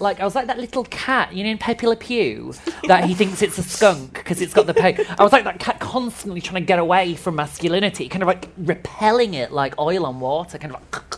Like 0.00 0.20
I 0.20 0.24
was 0.24 0.34
like 0.34 0.48
that 0.48 0.58
little 0.58 0.84
cat, 0.84 1.32
you 1.32 1.44
know, 1.44 1.50
in 1.50 1.58
Pepe 1.58 1.86
Le 1.86 1.94
Pew, 1.96 2.52
that 2.88 3.04
he 3.04 3.14
thinks 3.14 3.42
it's 3.42 3.58
a 3.58 3.62
skunk 3.62 4.14
because 4.14 4.40
it's 4.40 4.52
got 4.54 4.66
the 4.66 4.74
pe- 4.74 5.04
I 5.18 5.22
was 5.22 5.32
like 5.32 5.44
that 5.44 5.60
cat, 5.60 5.78
constantly 5.78 6.40
trying 6.40 6.62
to 6.62 6.66
get 6.66 6.78
away 6.80 7.14
from 7.14 7.36
masculinity, 7.36 8.08
kind 8.08 8.22
of 8.22 8.26
like 8.26 8.48
repelling 8.58 9.34
it 9.34 9.52
like 9.52 9.78
oil 9.78 10.04
on 10.04 10.18
water, 10.18 10.58
kind 10.58 10.74
of 10.74 10.80
like, 10.82 11.16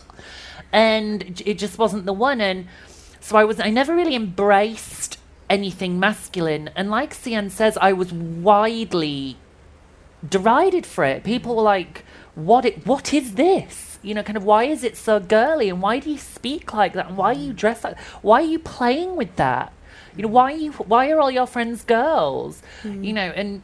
and 0.71 1.41
it- 1.45 1.55
just 1.57 1.77
wasn't 1.79 2.05
the 2.05 2.13
one. 2.13 2.39
And 2.41 2.67
so 3.19 3.35
I 3.35 3.43
was, 3.45 3.59
I 3.59 3.71
never 3.71 3.95
really 3.95 4.13
embraced 4.15 5.17
anything 5.49 5.99
masculine. 5.99 6.69
And 6.75 6.91
like 6.91 7.15
CN 7.15 7.49
says, 7.49 7.77
I 7.81 7.93
was 7.93 8.13
widely 8.13 9.37
derided 10.27 10.85
for 10.85 11.03
it. 11.03 11.23
People 11.23 11.55
were 11.55 11.63
like, 11.63 12.03
"What? 12.35 12.65
It, 12.65 12.85
what 12.85 13.13
is 13.13 13.33
this? 13.35 13.84
You 14.05 14.13
know, 14.13 14.23
kind 14.23 14.37
of 14.37 14.43
why 14.43 14.65
is 14.65 14.83
it 14.83 14.95
so 14.95 15.19
girly? 15.19 15.69
And 15.69 15.81
why 15.81 15.99
do 15.99 16.09
you 16.09 16.17
speak 16.17 16.73
like 16.73 16.93
that? 16.93 17.07
And 17.07 17.17
why 17.17 17.31
are 17.31 17.37
you 17.37 17.53
mm. 17.53 17.55
dressed 17.55 17.83
like? 17.83 17.99
Why 18.21 18.41
are 18.41 18.45
you 18.45 18.59
playing 18.59 19.15
with 19.15 19.35
that? 19.37 19.73
You 20.15 20.23
know, 20.23 20.29
why 20.29 20.53
are 20.53 20.57
you? 20.57 20.71
Why 20.73 21.09
are 21.11 21.19
all 21.19 21.31
your 21.31 21.47
friends 21.47 21.83
girls? 21.83 22.61
You 22.83 22.91
mm. 22.91 23.13
know, 23.13 23.31
and 23.35 23.61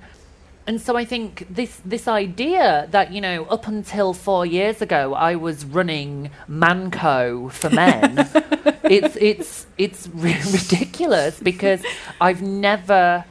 and 0.68 0.80
so 0.82 0.96
I 0.96 1.06
think 1.06 1.48
this 1.50 1.82
this 1.84 2.08
idea 2.08 2.88
that 2.92 3.12
you 3.12 3.22
know 3.22 3.46
up 3.46 3.68
until 3.68 4.14
four 4.14 4.46
years 4.46 4.82
ago 4.82 5.14
I 5.14 5.36
was 5.36 5.66
running 5.66 6.30
Manco 6.48 7.50
for 7.50 7.70
men, 7.70 8.30
it's 8.84 9.16
it's 9.18 9.68
it's 9.78 10.08
ri- 10.08 10.42
ridiculous 10.52 11.40
because 11.40 11.84
I've 12.20 12.42
never 12.42 13.26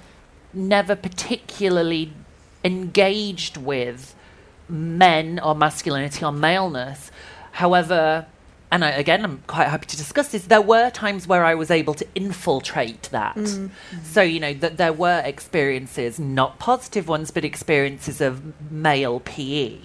never 0.52 0.96
particularly 0.96 2.12
engaged 2.64 3.56
with 3.56 4.14
men 4.70 5.38
or 5.38 5.54
masculinity 5.54 6.24
or 6.24 6.32
maleness. 6.32 7.10
However, 7.52 8.26
and 8.72 8.84
I, 8.84 8.90
again, 8.90 9.24
I'm 9.24 9.42
quite 9.46 9.68
happy 9.68 9.86
to 9.86 9.96
discuss 9.96 10.28
this. 10.28 10.46
There 10.46 10.60
were 10.60 10.90
times 10.90 11.26
where 11.26 11.44
I 11.44 11.54
was 11.54 11.70
able 11.70 11.94
to 11.94 12.06
infiltrate 12.14 13.02
that. 13.10 13.34
Mm. 13.34 13.70
So, 14.04 14.22
you 14.22 14.38
know, 14.38 14.54
that 14.54 14.76
there 14.76 14.92
were 14.92 15.20
experiences, 15.24 16.20
not 16.20 16.58
positive 16.60 17.08
ones, 17.08 17.32
but 17.32 17.44
experiences 17.44 18.20
of 18.20 18.70
male 18.70 19.20
PE. 19.20 19.78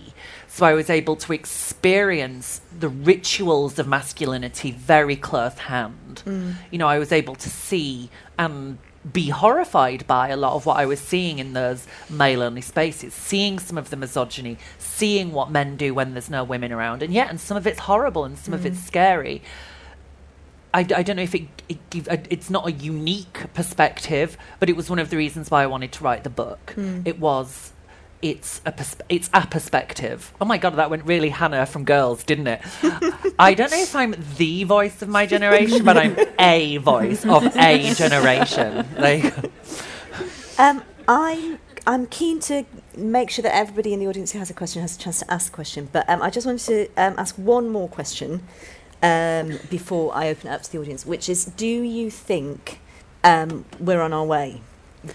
So 0.47 0.65
I 0.65 0.73
was 0.73 0.89
able 0.89 1.15
to 1.17 1.33
experience 1.33 2.61
the 2.79 2.87
rituals 2.87 3.79
of 3.79 3.87
masculinity 3.87 4.71
very 4.71 5.15
close 5.15 5.57
hand. 5.57 6.21
Mm. 6.25 6.55
You 6.71 6.77
know, 6.77 6.87
I 6.87 6.99
was 6.99 7.11
able 7.11 7.35
to 7.35 7.49
see 7.49 8.09
and 8.37 8.77
be 9.11 9.29
horrified 9.29 10.07
by 10.07 10.29
a 10.29 10.37
lot 10.37 10.53
of 10.53 10.65
what 10.65 10.77
I 10.77 10.85
was 10.85 10.99
seeing 10.99 11.39
in 11.39 11.53
those 11.53 11.87
male 12.09 12.41
only 12.41 12.61
spaces, 12.61 13.13
seeing 13.13 13.59
some 13.59 13.77
of 13.77 13.89
the 13.89 13.95
misogyny, 13.95 14.57
seeing 14.79 15.31
what 15.31 15.51
men 15.51 15.77
do 15.77 15.93
when 15.93 16.13
there's 16.13 16.29
no 16.29 16.43
women 16.43 16.71
around. 16.71 17.03
And 17.03 17.13
yeah, 17.13 17.27
and 17.29 17.39
some 17.39 17.57
of 17.57 17.67
it's 17.67 17.79
horrible 17.79 18.25
and 18.25 18.37
some 18.37 18.53
of 18.53 18.65
it's 18.65 18.79
scary. 18.83 19.41
I, 20.73 20.79
I 20.79 21.03
don't 21.03 21.15
know 21.15 21.23
if 21.23 21.35
it, 21.35 21.47
it 21.69 21.89
give, 21.89 22.07
uh, 22.09 22.17
it's 22.29 22.49
not 22.49 22.67
a 22.67 22.71
unique 22.71 23.53
perspective, 23.53 24.37
but 24.59 24.69
it 24.69 24.75
was 24.75 24.89
one 24.89 24.99
of 24.99 25.09
the 25.09 25.17
reasons 25.17 25.49
why 25.49 25.63
I 25.63 25.67
wanted 25.67 25.91
to 25.93 26.03
write 26.03 26.23
the 26.23 26.29
book. 26.29 26.73
It 27.05 27.19
was 27.19 27.71
it's 28.25 28.59
a 28.65 28.71
persp- 28.71 29.01
it's 29.07 29.29
a 29.33 29.45
perspective. 29.45 30.33
Oh 30.41 30.45
my 30.45 30.57
god, 30.57 30.75
that 30.77 30.89
went 30.89 31.05
really 31.05 31.29
Hannah 31.29 31.67
from 31.67 31.83
Girls, 31.83 32.23
didn't 32.23 32.47
it? 32.47 32.61
I 33.37 33.53
don't 33.53 33.69
know 33.69 33.81
if 33.81 33.95
I'm 33.95 34.15
the 34.37 34.63
voice 34.63 35.01
of 35.03 35.09
my 35.09 35.27
generation, 35.27 35.85
but 35.85 35.95
I'm 35.95 36.17
a 36.39 36.77
voice 36.77 37.23
of 37.25 37.55
a 37.55 37.93
generation. 37.93 38.87
Um, 40.57 40.83
I'm 41.07 41.59
I'm 41.85 42.07
keen 42.07 42.39
to 42.41 42.65
make 42.97 43.29
sure 43.29 43.43
that 43.43 43.53
everybody 43.53 43.93
in 43.93 43.99
the 43.99 44.07
audience 44.07 44.31
who 44.31 44.39
has 44.39 44.49
a 44.49 44.55
question 44.55 44.81
has 44.81 44.95
a 44.95 44.99
chance 44.99 45.19
to 45.19 45.31
ask 45.31 45.51
a 45.51 45.55
question. 45.55 45.89
But 45.91 46.09
um, 46.09 46.21
I 46.23 46.31
just 46.31 46.47
wanted 46.47 46.65
to 46.65 46.87
um, 46.97 47.13
ask 47.17 47.35
one 47.35 47.69
more 47.69 47.87
question 47.87 48.41
um, 49.03 49.59
before 49.69 50.15
I 50.15 50.29
open 50.29 50.49
it 50.49 50.53
up 50.53 50.63
to 50.63 50.71
the 50.71 50.79
audience, 50.79 51.05
which 51.05 51.29
is: 51.29 51.45
Do 51.45 51.67
you 51.67 52.09
think 52.09 52.79
um, 53.23 53.65
we're 53.79 54.01
on 54.01 54.13
our 54.13 54.25
way? 54.25 54.61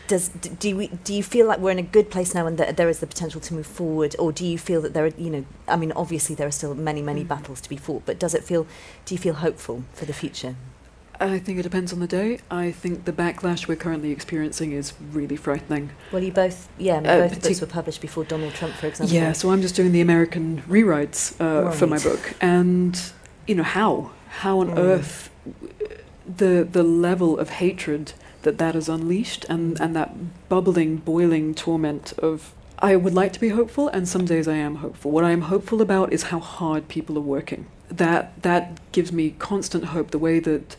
Does 0.09 0.29
do 0.29 0.77
we 0.77 0.89
do 1.05 1.13
you 1.15 1.23
feel 1.23 1.47
like 1.47 1.59
we're 1.59 1.71
in 1.71 1.79
a 1.79 1.83
good 1.83 2.11
place 2.11 2.35
now 2.35 2.47
and 2.47 2.59
that 2.59 2.77
there 2.77 2.89
is 2.89 2.99
the 3.01 3.07
potential 3.07 3.41
to 3.43 3.55
move 3.55 3.67
forward, 3.67 4.17
or 4.19 4.33
do 4.33 4.45
you 4.47 4.59
feel 4.59 4.81
that 4.83 4.95
there 4.95 5.05
are 5.05 5.13
you 5.19 5.31
know 5.31 5.45
I 5.69 5.77
mean 5.77 5.93
obviously 5.93 6.35
there 6.35 6.47
are 6.47 6.53
still 6.53 6.75
many 6.75 7.03
many 7.03 7.25
battles 7.25 7.61
to 7.63 7.69
be 7.69 7.77
fought, 7.77 8.03
but 8.07 8.19
does 8.19 8.35
it 8.35 8.45
feel 8.45 8.67
do 9.05 9.15
you 9.15 9.19
feel 9.19 9.35
hopeful 9.35 9.85
for 9.95 10.05
the 10.05 10.13
future? 10.13 10.57
I 11.23 11.39
think 11.39 11.59
it 11.59 11.63
depends 11.65 11.93
on 11.93 12.01
the 12.01 12.07
day. 12.07 12.41
I 12.51 12.71
think 12.73 13.05
the 13.05 13.13
backlash 13.13 13.69
we're 13.69 13.77
currently 13.77 14.11
experiencing 14.11 14.73
is 14.73 14.95
really 15.13 15.37
frightening. 15.37 15.91
Well, 16.13 16.23
you 16.23 16.33
both 16.33 16.69
yeah, 16.79 16.97
I 16.97 17.01
mean, 17.01 17.11
Uh, 17.11 17.29
both 17.29 17.43
books 17.43 17.61
were 17.61 17.67
published 17.67 18.01
before 18.01 18.25
Donald 18.25 18.55
Trump, 18.55 18.75
for 18.75 18.87
example. 18.87 19.15
Yeah, 19.15 19.33
so 19.33 19.51
I'm 19.51 19.61
just 19.61 19.75
doing 19.77 19.93
the 19.93 20.01
American 20.01 20.63
rewrites 20.67 21.35
uh, 21.39 21.71
for 21.73 21.87
my 21.87 21.99
book, 21.99 22.35
and 22.41 22.99
you 23.47 23.55
know 23.55 23.63
how 23.79 24.13
how 24.43 24.61
on 24.61 24.69
Mm. 24.71 24.79
earth 24.79 25.29
the 26.27 26.67
the 26.71 26.83
level 26.83 27.39
of 27.39 27.51
hatred 27.51 28.13
that 28.43 28.59
that 28.59 28.77
is 28.77 28.89
unleashed, 28.89 29.45
and 29.49 29.81
and 29.81 29.95
that 29.97 30.15
bubbling, 30.49 30.97
boiling 30.97 31.55
torment 31.55 32.13
of. 32.19 32.55
I 32.83 32.97
would 32.97 33.13
like 33.13 33.35
to 33.35 33.41
be 33.41 33.51
hopeful, 33.51 33.89
and 33.89 34.09
some 34.09 34.25
days 34.25 34.49
I 34.49 34.57
am 34.57 34.77
hopeful. 34.77 35.11
What 35.11 35.25
I 35.25 35.33
am 35.33 35.43
hopeful 35.43 35.83
about 35.83 36.13
is 36.13 36.25
how 36.25 36.41
hard 36.41 36.89
people 36.89 37.19
are 37.19 37.23
working. 37.37 37.67
That 37.91 38.43
that 38.43 38.81
gives 38.93 39.13
me 39.13 39.35
constant 39.39 39.87
hope. 39.87 40.11
The 40.11 40.19
way 40.19 40.41
that 40.41 40.77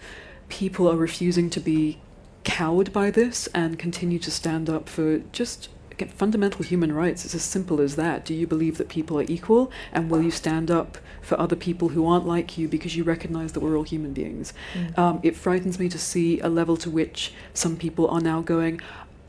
people 0.50 0.88
are 0.90 0.98
refusing 0.98 1.50
to 1.52 1.60
be 1.60 2.00
cowed 2.44 2.92
by 2.92 3.12
this 3.12 3.48
and 3.54 3.78
continue 3.78 4.20
to 4.20 4.32
stand 4.32 4.70
up 4.70 4.90
for 4.90 5.20
just 5.32 5.70
fundamental 6.10 6.64
human 6.64 6.94
rights. 6.94 7.26
It's 7.26 7.36
as 7.36 7.44
simple 7.44 7.82
as 7.82 7.96
that. 7.96 8.26
Do 8.26 8.34
you 8.34 8.48
believe 8.48 8.78
that 8.78 8.90
people 8.90 9.20
are 9.20 9.26
equal? 9.28 9.72
And 9.92 10.10
will 10.10 10.22
you 10.22 10.32
stand 10.32 10.72
up 10.72 10.98
for 11.22 11.40
other 11.40 11.56
people 11.56 11.90
who 11.90 12.08
aren't 12.08 12.26
like 12.26 12.58
you 12.58 12.68
because 12.68 12.96
you 12.96 13.04
recognize 13.04 13.54
that 13.54 13.60
we're 13.60 13.78
all 13.78 13.84
human 13.84 14.14
beings? 14.14 14.54
Um, 14.98 15.20
it 15.24 15.36
frightens 15.36 15.80
me 15.80 15.90
to 15.90 16.00
see 16.00 16.40
a 16.40 16.50
level 16.50 16.78
to 16.78 16.90
which 16.90 17.34
some 17.54 17.78
people 17.78 18.08
are 18.08 18.22
now 18.22 18.42
going, 18.42 18.82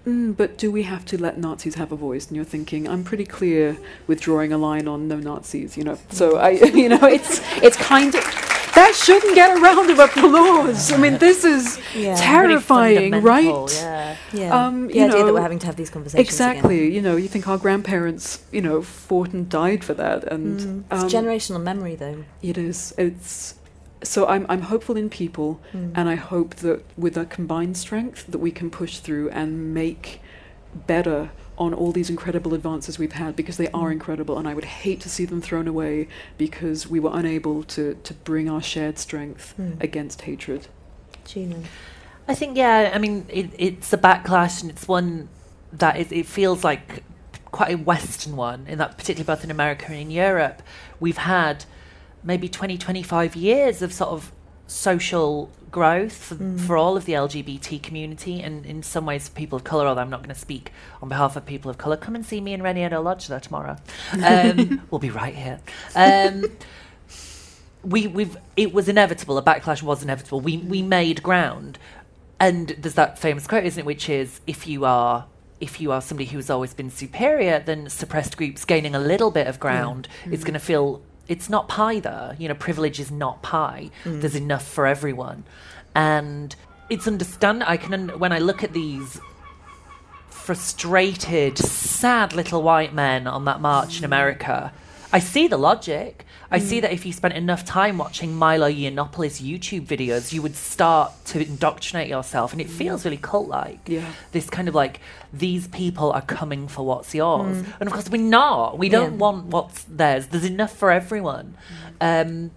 Mm, 0.06 0.36
but 0.36 0.58
do 0.58 0.70
we 0.70 0.82
have 0.82 1.04
to 1.06 1.20
let 1.20 1.38
Nazis 1.38 1.76
have 1.76 1.92
a 1.92 1.96
voice? 1.96 2.26
And 2.26 2.34
you're 2.34 2.44
thinking, 2.44 2.88
I'm 2.88 3.04
pretty 3.04 3.24
clear 3.24 3.76
with 4.08 4.20
drawing 4.20 4.52
a 4.52 4.58
line 4.58 4.88
on 4.88 5.06
no 5.06 5.18
Nazis, 5.18 5.76
you 5.76 5.84
know. 5.84 5.96
So 6.10 6.38
I, 6.38 6.50
you 6.74 6.88
know, 6.88 7.04
it's 7.04 7.40
it's 7.62 7.76
kind 7.76 8.12
of 8.14 8.24
that 8.74 8.94
shouldn't 8.94 9.34
get 9.34 9.56
a 9.56 9.60
round 9.60 9.90
of 9.90 9.98
applause. 9.98 10.92
I 10.92 10.96
mean, 10.96 11.18
this 11.18 11.44
is 11.44 11.78
Yeah. 11.94 12.14
terrifying, 12.16 13.12
Really 13.12 13.20
right? 13.24 13.72
Yeah. 13.74 14.16
Yeah. 14.32 14.66
Um, 14.66 14.88
the 14.88 14.94
you 14.94 15.04
idea 15.04 15.24
that 15.24 15.34
we're 15.34 15.40
having 15.42 15.58
to 15.60 15.66
have 15.66 15.76
these 15.76 15.90
conversations. 15.90 16.26
Exactly. 16.28 16.78
Again. 16.82 16.92
You 16.94 17.02
know, 17.02 17.16
you 17.16 17.28
think 17.28 17.46
our 17.48 17.58
grandparents, 17.58 18.40
you 18.50 18.60
know, 18.60 18.82
fought 18.82 19.32
and 19.32 19.48
died 19.48 19.84
for 19.84 19.94
that, 19.94 20.24
and 20.32 20.60
Mm. 20.60 20.84
It's 20.90 21.02
um, 21.04 21.08
generational 21.22 21.62
memory, 21.62 21.94
though. 21.96 22.24
it 22.42 22.56
is. 22.58 22.94
It's 22.98 23.54
so 24.04 24.26
I'm 24.26 24.44
I'm 24.48 24.62
hopeful 24.62 24.96
in 24.96 25.08
people, 25.10 25.60
Mm. 25.72 25.92
and 25.94 26.08
I 26.08 26.16
hope 26.16 26.56
that 26.56 26.80
with 26.96 27.16
our 27.16 27.24
combined 27.24 27.76
strength 27.76 28.24
that 28.32 28.38
we 28.38 28.50
can 28.50 28.68
push 28.70 28.98
through 28.98 29.28
and 29.30 29.72
make 29.74 30.20
better 30.86 31.30
on 31.58 31.74
all 31.74 31.92
these 31.92 32.08
incredible 32.10 32.54
advances 32.54 32.98
we've 32.98 33.12
had 33.12 33.36
because 33.36 33.56
they 33.58 33.68
are 33.68 33.88
Mm. 33.90 33.92
incredible 33.92 34.38
and 34.38 34.48
I 34.48 34.54
would 34.54 34.64
hate 34.64 35.00
to 35.00 35.08
see 35.10 35.24
them 35.26 35.40
thrown 35.42 35.68
away 35.68 36.08
because 36.38 36.88
we 36.88 36.98
were 36.98 37.10
unable 37.12 37.62
to 37.64 37.94
to 38.02 38.14
bring 38.14 38.48
our 38.48 38.62
shared 38.62 38.98
strength 38.98 39.54
Mm. 39.60 39.82
against 39.82 40.22
hatred. 40.22 40.68
Julian. 41.24 41.64
I 42.26 42.34
think 42.34 42.56
yeah. 42.56 42.90
I 42.94 42.98
mean, 42.98 43.26
it, 43.28 43.50
it's 43.58 43.92
a 43.92 43.98
backlash, 43.98 44.62
and 44.62 44.70
it's 44.70 44.86
one 44.88 45.28
that 45.72 45.96
is, 45.98 46.10
it 46.12 46.26
feels 46.26 46.62
like 46.64 47.02
quite 47.50 47.72
a 47.72 47.76
Western 47.76 48.34
one. 48.36 48.64
In 48.68 48.78
that, 48.78 48.96
particularly 48.96 49.26
both 49.26 49.44
in 49.44 49.50
America 49.50 49.86
and 49.88 49.96
in 49.96 50.10
Europe, 50.10 50.62
we've 51.00 51.18
had 51.18 51.64
maybe 52.24 52.48
20, 52.48 52.78
25 52.78 53.34
years 53.36 53.82
of 53.82 53.92
sort 53.92 54.10
of 54.10 54.32
social 54.66 55.50
growth 55.72 56.12
for, 56.12 56.36
for 56.58 56.76
all 56.76 56.96
of 56.96 57.06
the 57.06 57.14
LGBT 57.14 57.82
community, 57.82 58.40
and 58.40 58.64
in 58.64 58.82
some 58.82 59.06
ways, 59.06 59.28
people 59.28 59.56
of 59.56 59.64
color. 59.64 59.86
Although 59.86 60.02
I'm 60.02 60.10
not 60.10 60.20
going 60.20 60.34
to 60.34 60.40
speak 60.40 60.70
on 61.00 61.08
behalf 61.08 61.34
of 61.34 61.44
people 61.44 61.70
of 61.70 61.78
color. 61.78 61.96
Come 61.96 62.14
and 62.14 62.24
see 62.24 62.40
me 62.40 62.52
in 62.52 62.62
Reniero 62.62 63.02
Lodge 63.02 63.26
there 63.26 63.40
tomorrow. 63.40 63.76
Um, 64.22 64.82
we'll 64.90 64.98
be 64.98 65.10
right 65.10 65.34
here. 65.34 65.58
Um, 65.96 66.44
we 67.82 68.06
we've 68.06 68.36
it 68.56 68.72
was 68.72 68.88
inevitable. 68.88 69.36
A 69.38 69.42
backlash 69.42 69.82
was 69.82 70.02
inevitable. 70.02 70.40
We 70.40 70.58
we 70.58 70.82
made 70.82 71.22
ground, 71.22 71.78
and 72.38 72.68
there's 72.78 72.94
that 72.94 73.18
famous 73.18 73.46
quote, 73.46 73.64
isn't 73.64 73.80
it? 73.80 73.86
Which 73.86 74.08
is, 74.08 74.40
if 74.46 74.66
you 74.66 74.84
are 74.84 75.26
if 75.60 75.80
you 75.80 75.92
are 75.92 76.00
somebody 76.00 76.28
who's 76.28 76.50
always 76.50 76.74
been 76.74 76.90
superior, 76.90 77.60
then 77.60 77.88
suppressed 77.88 78.36
groups 78.36 78.64
gaining 78.64 78.96
a 78.96 78.98
little 78.98 79.30
bit 79.30 79.46
of 79.46 79.60
ground 79.60 80.08
is 80.28 80.42
going 80.42 80.54
to 80.54 80.60
feel 80.60 81.00
it's 81.28 81.48
not 81.48 81.68
pie 81.68 82.00
there. 82.00 82.36
You 82.38 82.48
know, 82.48 82.54
privilege 82.54 83.00
is 83.00 83.10
not 83.10 83.42
pie. 83.42 83.90
Mm. 84.04 84.20
There's 84.20 84.34
enough 84.34 84.66
for 84.66 84.86
everyone, 84.86 85.44
and 85.94 86.54
it's 86.90 87.06
understand. 87.06 87.62
I 87.64 87.76
can 87.76 87.94
un- 87.94 88.18
when 88.18 88.32
I 88.32 88.38
look 88.38 88.62
at 88.62 88.72
these 88.72 89.20
frustrated, 90.28 91.56
sad 91.56 92.32
little 92.32 92.62
white 92.62 92.92
men 92.92 93.26
on 93.26 93.44
that 93.44 93.60
march 93.60 93.98
in 93.98 94.04
America. 94.04 94.72
I 95.12 95.20
see 95.20 95.46
the 95.46 95.56
logic. 95.56 96.26
I 96.52 96.58
see 96.58 96.78
mm. 96.78 96.82
that 96.82 96.92
if 96.92 97.06
you 97.06 97.12
spent 97.12 97.34
enough 97.34 97.64
time 97.64 97.96
watching 97.98 98.34
Milo 98.36 98.70
Yiannopoulos 98.70 99.40
YouTube 99.42 99.86
videos, 99.86 100.32
you 100.32 100.42
would 100.42 100.54
start 100.54 101.12
to 101.26 101.40
indoctrinate 101.40 102.08
yourself, 102.08 102.52
and 102.52 102.60
it 102.60 102.68
mm. 102.68 102.70
feels 102.70 103.04
really 103.04 103.16
cult-like. 103.16 103.80
Yeah. 103.88 104.06
This 104.32 104.48
kind 104.50 104.68
of 104.68 104.74
like 104.74 105.00
these 105.32 105.66
people 105.68 106.12
are 106.12 106.22
coming 106.22 106.68
for 106.68 106.84
what's 106.84 107.14
yours, 107.14 107.56
mm. 107.56 107.72
and 107.80 107.86
of 107.88 107.92
course 107.92 108.08
we're 108.10 108.22
not. 108.22 108.78
We 108.78 108.88
don't 108.88 109.12
Yeah. 109.12 109.18
want 109.18 109.46
what's 109.46 109.84
theirs. 109.84 110.26
There's 110.26 110.44
enough 110.44 110.76
for 110.76 110.90
everyone, 110.90 111.56
um, 112.00 112.50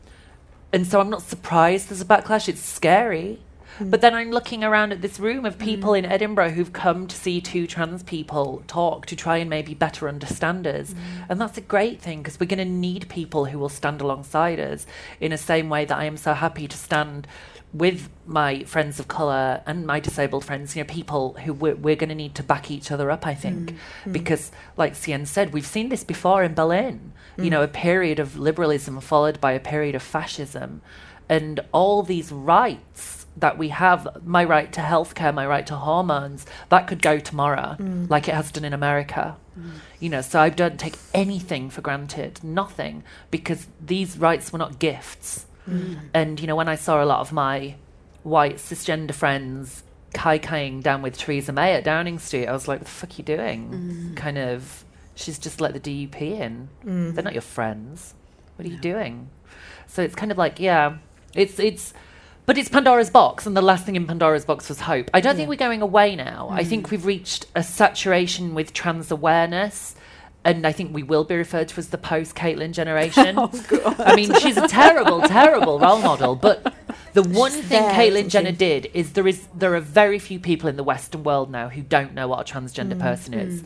and 0.74 0.86
so 0.86 1.00
I'm 1.00 1.10
not 1.10 1.22
surprised 1.22 1.90
there's 1.90 2.02
a 2.02 2.06
backlash. 2.06 2.50
It's 2.50 2.62
scary. 2.62 3.40
Hmm. 3.78 3.90
But 3.90 4.02
then 4.02 4.14
I'm 4.14 4.32
looking 4.32 4.64
around 4.64 4.92
at 4.92 5.02
this 5.02 5.20
room 5.20 5.46
of 5.46 5.58
people 5.58 5.94
in 5.94 6.06
hmm. 6.06 6.12
Edinburgh 6.12 6.52
who've 6.52 6.74
come 6.74 7.08
to 7.08 7.16
see 7.16 7.42
two 7.42 7.68
trans 7.68 8.04
people 8.04 8.64
talk 8.68 9.06
to 9.08 9.16
try 9.16 9.38
and 9.38 9.50
maybe 9.50 9.74
better 9.74 10.08
understand 10.08 10.66
us. 10.68 10.92
Hmm. 10.92 11.00
And 11.30 11.42
that's 11.42 11.58
a 11.58 11.62
great 11.62 12.02
thing 12.02 12.20
because 12.20 12.40
we're 12.40 12.46
going 12.48 12.60
to 12.60 12.66
need 12.66 13.10
people 13.10 13.46
who 13.46 13.60
will 13.60 13.70
stand 13.70 14.02
alongside 14.02 14.60
us 14.60 14.86
in 15.20 15.32
the 15.32 15.38
same 15.38 15.70
way 15.70 15.86
that 15.86 15.98
I 15.98 16.06
am 16.06 16.18
so 16.18 16.34
happy 16.34 16.68
to 16.68 16.78
stand 16.78 17.28
with 17.76 18.10
my 18.26 18.64
friends 18.64 19.02
of 19.02 19.10
colour 19.10 19.62
and 19.66 19.86
my 19.86 20.00
disabled 20.00 20.46
friends, 20.46 20.76
you 20.76 20.82
know, 20.82 20.88
people 20.88 21.34
who 21.44 21.52
we're, 21.52 21.76
we're 21.76 21.98
going 21.98 22.10
to 22.10 22.16
need 22.16 22.34
to 22.36 22.44
back 22.44 22.72
each 22.72 22.90
other 22.90 23.12
up, 23.12 23.28
I 23.28 23.36
think. 23.36 23.76
Because, 24.10 24.52
like 24.78 24.94
CN 24.94 25.28
said, 25.28 25.52
we've 25.52 25.66
seen 25.66 25.90
this 25.90 26.04
before 26.04 26.42
in 26.44 26.54
Berlin, 26.54 27.12
you 27.38 27.50
know, 27.50 27.62
a 27.62 27.68
period 27.68 28.18
of 28.18 28.38
liberalism 28.38 29.02
followed 29.02 29.42
by 29.42 29.52
a 29.52 29.60
period 29.60 29.94
of 29.94 30.02
fascism. 30.02 30.82
And 31.28 31.60
all 31.74 32.02
these 32.02 32.32
rights 32.32 33.25
that 33.38 33.58
we 33.58 33.70
have 33.70 34.26
my 34.26 34.44
right 34.44 34.72
to 34.74 34.82
healthcare, 34.82 35.34
my 35.34 35.46
right 35.46 35.68
to 35.68 35.76
hormones 35.76 36.46
that 36.70 36.88
could 36.88 37.02
go 37.02 37.20
tomorrow, 37.20 37.76
mm. 37.80 38.10
like 38.10 38.28
it 38.28 38.34
has 38.34 38.52
done 38.52 38.66
in 38.66 38.74
America. 38.74 39.36
Mm. 39.60 39.72
You 40.00 40.10
know, 40.10 40.22
so 40.22 40.40
I 40.40 40.50
don't 40.50 40.80
take 40.80 40.96
anything 41.14 41.70
for 41.70 41.82
granted, 41.82 42.44
nothing, 42.44 43.04
because 43.32 43.68
these 43.84 44.18
rights 44.18 44.54
were 44.54 44.60
not 44.60 44.80
gifts. 44.80 45.46
Mm. 45.70 46.00
And 46.14 46.40
you 46.40 46.48
know, 46.48 46.56
when 46.56 46.70
I 46.70 46.76
saw 46.76 47.04
a 47.04 47.06
lot 47.06 47.20
of 47.20 47.32
my 47.32 47.76
white 48.24 48.58
cisgender 48.58 49.14
friends 49.14 49.84
kai-kaiing 50.14 50.82
down 50.82 51.02
with 51.02 51.18
Theresa 51.18 51.52
May 51.52 51.74
at 51.74 51.84
Downing 51.84 52.20
Street, 52.20 52.48
I 52.48 52.54
was 52.54 52.68
like, 52.68 52.80
"What 52.80 52.86
the 52.86 52.92
fuck 52.92 53.10
are 53.12 53.16
you 53.18 53.24
doing?" 53.24 54.14
Kind 54.16 54.38
of. 54.38 54.84
She's 55.18 55.40
just 55.40 55.62
let 55.62 55.74
the 55.74 55.80
DUP 55.80 56.22
in. 56.22 56.68
They're 56.84 57.24
not 57.24 57.32
your 57.32 57.42
friends. 57.42 58.14
What 58.56 58.68
are 58.68 58.70
you 58.70 58.78
doing? 58.78 59.30
So 59.88 60.02
it's 60.02 60.14
kind 60.16 60.30
of 60.32 60.38
like, 60.38 60.60
yeah, 60.60 60.98
it's 61.34 61.58
it's, 61.58 61.94
but 62.46 62.58
it's 62.58 62.70
Pandora's 62.70 63.10
box, 63.10 63.46
and 63.46 63.58
the 63.58 63.62
last 63.62 63.86
thing 63.86 63.96
in 63.96 64.06
Pandora's 64.06 64.46
box 64.46 64.70
was 64.70 64.82
hope. 64.82 65.10
I 65.14 65.22
don't 65.22 65.36
think 65.36 65.50
we're 65.50 65.56
going 65.56 65.82
away 65.82 66.16
now. 66.16 66.48
I 66.52 66.64
think 66.64 66.88
mm. 66.88 66.92
we've 66.92 67.06
reached 67.06 67.48
a 67.56 67.64
saturation 67.64 68.54
with 68.54 68.74
trans 68.74 69.12
awareness. 69.12 69.96
And 70.44 70.68
I 70.68 70.74
think 70.74 70.94
we 70.94 71.02
will 71.02 71.24
be 71.24 71.36
referred 71.36 71.70
to 71.70 71.80
as 71.80 71.88
the 71.88 71.98
post 71.98 72.36
Caitlyn 72.36 72.72
generation. 72.72 73.34
oh, 73.40 73.48
God. 73.68 74.00
I 74.00 74.16
mean, 74.16 74.32
she's 74.36 74.58
a 74.58 74.68
terrible, 74.68 75.22
terrible 75.22 75.80
role 75.80 76.00
model. 76.00 76.36
But 76.36 76.72
the 77.14 77.24
one 77.24 77.50
thing 77.50 77.82
there, 77.82 77.92
Caitlyn 77.92 78.30
Jenner 78.30 78.52
she? 78.52 78.58
did 78.58 78.92
is 78.94 79.14
there 79.14 79.28
is 79.28 79.48
there 79.56 79.74
are 79.74 79.80
very 79.80 80.20
few 80.20 80.40
people 80.40 80.70
in 80.70 80.76
the 80.76 80.84
Western 80.84 81.24
world 81.24 81.50
now 81.50 81.70
who 81.70 81.82
don't 81.82 82.14
know 82.14 82.28
what 82.28 82.48
a 82.48 82.54
transgender 82.54 82.94
mm. 82.94 83.00
person 83.00 83.34
is. 83.34 83.64
Mm. 83.64 83.66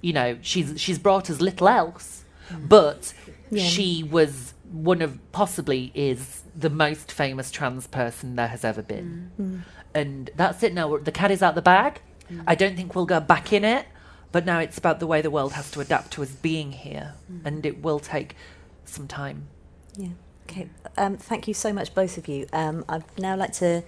You 0.00 0.12
know, 0.14 0.38
she's 0.40 0.80
she's 0.80 0.98
brought 0.98 1.28
us 1.28 1.42
little 1.42 1.68
else, 1.68 2.24
but 2.66 3.12
she 3.54 4.02
was 4.02 4.54
one 4.84 5.02
of 5.02 5.18
possibly 5.32 5.92
is 5.94 6.42
the 6.54 6.70
most 6.70 7.10
famous 7.10 7.50
trans 7.50 7.86
person 7.86 8.36
there 8.36 8.48
has 8.48 8.64
ever 8.64 8.82
been. 8.82 9.64
And 9.94 10.30
that's 10.36 10.62
it 10.62 10.74
now. 10.74 10.96
The 10.98 11.12
cat 11.12 11.30
is 11.30 11.42
out 11.42 11.54
the 11.54 11.62
bag. 11.62 12.00
I 12.46 12.54
don't 12.54 12.76
think 12.76 12.94
we'll 12.94 13.06
go 13.06 13.20
back 13.20 13.52
in 13.52 13.64
it, 13.64 13.86
but 14.32 14.44
now 14.44 14.58
it's 14.58 14.78
about 14.78 15.00
the 15.00 15.06
way 15.06 15.22
the 15.22 15.30
world 15.30 15.52
has 15.52 15.70
to 15.72 15.80
adapt 15.80 16.10
to 16.12 16.22
us 16.22 16.30
being 16.30 16.72
here, 16.72 17.14
and 17.44 17.64
it 17.64 17.82
will 17.82 18.00
take 18.00 18.36
some 18.84 19.08
time. 19.08 19.48
Yeah. 19.96 20.08
Okay. 20.48 20.68
Um, 20.96 21.16
thank 21.16 21.48
you 21.48 21.54
so 21.54 21.72
much, 21.72 21.94
both 21.94 22.18
of 22.18 22.28
you. 22.28 22.46
Um, 22.52 22.84
I'd 22.88 23.04
now 23.18 23.36
like 23.36 23.52
to 23.54 23.82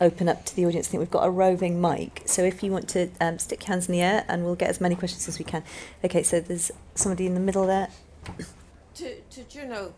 open 0.00 0.28
up 0.28 0.44
to 0.46 0.56
the 0.56 0.64
audience. 0.64 0.88
I 0.88 0.90
think 0.92 1.00
we've 1.00 1.10
got 1.10 1.26
a 1.26 1.30
roving 1.30 1.80
mic. 1.80 2.22
So 2.26 2.42
if 2.42 2.62
you 2.62 2.70
want 2.70 2.88
to 2.90 3.10
um, 3.20 3.38
stick 3.38 3.62
your 3.62 3.68
hands 3.68 3.88
in 3.88 3.92
the 3.92 4.00
air 4.00 4.24
and 4.28 4.44
we'll 4.44 4.54
get 4.54 4.70
as 4.70 4.80
many 4.80 4.94
questions 4.94 5.28
as 5.28 5.38
we 5.38 5.44
can. 5.44 5.64
Okay, 6.04 6.22
so 6.22 6.40
there's 6.40 6.70
somebody 6.94 7.26
in 7.26 7.34
the 7.34 7.40
middle 7.40 7.66
there. 7.66 7.88
To, 8.94 9.20
to 9.20 9.44
Juno, 9.44 9.94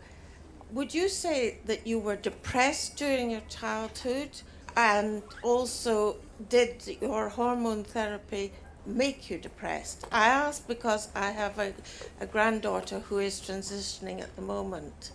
would 0.71 0.93
you 0.93 1.09
say 1.09 1.57
that 1.65 1.85
you 1.85 1.99
were 1.99 2.15
depressed 2.15 2.97
during 2.97 3.31
your 3.31 3.41
childhood 3.49 4.29
and 4.75 5.21
also 5.43 6.17
did 6.49 6.97
your 7.01 7.29
hormone 7.29 7.83
therapy 7.83 8.51
make 8.85 9.29
you 9.29 9.37
depressed? 9.37 10.05
I 10.11 10.27
ask 10.27 10.67
because 10.67 11.09
I 11.13 11.31
have 11.31 11.59
a, 11.59 11.73
a 12.19 12.25
granddaughter 12.25 12.99
who 12.99 13.19
is 13.19 13.39
transitioning 13.41 14.21
at 14.21 14.35
the 14.35 14.41
moment. 14.41 15.11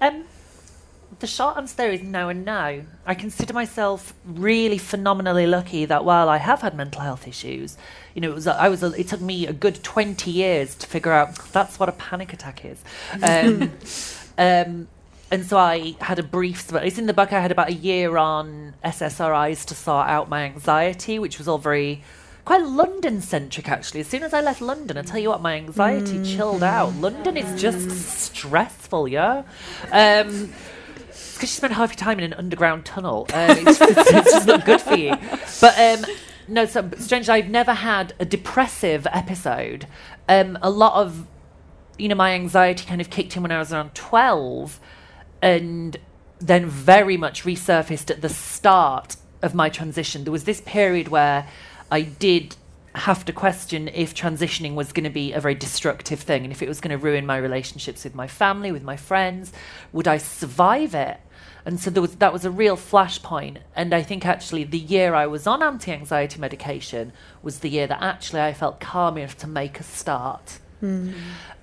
Um, 0.00 0.24
the 1.20 1.26
short 1.26 1.56
answer 1.56 1.76
there 1.76 1.92
is 1.92 2.02
no 2.02 2.28
and 2.28 2.44
no. 2.44 2.82
I 3.06 3.14
consider 3.14 3.54
myself 3.54 4.12
really 4.24 4.78
phenomenally 4.78 5.46
lucky 5.46 5.84
that 5.84 6.04
while 6.04 6.28
I 6.28 6.38
have 6.38 6.62
had 6.62 6.76
mental 6.76 7.02
health 7.02 7.28
issues, 7.28 7.78
you 8.14 8.20
know, 8.20 8.32
it 8.32 8.34
was 8.34 8.46
I 8.46 8.68
was 8.68 8.82
a, 8.82 8.92
it 8.92 9.08
took 9.08 9.20
me 9.20 9.46
a 9.46 9.52
good 9.52 9.82
twenty 9.84 10.32
years 10.32 10.74
to 10.74 10.86
figure 10.86 11.12
out 11.12 11.36
that's 11.52 11.78
what 11.78 11.88
a 11.88 11.92
panic 11.92 12.32
attack 12.32 12.64
is. 12.64 12.82
Um, 13.22 13.72
um, 14.38 14.88
and 15.30 15.44
so 15.44 15.56
I 15.58 15.96
had 16.00 16.18
a 16.18 16.22
brief. 16.22 16.60
spell- 16.60 16.82
It's 16.82 16.98
in 16.98 17.06
the 17.06 17.12
book. 17.14 17.32
I 17.32 17.40
had 17.40 17.50
about 17.50 17.68
a 17.68 17.74
year 17.74 18.16
on 18.16 18.74
SSRIs 18.84 19.64
to 19.66 19.74
sort 19.74 20.08
out 20.08 20.28
my 20.28 20.44
anxiety, 20.44 21.18
which 21.18 21.38
was 21.38 21.48
all 21.48 21.58
very 21.58 22.02
quite 22.44 22.62
London 22.64 23.20
centric 23.20 23.68
actually. 23.68 24.00
As 24.00 24.06
soon 24.06 24.22
as 24.22 24.32
I 24.32 24.40
left 24.40 24.60
London, 24.60 24.96
I 24.96 25.02
tell 25.02 25.18
you 25.18 25.28
what, 25.30 25.42
my 25.42 25.54
anxiety 25.56 26.22
chilled 26.24 26.62
out. 26.62 26.94
London 26.94 27.36
is 27.36 27.60
just 27.60 27.90
stressful, 27.90 29.08
yeah. 29.08 29.42
Um, 29.90 30.52
because 31.34 31.50
you 31.50 31.58
spend 31.58 31.74
half 31.74 31.90
your 31.90 31.96
time 31.96 32.18
in 32.18 32.24
an 32.24 32.34
underground 32.34 32.84
tunnel. 32.86 33.26
Um, 33.34 33.50
it's, 33.58 33.80
it's, 33.80 34.10
it's 34.10 34.30
just 34.32 34.46
not 34.46 34.64
good 34.64 34.80
for 34.80 34.94
you. 34.96 35.14
But 35.60 35.78
um, 35.78 36.04
no, 36.48 36.64
so 36.66 36.88
strangely, 36.98 37.34
I've 37.34 37.50
never 37.50 37.74
had 37.74 38.14
a 38.20 38.24
depressive 38.24 39.06
episode. 39.12 39.86
Um, 40.28 40.56
a 40.62 40.70
lot 40.70 40.94
of, 40.94 41.26
you 41.98 42.08
know, 42.08 42.14
my 42.14 42.32
anxiety 42.32 42.86
kind 42.86 43.00
of 43.02 43.10
kicked 43.10 43.36
in 43.36 43.42
when 43.42 43.50
I 43.52 43.58
was 43.58 43.72
around 43.72 43.94
12 43.94 44.80
and 45.42 45.96
then 46.38 46.66
very 46.66 47.16
much 47.16 47.44
resurfaced 47.44 48.10
at 48.10 48.20
the 48.22 48.28
start 48.28 49.16
of 49.42 49.54
my 49.54 49.68
transition. 49.68 50.24
There 50.24 50.32
was 50.32 50.44
this 50.44 50.60
period 50.60 51.08
where 51.08 51.48
I 51.90 52.02
did 52.02 52.56
have 52.94 53.24
to 53.26 53.32
question 53.32 53.88
if 53.88 54.14
transitioning 54.14 54.74
was 54.74 54.92
going 54.92 55.04
to 55.04 55.10
be 55.10 55.32
a 55.32 55.40
very 55.40 55.54
destructive 55.54 56.20
thing 56.20 56.44
and 56.44 56.52
if 56.52 56.62
it 56.62 56.68
was 56.68 56.80
going 56.80 56.98
to 56.98 57.04
ruin 57.04 57.26
my 57.26 57.36
relationships 57.36 58.04
with 58.04 58.14
my 58.14 58.26
family, 58.26 58.72
with 58.72 58.82
my 58.82 58.96
friends. 58.96 59.52
Would 59.92 60.08
I 60.08 60.16
survive 60.16 60.94
it? 60.94 61.18
And 61.66 61.80
so 61.80 61.90
there 61.90 62.00
was 62.00 62.16
that 62.16 62.32
was 62.32 62.44
a 62.44 62.50
real 62.50 62.76
flashpoint. 62.76 63.58
And 63.74 63.92
I 63.92 64.02
think 64.02 64.24
actually 64.24 64.64
the 64.64 64.78
year 64.78 65.14
I 65.14 65.26
was 65.26 65.46
on 65.46 65.62
anti-anxiety 65.62 66.38
medication 66.40 67.12
was 67.42 67.58
the 67.58 67.68
year 67.68 67.86
that 67.86 68.02
actually 68.02 68.40
I 68.40 68.54
felt 68.54 68.80
calm 68.80 69.18
enough 69.18 69.36
to 69.38 69.46
make 69.46 69.80
a 69.80 69.82
start. 69.82 70.58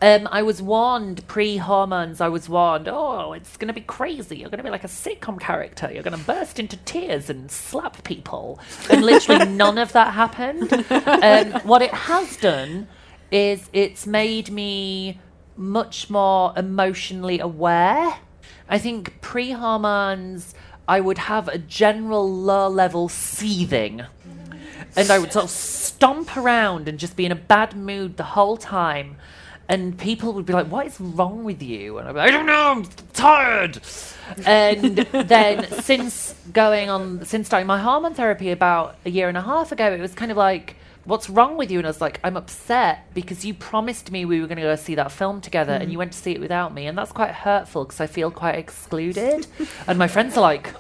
Um, 0.02 0.28
I 0.32 0.42
was 0.42 0.62
warned 0.62 1.26
pre 1.28 1.56
hormones. 1.58 2.20
I 2.20 2.28
was 2.28 2.50
warned, 2.50 2.90
oh, 2.90 3.32
it's 3.32 3.56
going 3.56 3.70
to 3.70 3.74
be 3.74 3.82
crazy. 3.82 4.38
You're 4.38 4.50
going 4.50 4.58
to 4.58 4.64
be 4.64 4.70
like 4.70 4.84
a 4.84 4.88
sitcom 4.90 5.40
character. 5.40 5.90
You're 5.94 6.04
going 6.04 6.18
to 6.18 6.26
burst 6.26 6.60
into 6.60 6.76
tears 6.78 7.30
and 7.30 7.50
slap 7.50 8.04
people. 8.04 8.60
And 8.90 9.06
literally 9.06 9.46
none 9.50 9.78
of 9.78 9.94
that 9.94 10.14
happened. 10.14 10.74
Um, 10.92 11.62
what 11.62 11.82
it 11.82 11.94
has 11.94 12.36
done 12.36 12.88
is 13.32 13.70
it's 13.72 14.06
made 14.06 14.52
me 14.52 15.22
much 15.56 16.10
more 16.10 16.54
emotionally 16.58 17.40
aware. 17.40 18.18
I 18.68 18.78
think 18.80 19.22
pre 19.22 19.52
hormones, 19.52 20.54
I 20.88 21.00
would 21.00 21.18
have 21.18 21.48
a 21.48 21.58
general 21.58 22.30
low 22.30 22.68
level 22.68 23.08
seething. 23.08 24.04
And 24.96 25.10
I 25.10 25.20
would 25.20 25.32
sort 25.32 25.46
of 25.46 25.52
stomp 25.52 26.38
around 26.38 26.88
and 26.88 27.00
just 27.00 27.16
be 27.16 27.26
in 27.26 27.32
a 27.32 27.36
bad 27.36 27.76
mood 27.76 28.18
the 28.18 28.24
whole 28.24 28.58
time. 28.58 29.18
And 29.70 29.98
people 29.98 30.34
would 30.34 30.46
be 30.46 30.54
like, 30.54 30.68
What 30.68 30.86
is 30.88 31.00
wrong 31.00 31.44
with 31.44 31.62
you? 31.62 31.98
And 31.98 32.08
I'd 32.08 32.12
be 32.14 32.18
like, 32.20 32.30
I 32.30 32.32
don't 32.32 32.46
know, 32.46 32.72
I'm 32.72 32.86
tired. 33.14 33.80
And 34.46 34.98
then 35.28 35.68
since 35.82 36.36
going 36.52 36.90
on, 36.90 37.26
since 37.26 37.48
starting 37.48 37.68
my 37.68 37.80
hormone 37.80 38.14
therapy 38.14 38.52
about 38.52 38.98
a 39.06 39.10
year 39.10 39.30
and 39.30 39.38
a 39.38 39.42
half 39.42 39.72
ago, 39.72 39.92
it 39.92 40.02
was 40.02 40.14
kind 40.14 40.32
of 40.32 40.38
like, 40.38 40.76
What's 41.06 41.30
wrong 41.30 41.58
with 41.58 41.70
you? 41.70 41.80
And 41.80 41.88
I 41.88 41.90
was 41.90 42.00
like, 42.00 42.20
I'm 42.24 42.38
upset 42.38 43.14
because 43.14 43.44
you 43.44 43.54
promised 43.54 44.10
me 44.10 44.24
we 44.24 44.40
were 44.40 44.48
going 44.48 44.58
to 44.58 44.64
go 44.64 44.76
see 44.78 44.96
that 44.96 45.12
film 45.12 45.42
together 45.42 45.74
and 45.74 45.86
hmm. 45.86 45.92
you 45.92 45.98
went 45.98 46.14
to 46.14 46.18
see 46.18 46.32
it 46.32 46.40
without 46.40 46.74
me. 46.74 46.88
And 46.88 46.98
that's 46.98 47.12
quite 47.12 47.32
hurtful 47.32 47.84
because 47.84 48.00
I 48.00 48.08
feel 48.08 48.32
quite 48.32 48.56
excluded. 48.56 49.48
and 49.88 50.00
my 50.00 50.08
friends 50.08 50.38
are 50.38 50.42
like, 50.42 50.74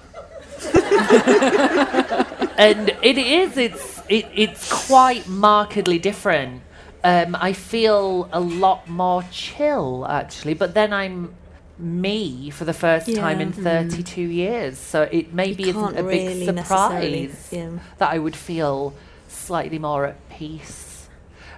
and 2.57 2.89
it 3.01 3.17
is 3.17 3.57
it's 3.57 4.01
it, 4.09 4.25
it's 4.33 4.87
quite 4.87 5.27
markedly 5.27 5.99
different 5.99 6.61
um, 7.03 7.35
i 7.39 7.53
feel 7.53 8.29
a 8.31 8.39
lot 8.39 8.87
more 8.87 9.23
chill 9.31 10.05
actually 10.07 10.53
but 10.53 10.73
then 10.73 10.93
i'm 10.93 11.33
me 11.77 12.49
for 12.49 12.65
the 12.65 12.73
first 12.73 13.13
time 13.15 13.41
in 13.41 13.49
Yeah. 13.49 13.83
32 13.83 14.21
years 14.21 14.77
so 14.77 15.03
it 15.11 15.33
maybe 15.33 15.69
isn't 15.69 15.97
a 15.97 16.03
big 16.03 16.27
really 16.27 16.45
surprise 16.45 17.49
yeah. 17.51 17.71
that 17.97 18.11
i 18.11 18.19
would 18.19 18.35
feel 18.35 18.93
slightly 19.27 19.79
more 19.79 20.05
at 20.05 20.29
peace 20.29 21.07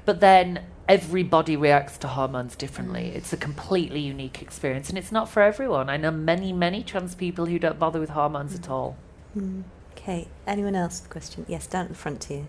but 0.06 0.20
then 0.22 0.62
everybody 0.88 1.55
reacts 1.57 1.97
to 1.97 2.07
hormones 2.07 2.55
differently 2.55 3.03
Mm. 3.11 3.15
it's 3.15 3.33
a 3.33 3.38
completely 3.38 3.99
unique 3.99 4.41
experience 4.41 4.89
and 4.89 4.97
it's 4.97 5.11
not 5.11 5.27
for 5.29 5.41
everyone 5.41 5.89
i 5.89 5.97
know 5.97 6.11
many 6.11 6.53
many 6.53 6.83
trans 6.83 7.15
people 7.15 7.45
who 7.47 7.57
don't 7.59 7.79
bother 7.79 7.99
with 7.99 8.09
hormones 8.11 8.53
at 8.55 8.69
all 8.69 8.95
Okay, 9.97 10.27
anyone 10.45 10.75
else 10.75 11.01
with 11.01 11.09
a 11.09 11.11
question? 11.11 11.45
Yes, 11.47 11.67
down 11.67 11.83
at 11.86 11.89
the 11.89 11.95
front 11.95 12.23
here. 12.25 12.45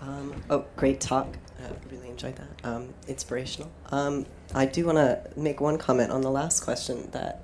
Um, 0.00 0.34
oh, 0.50 0.64
great 0.76 1.00
talk. 1.00 1.36
Uh, 1.58 1.72
really 1.90 2.08
enjoyed 2.08 2.36
that. 2.36 2.48
Um, 2.62 2.94
inspirational. 3.08 3.70
Um, 3.90 4.26
I 4.54 4.66
do 4.66 4.84
want 4.86 4.98
to 4.98 5.20
make 5.36 5.60
one 5.60 5.78
comment 5.78 6.10
on 6.10 6.20
the 6.20 6.30
last 6.30 6.60
question 6.60 7.10
that 7.12 7.42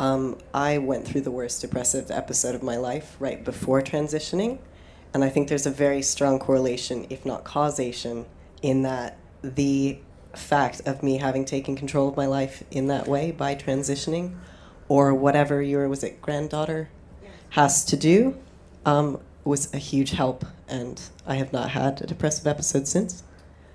um, 0.00 0.38
I 0.52 0.78
went 0.78 1.06
through 1.06 1.20
the 1.22 1.30
worst 1.30 1.60
depressive 1.60 2.10
episode 2.10 2.54
of 2.54 2.62
my 2.62 2.76
life 2.76 3.16
right 3.20 3.44
before 3.44 3.82
transitioning. 3.82 4.58
And 5.14 5.22
I 5.24 5.28
think 5.28 5.48
there's 5.48 5.66
a 5.66 5.70
very 5.70 6.02
strong 6.02 6.38
correlation, 6.38 7.06
if 7.08 7.24
not 7.24 7.44
causation, 7.44 8.26
in 8.62 8.82
that 8.82 9.16
the 9.42 9.98
fact 10.34 10.82
of 10.86 11.02
me 11.02 11.18
having 11.18 11.44
taken 11.44 11.76
control 11.76 12.08
of 12.08 12.16
my 12.16 12.26
life 12.26 12.62
in 12.70 12.86
that 12.88 13.08
way 13.08 13.30
by 13.30 13.54
transitioning, 13.54 14.36
or 14.88 15.14
whatever 15.14 15.60
your, 15.62 15.88
was 15.88 16.02
it 16.02 16.20
granddaughter, 16.20 16.88
has 17.50 17.84
to 17.86 17.96
do, 17.96 18.36
um, 18.84 19.20
was 19.44 19.72
a 19.72 19.78
huge 19.78 20.10
help. 20.10 20.44
And 20.68 21.00
I 21.26 21.36
have 21.36 21.52
not 21.52 21.70
had 21.70 22.02
a 22.02 22.06
depressive 22.06 22.46
episode 22.46 22.86
since. 22.86 23.22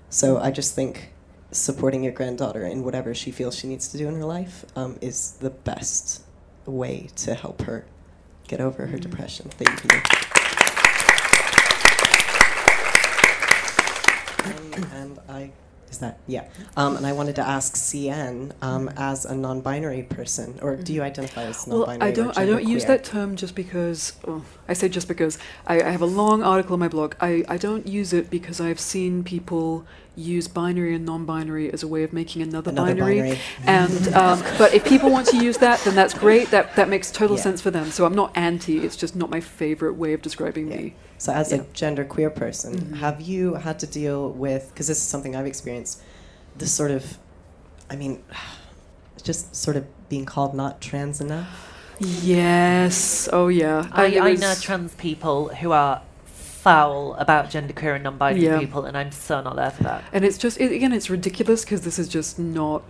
So 0.09 0.37
I 0.37 0.51
just 0.51 0.75
think 0.75 1.13
supporting 1.51 2.03
your 2.03 2.13
granddaughter 2.13 2.65
in 2.65 2.83
whatever 2.83 3.13
she 3.13 3.31
feels 3.31 3.55
she 3.55 3.67
needs 3.67 3.87
to 3.87 3.97
do 3.97 4.07
in 4.07 4.15
her 4.15 4.25
life 4.25 4.65
um, 4.75 4.97
is 5.01 5.31
the 5.33 5.49
best 5.49 6.23
way 6.65 7.09
to 7.15 7.33
help 7.35 7.61
her 7.63 7.85
get 8.47 8.59
over 8.59 8.87
her 8.87 8.97
depression 8.97 9.49
thank 9.49 9.69
you 9.69 9.89
can 9.89 9.89
do. 9.89 9.97
Um, 14.45 14.62
and 14.77 15.19
I 15.29 15.51
is 15.93 15.99
that 15.99 16.17
yeah. 16.25 16.45
Um, 16.75 16.97
and 16.97 17.05
I 17.05 17.13
wanted 17.13 17.35
to 17.35 17.47
ask 17.47 17.75
CN 17.75 18.51
um, 18.63 18.89
as 18.97 19.25
a 19.25 19.35
non-binary 19.35 20.03
person, 20.03 20.57
or 20.61 20.75
do 20.75 20.91
you 20.91 21.03
identify 21.03 21.43
as 21.43 21.67
non-binary? 21.67 21.99
well, 21.99 22.07
I 22.07 22.11
don't. 22.11 22.37
I 22.37 22.45
don't 22.47 22.67
use 22.67 22.85
that 22.85 23.03
term 23.03 23.35
just 23.35 23.53
because. 23.53 24.13
Oh, 24.27 24.43
I 24.67 24.73
say 24.73 24.89
just 24.89 25.07
because. 25.07 25.37
I, 25.67 25.81
I 25.81 25.91
have 25.91 26.01
a 26.01 26.07
long 26.07 26.41
article 26.41 26.73
on 26.73 26.79
my 26.79 26.87
blog. 26.87 27.13
I, 27.21 27.45
I 27.47 27.57
don't 27.57 27.85
use 27.85 28.11
it 28.11 28.31
because 28.31 28.59
I've 28.59 28.79
seen 28.79 29.23
people 29.23 29.85
use 30.15 30.47
binary 30.47 30.95
and 30.95 31.05
non-binary 31.05 31.71
as 31.71 31.81
a 31.83 31.87
way 31.87 32.03
of 32.03 32.11
making 32.13 32.41
another, 32.41 32.71
Another 32.71 32.95
binary. 32.95 33.19
binary. 33.19 33.39
And 33.65 34.07
um, 34.15 34.41
but 34.57 34.73
if 34.73 34.83
people 34.85 35.11
want 35.11 35.27
to 35.27 35.37
use 35.37 35.57
that, 35.59 35.79
then 35.81 35.93
that's 35.93 36.15
great. 36.15 36.49
That 36.49 36.75
that 36.75 36.89
makes 36.89 37.11
total 37.11 37.35
Yeah. 37.37 37.43
sense 37.43 37.61
for 37.61 37.69
them. 37.69 37.91
So 37.91 38.05
I'm 38.05 38.15
not 38.15 38.31
anti. 38.35 38.79
It's 38.79 38.95
just 38.95 39.15
not 39.15 39.29
my 39.29 39.41
favorite 39.41 39.93
way 39.93 40.13
of 40.13 40.23
describing 40.23 40.71
Yeah. 40.71 40.77
me. 40.77 40.95
So, 41.23 41.31
as 41.31 41.53
Yeah. 41.53 41.59
a 41.59 41.61
gender 41.73 42.03
queer 42.03 42.29
person, 42.29 42.73
Mhm. 42.77 42.97
have 42.97 43.21
you 43.21 43.53
had 43.53 43.79
to 43.79 43.87
deal 43.87 44.29
with, 44.31 44.67
because 44.73 44.87
this 44.87 44.97
is 44.97 45.03
something 45.03 45.37
I've 45.37 45.45
experienced, 45.45 46.01
this 46.57 46.73
sort 46.73 46.91
of, 46.91 47.17
I 47.89 47.95
mean, 47.95 48.19
just 49.23 49.55
sort 49.55 49.77
of 49.77 49.85
being 50.09 50.25
called 50.25 50.53
not 50.53 50.81
trans 50.81 51.21
enough? 51.21 51.47
Yes. 51.97 53.29
Oh 53.31 53.47
yeah. 53.47 53.87
I, 53.93 54.07
it 54.07 54.21
I 54.21 54.31
was- 54.31 54.41
know 54.41 54.53
trans 54.59 54.95
people 54.95 55.47
who 55.61 55.71
are 55.71 56.01
foul 56.25 57.13
about 57.13 57.49
genderqueer 57.49 57.95
and 57.95 58.03
non-binary 58.03 58.43
Yeah. 58.45 58.59
people, 58.59 58.83
and 58.83 58.97
I'm 58.97 59.13
so 59.13 59.39
not 59.41 59.55
there 59.55 59.71
for 59.71 59.83
that. 59.83 60.03
And 60.11 60.25
it's 60.25 60.37
just 60.37 60.59
it, 60.59 60.73
again, 60.73 60.91
it's 60.91 61.09
ridiculous 61.09 61.63
because 61.63 61.81
this 61.83 61.97
is 61.97 62.09
just 62.09 62.37
not. 62.37 62.83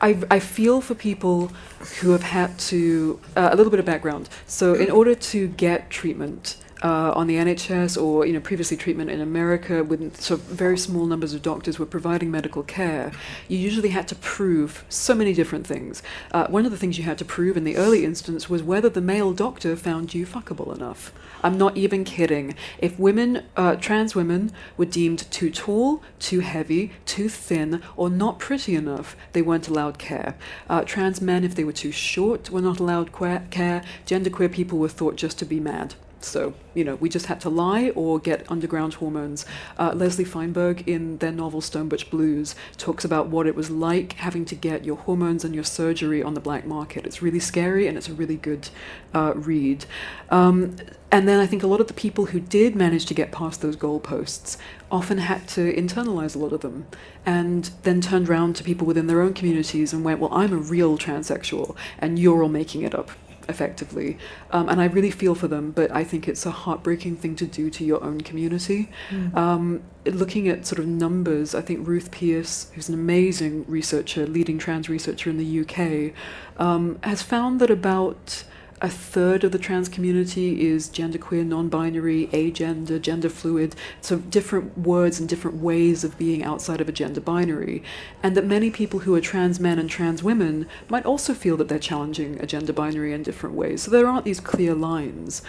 I, 0.00 0.16
I 0.30 0.38
feel 0.40 0.80
for 0.80 0.94
people 0.94 1.52
who 2.00 2.12
have 2.12 2.22
had 2.22 2.58
to 2.70 3.20
uh, 3.36 3.50
a 3.52 3.54
little 3.56 3.70
bit 3.70 3.80
of 3.80 3.84
background. 3.86 4.30
So 4.46 4.72
in 4.72 4.90
order 4.90 5.14
to 5.14 5.46
get 5.48 5.90
treatment 5.90 6.56
uh, 6.82 7.12
on 7.14 7.26
the 7.26 7.36
NHS 7.36 8.00
or 8.00 8.26
you 8.26 8.32
know 8.32 8.40
previously 8.40 8.76
treatment 8.76 9.10
in 9.10 9.20
America, 9.20 9.84
with 9.84 10.20
sort 10.20 10.40
of 10.40 10.46
very 10.46 10.76
small 10.76 11.06
numbers 11.06 11.32
of 11.32 11.42
doctors 11.42 11.78
were 11.78 11.86
providing 11.86 12.30
medical 12.30 12.62
care, 12.62 13.12
you 13.48 13.58
usually 13.58 13.90
had 13.90 14.08
to 14.08 14.14
prove 14.16 14.84
so 14.88 15.14
many 15.14 15.32
different 15.32 15.66
things. 15.66 16.02
Uh, 16.32 16.46
one 16.48 16.64
of 16.64 16.72
the 16.72 16.78
things 16.78 16.98
you 16.98 17.04
had 17.04 17.18
to 17.18 17.24
prove 17.24 17.56
in 17.56 17.64
the 17.64 17.76
early 17.76 18.04
instance 18.04 18.50
was 18.50 18.62
whether 18.62 18.88
the 18.88 19.00
male 19.00 19.32
doctor 19.32 19.76
found 19.76 20.12
you 20.12 20.26
fuckable 20.26 20.74
enough. 20.74 21.12
I'm 21.44 21.58
not 21.58 21.76
even 21.76 22.04
kidding. 22.04 22.54
If 22.78 22.98
women, 22.98 23.44
uh, 23.56 23.76
trans 23.76 24.14
women, 24.14 24.52
were 24.76 24.84
deemed 24.84 25.30
too 25.30 25.50
tall, 25.50 26.02
too 26.20 26.40
heavy, 26.40 26.92
too 27.04 27.28
thin, 27.28 27.82
or 27.96 28.08
not 28.08 28.38
pretty 28.38 28.76
enough, 28.76 29.16
they 29.32 29.42
weren't 29.42 29.68
allowed 29.68 29.98
care. 29.98 30.36
Uh, 30.68 30.82
trans 30.84 31.20
men, 31.20 31.42
if 31.42 31.54
they 31.56 31.64
were 31.64 31.72
too 31.72 31.90
short, 31.90 32.50
were 32.50 32.60
not 32.60 32.78
allowed 32.78 33.12
que- 33.12 33.40
care. 33.50 33.82
Genderqueer 34.06 34.52
people 34.52 34.78
were 34.78 34.88
thought 34.88 35.16
just 35.16 35.38
to 35.40 35.44
be 35.44 35.58
mad. 35.58 35.94
So, 36.24 36.54
you 36.74 36.84
know, 36.84 36.96
we 36.96 37.08
just 37.08 37.26
had 37.26 37.40
to 37.42 37.48
lie 37.48 37.90
or 37.90 38.18
get 38.18 38.50
underground 38.50 38.94
hormones. 38.94 39.44
Uh, 39.78 39.92
Leslie 39.94 40.24
Feinberg, 40.24 40.86
in 40.88 41.18
their 41.18 41.32
novel 41.32 41.60
Stone 41.60 41.88
Butch 41.88 42.10
Blues, 42.10 42.54
talks 42.76 43.04
about 43.04 43.28
what 43.28 43.46
it 43.46 43.54
was 43.54 43.70
like 43.70 44.14
having 44.14 44.44
to 44.46 44.54
get 44.54 44.84
your 44.84 44.96
hormones 44.96 45.44
and 45.44 45.54
your 45.54 45.64
surgery 45.64 46.22
on 46.22 46.34
the 46.34 46.40
black 46.40 46.64
market. 46.66 47.06
It's 47.06 47.22
really 47.22 47.40
scary 47.40 47.86
and 47.86 47.96
it's 47.96 48.08
a 48.08 48.14
really 48.14 48.36
good 48.36 48.68
uh, 49.14 49.32
read. 49.34 49.84
Um, 50.30 50.76
and 51.10 51.28
then 51.28 51.40
I 51.40 51.46
think 51.46 51.62
a 51.62 51.66
lot 51.66 51.80
of 51.80 51.88
the 51.88 51.94
people 51.94 52.26
who 52.26 52.40
did 52.40 52.74
manage 52.74 53.04
to 53.06 53.14
get 53.14 53.32
past 53.32 53.60
those 53.60 53.76
goalposts 53.76 54.56
often 54.90 55.18
had 55.18 55.46
to 55.48 55.70
internalize 55.74 56.34
a 56.34 56.38
lot 56.38 56.54
of 56.54 56.62
them 56.62 56.86
and 57.26 57.70
then 57.82 58.00
turned 58.00 58.30
around 58.30 58.56
to 58.56 58.64
people 58.64 58.86
within 58.86 59.08
their 59.08 59.20
own 59.20 59.34
communities 59.34 59.92
and 59.92 60.04
went, 60.04 60.20
Well, 60.20 60.32
I'm 60.32 60.54
a 60.54 60.56
real 60.56 60.96
transsexual 60.96 61.76
and 61.98 62.18
you're 62.18 62.42
all 62.42 62.48
making 62.48 62.80
it 62.80 62.94
up 62.94 63.10
effectively. 63.52 64.18
Um, 64.50 64.68
and 64.68 64.80
I 64.80 64.86
really 64.86 65.12
feel 65.12 65.34
for 65.36 65.48
them, 65.54 65.70
but 65.70 65.88
I 65.92 66.02
think 66.02 66.26
it's 66.26 66.44
a 66.44 66.50
heartbreaking 66.50 67.16
thing 67.22 67.36
to 67.36 67.46
do 67.46 67.70
to 67.70 67.84
your 67.84 68.02
own 68.02 68.20
community. 68.22 68.88
Um, 69.34 69.82
looking 70.04 70.48
at 70.48 70.66
sort 70.66 70.80
of 70.80 70.86
numbers, 70.86 71.54
I 71.54 71.60
think 71.60 71.86
Ruth 71.86 72.10
Pearce, 72.10 72.70
who's 72.74 72.88
an 72.88 72.94
amazing 72.94 73.64
researcher, 73.68 74.26
leading 74.26 74.58
trans 74.58 74.88
researcher 74.88 75.30
in 75.30 75.38
the 75.38 75.50
UK, 75.62 76.12
um, 76.60 76.98
has 77.04 77.22
found 77.22 77.60
that 77.60 77.70
about 77.70 78.44
a 78.82 78.88
third 78.88 79.44
of 79.44 79.52
the 79.52 79.58
trans 79.58 79.88
community 79.88 80.66
is 80.66 80.88
genderqueer, 80.88 81.46
non-binary, 81.46 82.26
agender, 82.32 83.00
gender 83.00 83.28
fluid, 83.28 83.76
so 84.00 84.18
different 84.18 84.76
words 84.76 85.20
and 85.20 85.28
different 85.28 85.58
ways 85.58 86.02
of 86.02 86.18
being 86.18 86.42
outside 86.42 86.80
of 86.80 86.88
a 86.88 86.92
gender 86.92 87.20
binary, 87.20 87.80
and 88.24 88.36
that 88.36 88.44
many 88.44 88.70
people 88.70 89.00
who 89.00 89.14
are 89.14 89.20
trans 89.20 89.60
men 89.60 89.78
and 89.78 89.88
trans 89.88 90.24
women 90.24 90.66
might 90.88 91.06
also 91.06 91.32
feel 91.32 91.56
that 91.56 91.68
they're 91.68 91.78
challenging 91.78 92.40
a 92.40 92.46
gender 92.46 92.72
binary 92.72 93.12
in 93.12 93.22
different 93.22 93.54
ways. 93.54 93.82
So 93.82 93.90
there 93.92 94.08
aren't 94.08 94.24
these 94.24 94.40
clear 94.40 94.74
lines. 94.74 95.42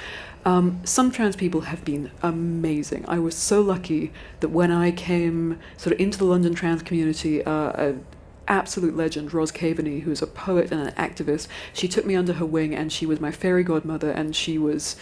Um, 0.46 0.82
some 0.84 1.10
trans 1.10 1.36
people 1.36 1.62
have 1.62 1.84
been 1.84 2.12
amazing. 2.22 3.06
I 3.08 3.18
was 3.18 3.36
so 3.36 3.62
lucky 3.62 4.12
that 4.42 4.50
when 4.50 4.72
I 4.72 4.92
came 4.92 5.58
sort 5.78 5.94
of 5.94 6.00
into 6.00 6.20
the 6.20 6.26
London 6.26 6.54
trans 6.54 6.84
community, 6.84 7.44
uh, 7.44 7.94
absolute 8.48 8.96
legend, 8.96 9.34
Roz 9.34 9.52
Kaveney, 9.52 10.02
who's 10.02 10.22
a 10.22 10.28
poet 10.28 10.72
and 10.72 10.82
an 10.82 10.94
activist, 10.96 11.48
she 11.74 11.88
took 11.88 12.06
me 12.06 12.16
under 12.16 12.34
her 12.34 12.46
wing 12.46 12.76
and 12.76 12.92
she 12.92 13.06
was 13.06 13.20
my 13.20 13.32
fairy 13.32 13.64
godmother 13.64 14.12
and 14.12 14.36
she 14.36 14.58
was 14.58 14.96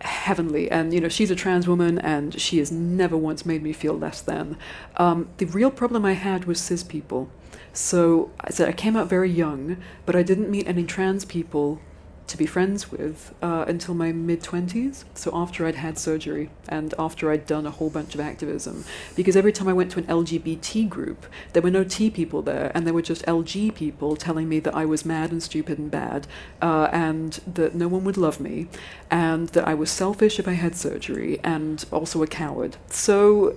heavenly. 0.00 0.70
And, 0.70 0.92
you 0.92 1.00
know, 1.00 1.08
she's 1.08 1.30
a 1.30 1.36
trans 1.36 1.66
woman 1.66 1.98
and 1.98 2.38
she 2.40 2.58
has 2.58 2.70
never 2.70 3.16
once 3.16 3.46
made 3.46 3.62
me 3.62 3.72
feel 3.72 3.94
less 3.98 4.20
than. 4.20 4.56
Um, 4.96 5.28
the 5.38 5.46
real 5.46 5.70
problem 5.70 6.04
I 6.04 6.12
had 6.12 6.44
was 6.44 6.60
cis 6.60 6.82
people. 6.82 7.30
So 7.72 8.30
I 8.40 8.50
said 8.50 8.68
I 8.68 8.72
came 8.72 8.96
out 8.96 9.08
very 9.08 9.30
young, 9.30 9.78
but 10.06 10.14
I 10.14 10.22
didn't 10.22 10.50
meet 10.50 10.68
any 10.68 10.84
trans 10.84 11.24
people 11.24 11.80
to 12.26 12.36
be 12.38 12.46
friends 12.46 12.90
with 12.90 13.34
uh, 13.42 13.64
until 13.68 13.94
my 13.94 14.12
mid 14.12 14.42
20s. 14.42 15.04
So 15.14 15.30
after 15.34 15.66
I'd 15.66 15.74
had 15.74 15.98
surgery 15.98 16.50
and 16.68 16.94
after 16.98 17.30
I'd 17.30 17.46
done 17.46 17.66
a 17.66 17.70
whole 17.70 17.90
bunch 17.90 18.14
of 18.14 18.20
activism. 18.20 18.84
Because 19.14 19.36
every 19.36 19.52
time 19.52 19.68
I 19.68 19.72
went 19.72 19.92
to 19.92 19.98
an 19.98 20.06
LGBT 20.06 20.88
group, 20.88 21.26
there 21.52 21.62
were 21.62 21.70
no 21.70 21.84
T 21.84 22.10
people 22.10 22.42
there, 22.42 22.72
and 22.74 22.86
there 22.86 22.94
were 22.94 23.02
just 23.02 23.24
LG 23.26 23.74
people 23.74 24.16
telling 24.16 24.48
me 24.48 24.58
that 24.60 24.74
I 24.74 24.84
was 24.84 25.04
mad 25.04 25.30
and 25.30 25.42
stupid 25.42 25.78
and 25.78 25.90
bad, 25.90 26.26
uh, 26.62 26.88
and 26.92 27.32
that 27.46 27.74
no 27.74 27.88
one 27.88 28.04
would 28.04 28.16
love 28.16 28.40
me, 28.40 28.68
and 29.10 29.48
that 29.50 29.66
I 29.66 29.74
was 29.74 29.90
selfish 29.90 30.38
if 30.38 30.48
I 30.48 30.52
had 30.52 30.76
surgery, 30.76 31.40
and 31.44 31.84
also 31.92 32.22
a 32.22 32.26
coward. 32.26 32.76
So. 32.88 33.56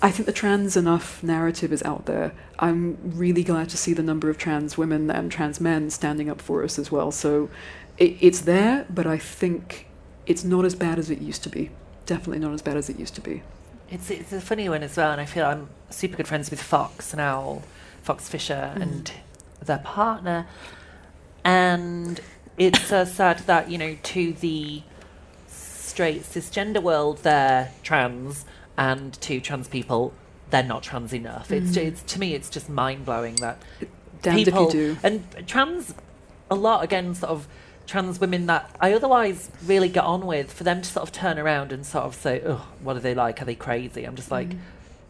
I 0.00 0.10
think 0.10 0.26
the 0.26 0.32
trans 0.32 0.76
enough 0.76 1.22
narrative 1.22 1.72
is 1.72 1.82
out 1.82 2.06
there. 2.06 2.32
I'm 2.58 2.96
really 3.02 3.44
glad 3.44 3.68
to 3.70 3.76
see 3.76 3.92
the 3.92 4.02
number 4.02 4.30
of 4.30 4.38
trans 4.38 4.78
women 4.78 5.10
and 5.10 5.30
trans 5.30 5.60
men 5.60 5.90
standing 5.90 6.30
up 6.30 6.40
for 6.40 6.64
us 6.64 6.78
as 6.78 6.90
well. 6.90 7.12
So 7.12 7.50
it, 7.98 8.16
it's 8.20 8.40
there, 8.40 8.86
but 8.88 9.06
I 9.06 9.18
think 9.18 9.86
it's 10.26 10.42
not 10.42 10.64
as 10.64 10.74
bad 10.74 10.98
as 10.98 11.10
it 11.10 11.20
used 11.20 11.42
to 11.42 11.50
be. 11.50 11.70
Definitely 12.06 12.38
not 12.38 12.54
as 12.54 12.62
bad 12.62 12.76
as 12.76 12.88
it 12.88 12.98
used 12.98 13.14
to 13.16 13.20
be. 13.20 13.42
It's 13.90 14.10
it's 14.10 14.32
a 14.32 14.40
funny 14.40 14.68
one 14.68 14.82
as 14.82 14.96
well, 14.96 15.12
and 15.12 15.20
I 15.20 15.24
feel 15.24 15.44
I'm 15.44 15.68
super 15.90 16.16
good 16.16 16.28
friends 16.28 16.50
with 16.50 16.62
Fox 16.62 17.12
and 17.12 17.20
Owl, 17.20 17.62
Fox 18.02 18.28
Fisher 18.28 18.72
mm. 18.76 18.82
and 18.82 19.12
their 19.64 19.78
partner, 19.78 20.46
and 21.44 22.20
it's 22.58 22.82
so 22.82 23.04
sad 23.04 23.40
that 23.40 23.70
you 23.70 23.78
know 23.78 23.96
to 24.02 24.32
the 24.34 24.82
straight 25.46 26.22
cisgender 26.22 26.82
world 26.82 27.18
they're 27.22 27.72
trans, 27.82 28.44
and 28.78 29.12
to 29.20 29.40
trans 29.40 29.68
people 29.68 30.14
they're 30.50 30.62
not 30.62 30.82
trans 30.82 31.12
enough. 31.12 31.50
It's 31.50 31.76
mm. 31.76 31.84
it's 31.88 32.02
to 32.04 32.20
me 32.20 32.34
it's 32.34 32.48
just 32.48 32.70
mind 32.70 33.04
blowing 33.04 33.34
that 33.36 33.62
Damned 34.22 34.44
people 34.46 34.68
if 34.68 34.74
you 34.74 34.94
do. 34.94 34.96
and 35.02 35.46
trans 35.46 35.94
a 36.50 36.54
lot 36.54 36.82
again 36.82 37.14
sort 37.14 37.30
of 37.30 37.46
trans 37.86 38.20
women 38.20 38.46
that 38.46 38.70
I 38.80 38.92
otherwise 38.92 39.50
really 39.64 39.88
get 39.88 40.04
on 40.04 40.26
with 40.26 40.52
for 40.52 40.64
them 40.64 40.82
to 40.82 40.88
sort 40.88 41.02
of 41.02 41.12
turn 41.12 41.38
around 41.38 41.72
and 41.72 41.84
sort 41.84 42.04
of 42.04 42.14
say, 42.14 42.42
"Oh, 42.44 42.66
what 42.82 42.96
are 42.96 43.00
they 43.00 43.14
like? 43.14 43.42
Are 43.42 43.44
they 43.44 43.54
crazy?" 43.54 44.04
I'm 44.04 44.14
just 44.14 44.30
like, 44.30 44.50
mm. 44.50 44.58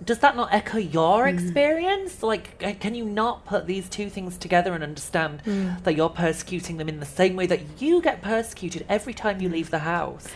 does 0.04 0.20
that 0.20 0.36
not 0.36 0.52
echo 0.52 0.78
your 0.78 1.24
mm. 1.24 1.32
experience? 1.32 2.22
Like, 2.22 2.80
can 2.80 2.94
you 2.94 3.04
not 3.04 3.44
put 3.46 3.66
these 3.66 3.88
two 3.88 4.08
things 4.08 4.38
together 4.38 4.74
and 4.74 4.84
understand 4.84 5.40
that 5.82 5.96
you're 5.96 6.08
persecuting 6.08 6.76
them 6.76 6.88
in 6.88 7.00
the 7.00 7.06
same 7.06 7.34
way 7.34 7.46
that 7.46 7.82
you 7.82 8.00
get 8.00 8.22
persecuted 8.22 8.86
every 8.88 9.14
time 9.14 9.40
you 9.40 9.48
leave 9.48 9.70
the 9.70 9.80
house? 9.80 10.28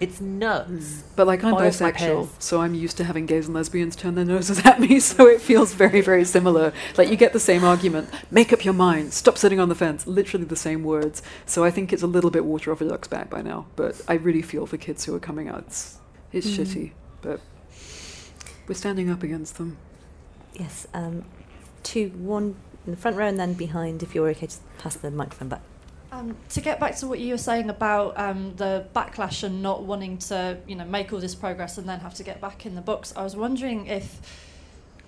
It's 0.00 0.18
nuts. 0.20 1.02
But 1.14 1.26
like 1.26 1.44
I'm 1.44 1.54
Boils 1.54 1.78
bisexual, 1.78 2.30
so 2.38 2.62
I'm 2.62 2.74
used 2.74 2.96
to 2.96 3.04
having 3.04 3.26
gays 3.26 3.46
and 3.46 3.54
lesbians 3.54 3.94
turn 3.94 4.14
their 4.14 4.24
noses 4.24 4.64
at 4.64 4.80
me, 4.80 4.98
so 5.00 5.26
it 5.26 5.42
feels 5.42 5.74
very, 5.74 6.00
very 6.00 6.24
similar. 6.24 6.72
Like 6.96 7.10
you 7.10 7.16
get 7.16 7.34
the 7.34 7.40
same 7.40 7.64
argument. 7.64 8.08
Make 8.30 8.52
up 8.52 8.64
your 8.64 8.72
mind. 8.72 9.12
Stop 9.12 9.36
sitting 9.36 9.60
on 9.60 9.68
the 9.68 9.74
fence. 9.74 10.06
Literally 10.06 10.46
the 10.46 10.56
same 10.56 10.84
words. 10.84 11.22
So 11.44 11.64
I 11.64 11.70
think 11.70 11.92
it's 11.92 12.02
a 12.02 12.06
little 12.06 12.30
bit 12.30 12.46
water 12.46 12.72
off 12.72 12.80
a 12.80 12.88
duck's 12.88 13.08
back 13.08 13.28
by 13.28 13.42
now. 13.42 13.66
But 13.76 14.00
I 14.08 14.14
really 14.14 14.42
feel 14.42 14.66
for 14.66 14.78
kids 14.78 15.04
who 15.04 15.14
are 15.14 15.20
coming 15.20 15.48
out. 15.48 15.64
It's, 15.66 15.98
it's 16.32 16.46
shitty, 16.46 16.92
but 17.20 17.40
we're 18.66 18.74
standing 18.74 19.10
up 19.10 19.22
against 19.22 19.58
them. 19.58 19.76
Yes, 20.54 20.86
um, 20.94 21.24
two, 21.82 22.08
one 22.16 22.56
in 22.86 22.92
the 22.92 22.96
front 22.96 23.16
row 23.16 23.26
and 23.26 23.38
then 23.38 23.52
behind, 23.52 24.02
if 24.02 24.14
you're 24.14 24.28
okay, 24.30 24.46
just 24.46 24.62
pass 24.78 24.96
the 24.96 25.10
microphone 25.10 25.48
back. 25.48 25.62
Um, 26.12 26.36
to 26.50 26.60
get 26.60 26.80
back 26.80 26.96
to 26.96 27.06
what 27.06 27.20
you 27.20 27.32
were 27.32 27.38
saying 27.38 27.70
about 27.70 28.18
um, 28.18 28.54
the 28.56 28.84
backlash 28.94 29.44
and 29.44 29.62
not 29.62 29.84
wanting 29.84 30.18
to, 30.18 30.58
you 30.66 30.74
know, 30.74 30.84
make 30.84 31.12
all 31.12 31.20
this 31.20 31.36
progress 31.36 31.78
and 31.78 31.88
then 31.88 32.00
have 32.00 32.14
to 32.14 32.24
get 32.24 32.40
back 32.40 32.66
in 32.66 32.74
the 32.74 32.80
books, 32.80 33.12
I 33.14 33.22
was 33.22 33.36
wondering 33.36 33.86
if 33.86 34.20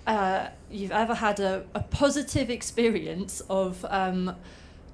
uh, 0.07 0.47
you've 0.71 0.91
ever 0.91 1.13
had 1.13 1.41
a, 1.41 1.65
a 1.75 1.81
positive 1.81 2.49
experience 2.49 3.41
of 3.49 3.85
um, 3.89 4.33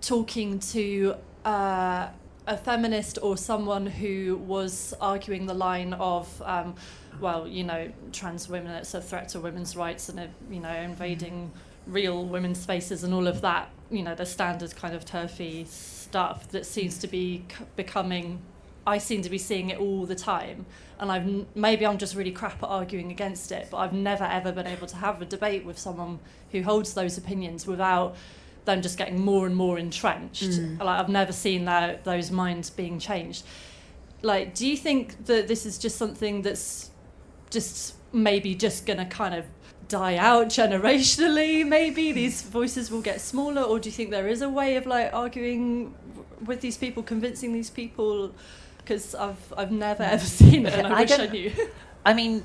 talking 0.02 0.60
to 0.60 1.16
uh, 1.46 2.08
a 2.48 2.58
feminist 2.58 3.20
or 3.22 3.38
someone 3.38 3.86
who 3.86 4.38
was 4.48 4.96
arguing 5.00 5.46
the 5.46 5.54
line 5.54 5.94
of, 5.94 6.42
um, 6.44 6.74
well, 7.22 7.48
you 7.48 7.64
know, 7.64 7.92
trans 8.12 8.50
women, 8.50 8.72
it's 8.72 8.96
a 8.96 9.02
threat 9.02 9.30
to 9.30 9.40
women's 9.40 9.76
rights 9.76 10.10
and, 10.10 10.20
uh, 10.20 10.28
you 10.50 10.60
know, 10.60 10.74
invading 10.74 11.52
real 11.86 12.26
women's 12.26 12.60
spaces 12.60 13.04
and 13.04 13.14
all 13.14 13.28
of 13.28 13.42
that, 13.42 13.70
you 13.92 14.02
know, 14.02 14.16
the 14.16 14.26
standard 14.26 14.76
kind 14.76 14.96
of 14.96 15.06
turfy 15.06 15.66
stuff 16.10 16.50
that 16.50 16.66
seems 16.66 16.98
to 17.00 17.08
be 17.08 17.44
c- 17.50 17.66
becoming. 17.76 18.42
I 18.88 18.98
seem 18.98 19.22
to 19.22 19.30
be 19.30 19.38
seeing 19.38 19.70
it 19.70 19.80
all 19.80 20.06
the 20.06 20.16
time, 20.16 20.66
and 21.00 21.12
I've 21.12 21.46
maybe 21.56 21.86
I'm 21.86 21.98
just 21.98 22.16
really 22.16 22.32
crap 22.32 22.64
at 22.64 22.70
arguing 22.70 23.12
against 23.12 23.52
it, 23.52 23.68
but 23.70 23.78
I've 23.78 23.94
never 23.94 24.24
ever 24.24 24.52
been 24.52 24.68
able 24.68 24.88
to 24.88 24.96
have 24.96 25.22
a 25.22 25.26
debate 25.26 25.64
with 25.66 25.78
someone 25.78 26.20
who 26.52 26.64
holds 26.64 26.94
those 26.94 27.18
opinions 27.18 27.68
without 27.68 28.16
them 28.66 28.82
just 28.82 28.98
getting 28.98 29.20
more 29.20 29.46
and 29.46 29.56
more 29.56 29.78
entrenched. 29.78 30.44
Mm. 30.44 30.80
Like 30.80 31.00
I've 31.00 31.10
never 31.10 31.32
seen 31.32 31.66
that 31.66 32.04
those 32.04 32.32
minds 32.32 32.70
being 32.70 33.00
changed. 33.00 33.46
Like, 34.22 34.56
do 34.56 34.68
you 34.68 34.76
think 34.76 35.26
that 35.26 35.48
this 35.48 35.66
is 35.66 35.78
just 35.78 35.98
something 35.98 36.42
that's 36.42 36.90
just 37.52 37.96
maybe 38.12 38.56
just 38.56 38.86
going 38.86 39.00
to 39.00 39.06
kind 39.06 39.36
of 39.36 39.46
die 39.90 40.18
out 40.18 40.48
generationally 40.48 41.68
maybe 41.68 42.12
these 42.12 42.44
voices 42.44 42.92
will 42.92 43.02
get 43.02 43.20
smaller 43.20 43.64
or 43.64 43.80
do 43.80 43.90
you 43.90 43.94
think 43.94 44.12
there 44.12 44.28
is 44.28 44.44
a 44.44 44.48
way 44.48 44.76
of 44.76 44.86
like 44.86 45.12
arguing 45.14 45.94
with 46.46 46.62
these 46.62 46.78
people 46.78 47.04
convincing 47.04 47.54
these 47.54 47.70
people 47.70 48.34
because 48.78 49.14
I've 49.16 49.54
I've 49.58 49.72
never 49.72 50.04
ever 50.04 50.26
seen 50.42 50.66
it 50.66 50.74
and 50.74 50.88
I, 50.88 50.98
I 50.98 51.02
wish 51.02 51.12
I 51.12 51.26
knew 51.28 51.52
I 52.06 52.14
mean, 52.14 52.44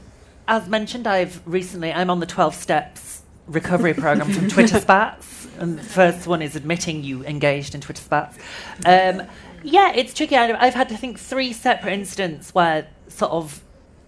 as 0.48 0.68
mentioned, 0.68 1.06
I've 1.06 1.40
recently 1.46 1.92
I'm 1.92 2.10
on 2.10 2.20
the 2.20 2.26
twelve 2.26 2.54
steps 2.54 3.22
recovery 3.46 3.94
program 3.94 4.32
from 4.32 4.48
Twitter 4.48 4.80
spats, 4.88 5.46
and 5.58 5.78
the 5.78 5.82
first 5.82 6.26
one 6.26 6.42
is 6.42 6.56
admitting 6.56 7.04
you 7.04 7.24
engaged 7.24 7.74
in 7.74 7.80
Twitter 7.80 8.02
spats. 8.02 8.36
Um, 8.84 9.22
yeah, 9.62 9.92
it's 9.94 10.12
tricky. 10.12 10.36
I- 10.36 10.58
I've 10.66 10.74
had 10.74 10.92
I 10.92 10.96
think 10.96 11.18
three 11.18 11.52
separate 11.52 11.92
incidents 11.92 12.54
where 12.54 12.88
sort 13.08 13.32
of, 13.32 13.62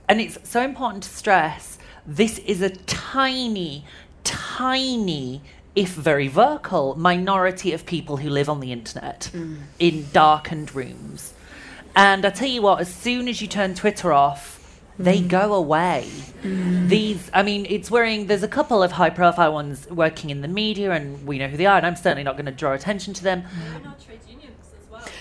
and 0.09 0.21
it's 0.21 0.39
so 0.43 0.63
important 0.63 1.05
to 1.05 1.11
stress. 1.11 1.79
This 2.07 2.39
is 2.41 2.61
a 2.61 2.71
tiny, 2.71 3.85
tiny. 4.25 5.43
If 5.77 5.91
very 5.91 6.27
vocal, 6.27 6.99
minority 6.99 7.73
of 7.73 7.87
people 7.87 8.17
who 8.17 8.31
live 8.31 8.49
on 8.49 8.61
the 8.61 8.73
internet 8.73 9.31
mm. 9.33 9.59
in 9.79 10.07
darkened 10.13 10.75
rooms. 10.75 11.35
And 11.95 12.25
I 12.25 12.31
tell 12.31 12.49
you 12.49 12.63
what, 12.63 12.81
as 12.81 12.93
soon 12.93 13.29
as 13.29 13.41
you 13.41 13.47
turn 13.47 13.75
Twitter 13.75 14.13
off, 14.13 14.81
they 14.99 15.21
mm. 15.21 15.29
go 15.29 15.53
away. 15.53 16.09
Mm. 16.43 16.89
These, 16.89 17.31
I 17.35 17.43
mean, 17.43 17.67
it's 17.69 17.91
worrying. 17.91 18.27
There's 18.27 18.43
a 18.43 18.49
couple 18.49 18.83
of 18.83 18.93
high 18.93 19.11
profile 19.11 19.53
ones 19.53 19.87
working 19.91 20.31
in 20.31 20.41
the 20.41 20.49
media, 20.49 20.93
and 20.93 21.27
we 21.27 21.39
know 21.39 21.49
who 21.49 21.59
they 21.59 21.67
are, 21.67 21.77
and 21.77 21.87
I'm 21.87 21.97
certainly 21.97 22.25
not 22.25 22.37
going 22.37 22.47
to 22.47 22.53
draw 22.53 22.73
attention 22.73 23.13
to 23.15 23.23
them. 23.23 23.45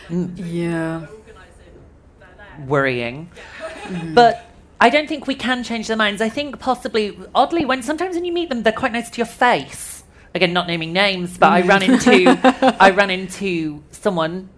Yeah. 0.09 1.07
Worrying. 2.65 3.29
But 4.13 4.45
I 4.79 4.89
don't 4.89 5.07
think 5.07 5.27
we 5.27 5.35
can 5.35 5.63
change 5.63 5.87
their 5.87 5.97
minds. 5.97 6.21
I 6.21 6.29
think 6.29 6.59
possibly, 6.59 7.17
oddly, 7.33 7.65
when 7.65 7.83
sometimes 7.83 8.15
when 8.15 8.23
you 8.23 8.31
meet 8.31 8.49
them, 8.49 8.63
they're 8.63 8.71
quite 8.71 8.93
nice 8.93 9.09
to 9.09 9.17
your 9.17 9.25
face. 9.25 9.94
Again, 10.35 10.51
not 10.51 10.67
naming 10.67 10.91
names, 10.91 11.37
but 11.37 11.49
I 11.49 11.61
ran 11.61 11.81
into 11.81 12.37
I 12.79 12.89
ran 12.91 13.09
into 13.09 13.81
someone 13.91 14.49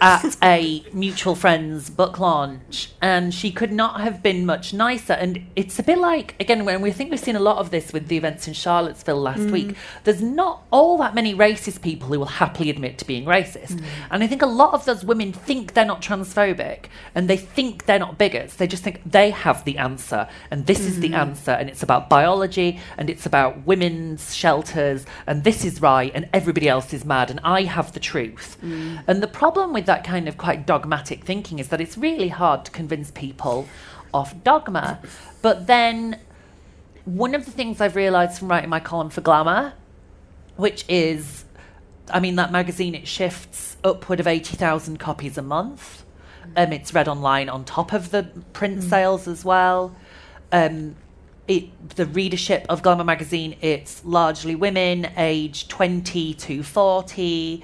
at 0.00 0.36
a 0.42 0.84
mutual 0.92 1.34
friend's 1.34 1.90
book 1.90 2.18
launch, 2.18 2.92
and 3.00 3.34
she 3.34 3.50
could 3.50 3.72
not 3.72 4.00
have 4.00 4.22
been 4.22 4.46
much 4.46 4.72
nicer. 4.72 5.12
And 5.12 5.46
it's 5.56 5.78
a 5.78 5.82
bit 5.82 5.98
like 5.98 6.34
again 6.38 6.64
when 6.64 6.80
we 6.82 6.92
think 6.92 7.10
we've 7.10 7.18
seen 7.18 7.36
a 7.36 7.40
lot 7.40 7.58
of 7.58 7.70
this 7.70 7.92
with 7.92 8.08
the 8.08 8.16
events 8.16 8.46
in 8.46 8.54
Charlottesville 8.54 9.20
last 9.20 9.40
mm. 9.40 9.50
week. 9.50 9.76
There's 10.04 10.22
not 10.22 10.62
all 10.70 10.98
that 10.98 11.14
many 11.14 11.34
racist 11.34 11.82
people 11.82 12.08
who 12.08 12.18
will 12.18 12.26
happily 12.26 12.70
admit 12.70 12.98
to 12.98 13.04
being 13.04 13.24
racist, 13.24 13.72
mm. 13.72 13.84
and 14.10 14.22
I 14.22 14.26
think 14.26 14.42
a 14.42 14.46
lot 14.46 14.72
of 14.72 14.84
those 14.84 15.04
women 15.04 15.32
think 15.32 15.74
they're 15.74 15.84
not 15.84 16.00
transphobic, 16.00 16.86
and 17.14 17.28
they 17.28 17.36
think 17.36 17.86
they're 17.86 17.98
not 17.98 18.18
bigots. 18.18 18.54
They 18.54 18.68
just 18.68 18.84
think 18.84 19.00
they 19.04 19.30
have 19.30 19.64
the 19.64 19.78
answer, 19.78 20.28
and 20.50 20.66
this 20.66 20.80
is 20.80 21.00
the 21.00 21.10
mm. 21.10 21.18
answer, 21.18 21.50
and 21.50 21.68
it's 21.68 21.82
about 21.82 22.08
biology, 22.08 22.78
and 22.96 23.10
it's 23.10 23.26
about 23.26 23.66
women's 23.66 24.34
shelters, 24.34 25.06
and 25.26 25.42
this 25.42 25.64
is 25.64 25.82
right, 25.82 26.12
and 26.14 26.28
everybody 26.32 26.68
else 26.68 26.92
is 26.92 27.04
mad, 27.04 27.30
and 27.30 27.40
I 27.42 27.62
have 27.64 27.92
the 27.92 28.00
truth. 28.00 28.56
And 28.62 29.22
the 29.22 29.26
problem 29.26 29.72
with 29.72 29.87
that 29.88 30.04
kind 30.04 30.28
of 30.28 30.36
quite 30.36 30.66
dogmatic 30.66 31.24
thinking 31.24 31.58
is 31.58 31.68
that 31.68 31.80
it's 31.80 31.96
really 31.96 32.28
hard 32.28 32.62
to 32.66 32.70
convince 32.70 33.10
people 33.10 33.66
of 34.12 34.44
dogma. 34.44 35.00
But 35.40 35.66
then 35.66 36.20
one 37.06 37.34
of 37.34 37.46
the 37.46 37.50
things 37.50 37.80
I've 37.80 37.96
realised 37.96 38.38
from 38.38 38.48
writing 38.48 38.68
my 38.68 38.80
column 38.80 39.08
for 39.08 39.22
Glamour, 39.22 39.72
which 40.56 40.84
is, 40.88 41.46
I 42.10 42.20
mean, 42.20 42.36
that 42.36 42.52
magazine, 42.52 42.94
it 42.94 43.08
shifts 43.08 43.78
upward 43.82 44.20
of 44.20 44.26
80,000 44.26 44.98
copies 44.98 45.38
a 45.38 45.42
month. 45.42 46.04
Um, 46.54 46.72
it's 46.72 46.92
read 46.92 47.08
online 47.08 47.48
on 47.48 47.64
top 47.64 47.94
of 47.94 48.10
the 48.10 48.24
print 48.52 48.82
sales 48.82 49.26
as 49.26 49.42
well. 49.42 49.96
Um, 50.52 50.96
it, 51.46 51.96
the 51.96 52.04
readership 52.04 52.66
of 52.68 52.82
Glamour 52.82 53.04
magazine, 53.04 53.56
it's 53.62 54.04
largely 54.04 54.54
women 54.54 55.06
aged 55.16 55.70
20 55.70 56.34
to 56.34 56.62
40. 56.62 57.62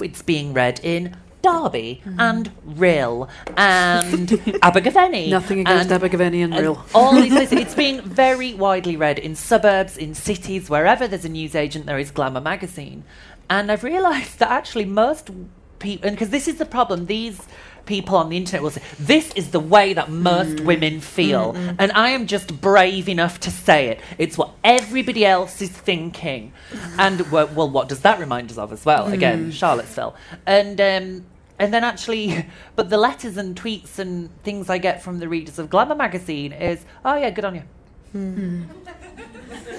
It's 0.00 0.22
being 0.22 0.52
read 0.52 0.80
in 0.84 1.16
Derby 1.44 2.02
and 2.18 2.50
Rhyl 2.64 3.28
and 3.56 4.30
Abergavenny. 4.62 5.28
Nothing 5.28 5.60
against 5.60 5.90
and- 5.90 6.02
Abergavenny 6.02 6.42
and 6.42 6.54
and 6.54 6.66
Rhyl. 6.66 6.78
all 6.94 7.14
these 7.14 7.32
places. 7.32 7.58
It's 7.64 7.74
being 7.74 8.00
very 8.00 8.54
widely 8.54 8.96
read 8.96 9.18
in 9.18 9.36
suburbs, 9.36 9.96
in 9.96 10.14
cities, 10.14 10.70
wherever 10.70 11.06
there's 11.06 11.24
a 11.24 11.28
newsagent, 11.28 11.86
there 11.86 11.98
is 11.98 12.10
Glamour 12.10 12.40
magazine. 12.40 13.04
And 13.50 13.70
I've 13.70 13.84
realised 13.84 14.38
that 14.38 14.50
actually 14.50 14.86
most 14.86 15.30
people, 15.78 16.10
because 16.10 16.30
this 16.30 16.48
is 16.48 16.56
the 16.56 16.64
problem, 16.64 17.06
these 17.06 17.40
people 17.86 18.16
on 18.16 18.30
the 18.30 18.36
internet 18.36 18.62
will 18.62 18.70
say, 18.70 18.82
This 18.98 19.32
is 19.34 19.50
the 19.50 19.60
way 19.60 19.92
that 19.92 20.10
most 20.10 20.56
mm. 20.56 20.64
women 20.64 21.00
feel. 21.00 21.52
Mm, 21.52 21.56
mm. 21.56 21.76
And 21.78 21.92
I 21.92 22.10
am 22.10 22.26
just 22.26 22.60
brave 22.60 23.08
enough 23.08 23.40
to 23.40 23.50
say 23.50 23.88
it. 23.88 24.00
It's 24.18 24.38
what 24.38 24.50
everybody 24.64 25.24
else 25.26 25.60
is 25.60 25.70
thinking. 25.70 26.52
And, 26.98 27.20
well, 27.30 27.48
well 27.48 27.68
what 27.68 27.88
does 27.88 28.00
that 28.00 28.18
remind 28.18 28.50
us 28.50 28.58
of 28.58 28.72
as 28.72 28.84
well? 28.84 29.06
Again, 29.08 29.50
Charlottesville. 29.50 30.14
And, 30.46 30.80
um, 30.80 31.26
and 31.58 31.72
then 31.72 31.84
actually, 31.84 32.46
but 32.76 32.90
the 32.90 32.98
letters 32.98 33.36
and 33.36 33.56
tweets 33.56 33.98
and 33.98 34.30
things 34.42 34.68
I 34.70 34.78
get 34.78 35.02
from 35.02 35.18
the 35.18 35.28
readers 35.28 35.58
of 35.58 35.70
Glamour 35.70 35.94
magazine 35.94 36.52
is, 36.52 36.84
oh 37.04 37.16
yeah, 37.16 37.30
good 37.30 37.44
on 37.44 37.54
you. 37.54 37.62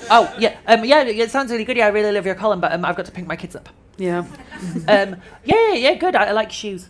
oh 0.10 0.34
yeah, 0.38 0.58
um, 0.68 0.84
yeah, 0.84 1.04
it 1.04 1.32
sounds 1.32 1.52
really 1.52 1.64
good. 1.64 1.78
Yeah, 1.78 1.86
I 1.86 1.90
really 1.90 2.12
love 2.12 2.26
your 2.26 2.36
column, 2.36 2.60
but 2.60 2.74
um, 2.74 2.84
I've 2.84 2.96
got 2.96 3.06
to 3.06 3.12
pick 3.12 3.26
my 3.26 3.36
kids 3.36 3.56
up. 3.56 3.70
Yeah. 3.98 4.26
Um, 4.88 5.18
yeah, 5.44 5.74
yeah, 5.74 5.74
yeah, 5.74 5.94
good. 5.96 6.16
I, 6.16 6.26
I 6.26 6.32
like 6.32 6.52
shoes. 6.52 6.90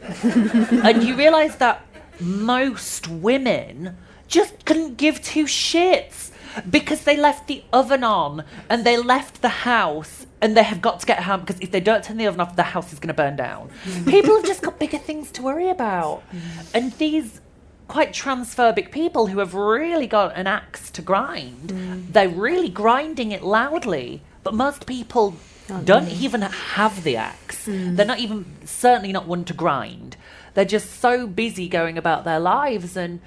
and 0.22 1.02
you 1.02 1.16
realise 1.16 1.56
that 1.56 1.84
most 2.20 3.08
women 3.08 3.96
just 4.28 4.64
couldn't 4.64 4.96
give 4.96 5.20
two 5.22 5.44
shits 5.44 6.30
because 6.68 7.04
they 7.04 7.16
left 7.16 7.46
the 7.46 7.64
oven 7.72 8.04
on 8.04 8.44
and 8.68 8.84
they 8.84 8.96
left 8.96 9.42
the 9.42 9.48
house 9.48 10.26
and 10.42 10.56
they 10.56 10.62
have 10.62 10.80
got 10.80 11.00
to 11.00 11.06
get 11.06 11.22
home 11.22 11.40
because 11.40 11.60
if 11.60 11.70
they 11.70 11.80
don't 11.80 12.02
turn 12.02 12.16
the 12.16 12.26
oven 12.26 12.40
off, 12.40 12.56
the 12.56 12.62
house 12.62 12.92
is 12.92 12.98
going 12.98 13.08
to 13.08 13.14
burn 13.14 13.36
down. 13.36 13.70
People 14.06 14.36
have 14.36 14.46
just 14.46 14.62
got 14.62 14.78
bigger 14.78 14.98
things 14.98 15.30
to 15.32 15.42
worry 15.42 15.68
about. 15.68 16.22
And 16.72 16.92
these 16.94 17.40
quite 17.88 18.12
transphobic 18.12 18.90
people 18.90 19.26
who 19.26 19.40
have 19.40 19.54
really 19.54 20.06
got 20.06 20.36
an 20.36 20.46
axe 20.46 20.90
to 20.92 21.02
grind, 21.02 21.68
mm. 21.68 22.12
they're 22.12 22.28
really 22.28 22.68
grinding 22.68 23.32
it 23.32 23.42
loudly. 23.42 24.22
But 24.42 24.54
most 24.54 24.86
people 24.86 25.36
oh, 25.68 25.82
don't 25.84 26.08
even 26.08 26.40
have 26.42 27.04
the 27.04 27.16
axe. 27.16 27.66
Mm. 27.66 27.96
They're 27.96 28.06
not 28.06 28.20
even, 28.20 28.46
certainly 28.64 29.12
not 29.12 29.26
one 29.26 29.44
to 29.44 29.52
grind. 29.52 30.16
They're 30.54 30.64
just 30.64 31.00
so 31.00 31.26
busy 31.26 31.68
going 31.68 31.98
about 31.98 32.24
their 32.24 32.40
lives. 32.40 32.96
And 32.96 33.20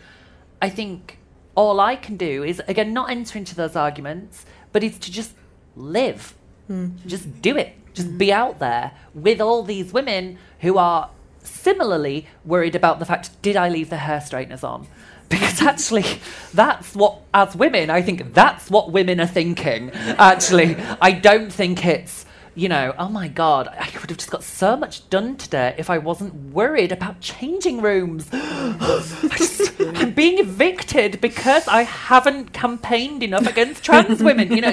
I 0.62 0.70
think 0.70 1.20
all 1.56 1.80
I 1.80 1.96
can 1.96 2.18
do 2.18 2.44
is, 2.44 2.62
again, 2.68 2.94
not 2.94 3.12
enter 3.12 3.38
into 3.38 3.54
those 3.54 3.76
arguments, 3.76 4.46
but 4.72 4.84
is 4.84 4.98
to 5.00 5.12
just 5.12 5.34
live. 5.76 6.34
Hmm. 6.68 6.90
Just 7.06 7.42
do 7.42 7.58
it. 7.58 7.76
Just 7.94 8.18
be 8.18 8.28
hmm. 8.28 8.34
out 8.34 8.60
there 8.60 8.92
with 9.14 9.42
all 9.42 9.64
these 9.64 9.94
women 9.94 10.38
who 10.62 10.78
are 10.78 11.10
similarly 11.44 12.28
worried 12.46 12.76
about 12.76 13.00
the 13.00 13.06
fact 13.06 13.42
did 13.42 13.56
I 13.56 13.70
leave 13.70 13.90
the 13.90 13.98
hair 13.98 14.22
straighteners 14.22 14.64
on? 14.64 14.88
Because 15.30 15.64
actually, 15.64 16.06
that's 16.54 16.94
what, 16.94 17.22
as 17.34 17.56
women, 17.56 17.90
I 17.90 18.04
think 18.04 18.36
that's 18.36 18.70
what 18.70 18.92
women 18.92 19.20
are 19.20 19.26
thinking. 19.26 19.90
Actually, 20.20 20.76
I 21.02 21.12
don't 21.12 21.52
think 21.52 21.84
it's, 21.88 22.28
you 22.56 22.70
know, 22.70 22.94
oh 23.00 23.10
my 23.10 23.28
God, 23.28 23.68
I 23.68 23.90
would 24.00 24.10
have 24.10 24.18
just 24.18 24.30
got 24.32 24.44
so 24.44 24.76
much 24.76 25.10
done 25.10 25.38
today 25.38 25.76
if 25.78 25.90
I 25.90 25.98
wasn't 25.98 26.34
worried 26.54 26.92
about 26.92 27.20
changing 27.20 27.82
rooms. 27.82 28.30
Just- 28.30 29.74
I'm 29.80 30.12
being 30.12 30.40
evicted 30.40 31.20
because 31.20 31.68
I 31.68 31.84
haven't 31.84 32.54
campaigned 32.54 33.24
enough 33.24 33.48
against 33.48 33.84
trans 33.84 34.22
women. 34.24 34.52
You 34.52 34.62
know, 34.62 34.70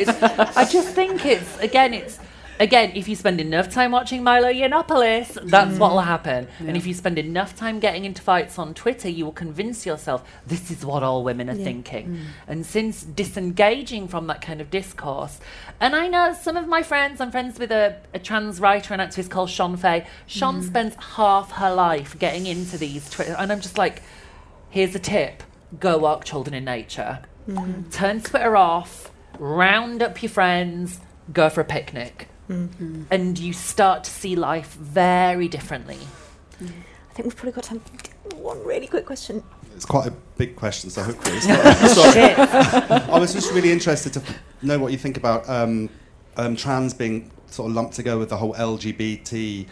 I 0.56 0.66
just 0.70 0.94
think 0.94 1.24
it's, 1.24 1.58
again, 1.58 1.94
it's, 1.94 2.18
again, 2.60 2.92
if 2.94 3.08
you 3.08 3.16
spend 3.16 3.40
enough 3.40 3.70
time 3.70 3.90
watching 3.90 4.22
Milo 4.22 4.48
Yiannopoulos, 4.52 5.50
that's 5.50 5.78
what 5.78 5.92
will 5.92 6.00
happen. 6.00 6.46
And 6.60 6.76
if 6.76 6.86
you 6.86 6.94
spend 6.94 7.18
enough 7.18 7.56
time 7.56 7.80
getting 7.80 8.04
into 8.04 8.22
fights 8.22 8.58
on 8.58 8.74
Twitter, 8.74 9.08
you 9.08 9.24
will 9.24 9.32
convince 9.32 9.84
yourself 9.84 10.22
this 10.46 10.70
is 10.70 10.84
what 10.84 11.02
all 11.02 11.24
women 11.24 11.50
are 11.50 11.54
thinking. 11.54 12.08
Mm. 12.08 12.24
And 12.46 12.66
since 12.66 13.02
disengaging 13.02 14.06
from 14.06 14.26
that 14.28 14.42
kind 14.42 14.60
of 14.60 14.70
discourse, 14.70 15.40
and 15.80 15.96
I 15.96 16.06
know 16.06 16.34
some 16.34 16.56
of 16.56 16.68
my 16.68 16.82
friends, 16.82 17.20
I'm 17.20 17.30
friends 17.32 17.58
with 17.58 17.72
a, 17.72 17.96
a 18.14 18.18
trans 18.18 18.60
writer 18.60 18.94
and 18.94 19.02
activist 19.02 19.30
called 19.30 19.50
Shon 19.50 19.76
Faye. 19.76 20.06
Shon 20.26 20.60
mm. 20.60 20.66
spends 20.66 20.94
half 20.96 21.52
her 21.52 21.74
life 21.74 22.18
getting 22.18 22.46
into 22.46 22.76
these 22.76 23.08
Twitter, 23.10 23.34
and 23.38 23.50
I'm 23.50 23.60
just 23.60 23.78
like, 23.78 24.02
here's 24.68 24.94
a 24.94 25.00
tip 25.00 25.42
go 25.78 25.98
walk 25.98 26.24
children 26.24 26.52
in 26.52 26.64
nature. 26.64 27.20
Mm-hmm. 27.48 27.90
Turn 27.90 28.20
Twitter 28.20 28.56
off, 28.56 29.12
round 29.38 30.02
up 30.02 30.20
your 30.20 30.30
friends, 30.30 31.00
go 31.32 31.48
for 31.48 31.60
a 31.60 31.64
picnic. 31.64 32.28
And 32.50 33.38
you 33.38 33.52
start 33.52 34.04
to 34.04 34.10
see 34.10 34.34
life 34.36 34.74
very 34.74 35.48
differently. 35.48 35.98
I 36.60 37.12
think 37.14 37.26
we've 37.26 37.36
probably 37.36 37.52
got 37.52 37.64
time 37.64 37.80
for 37.80 38.36
one 38.36 38.62
really 38.64 38.86
quick 38.86 39.06
question. 39.06 39.42
It's 39.74 39.84
quite 39.84 40.06
a 40.06 40.12
big 40.36 40.56
question, 40.56 40.90
so 40.90 41.02
hopefully 41.02 41.36
it's 41.36 41.46
not. 41.48 41.76
Sorry. 41.90 42.34
I 43.14 43.18
was 43.18 43.32
just 43.32 43.52
really 43.52 43.72
interested 43.72 44.12
to 44.14 44.22
know 44.62 44.78
what 44.78 44.92
you 44.92 44.98
think 44.98 45.16
about 45.16 45.48
um, 45.48 45.88
um, 46.36 46.56
trans 46.56 46.92
being 46.92 47.30
sort 47.46 47.70
of 47.70 47.76
lumped 47.76 47.94
together 47.94 48.18
with 48.18 48.28
the 48.30 48.36
whole 48.36 48.54
LGBTQI 48.54 49.66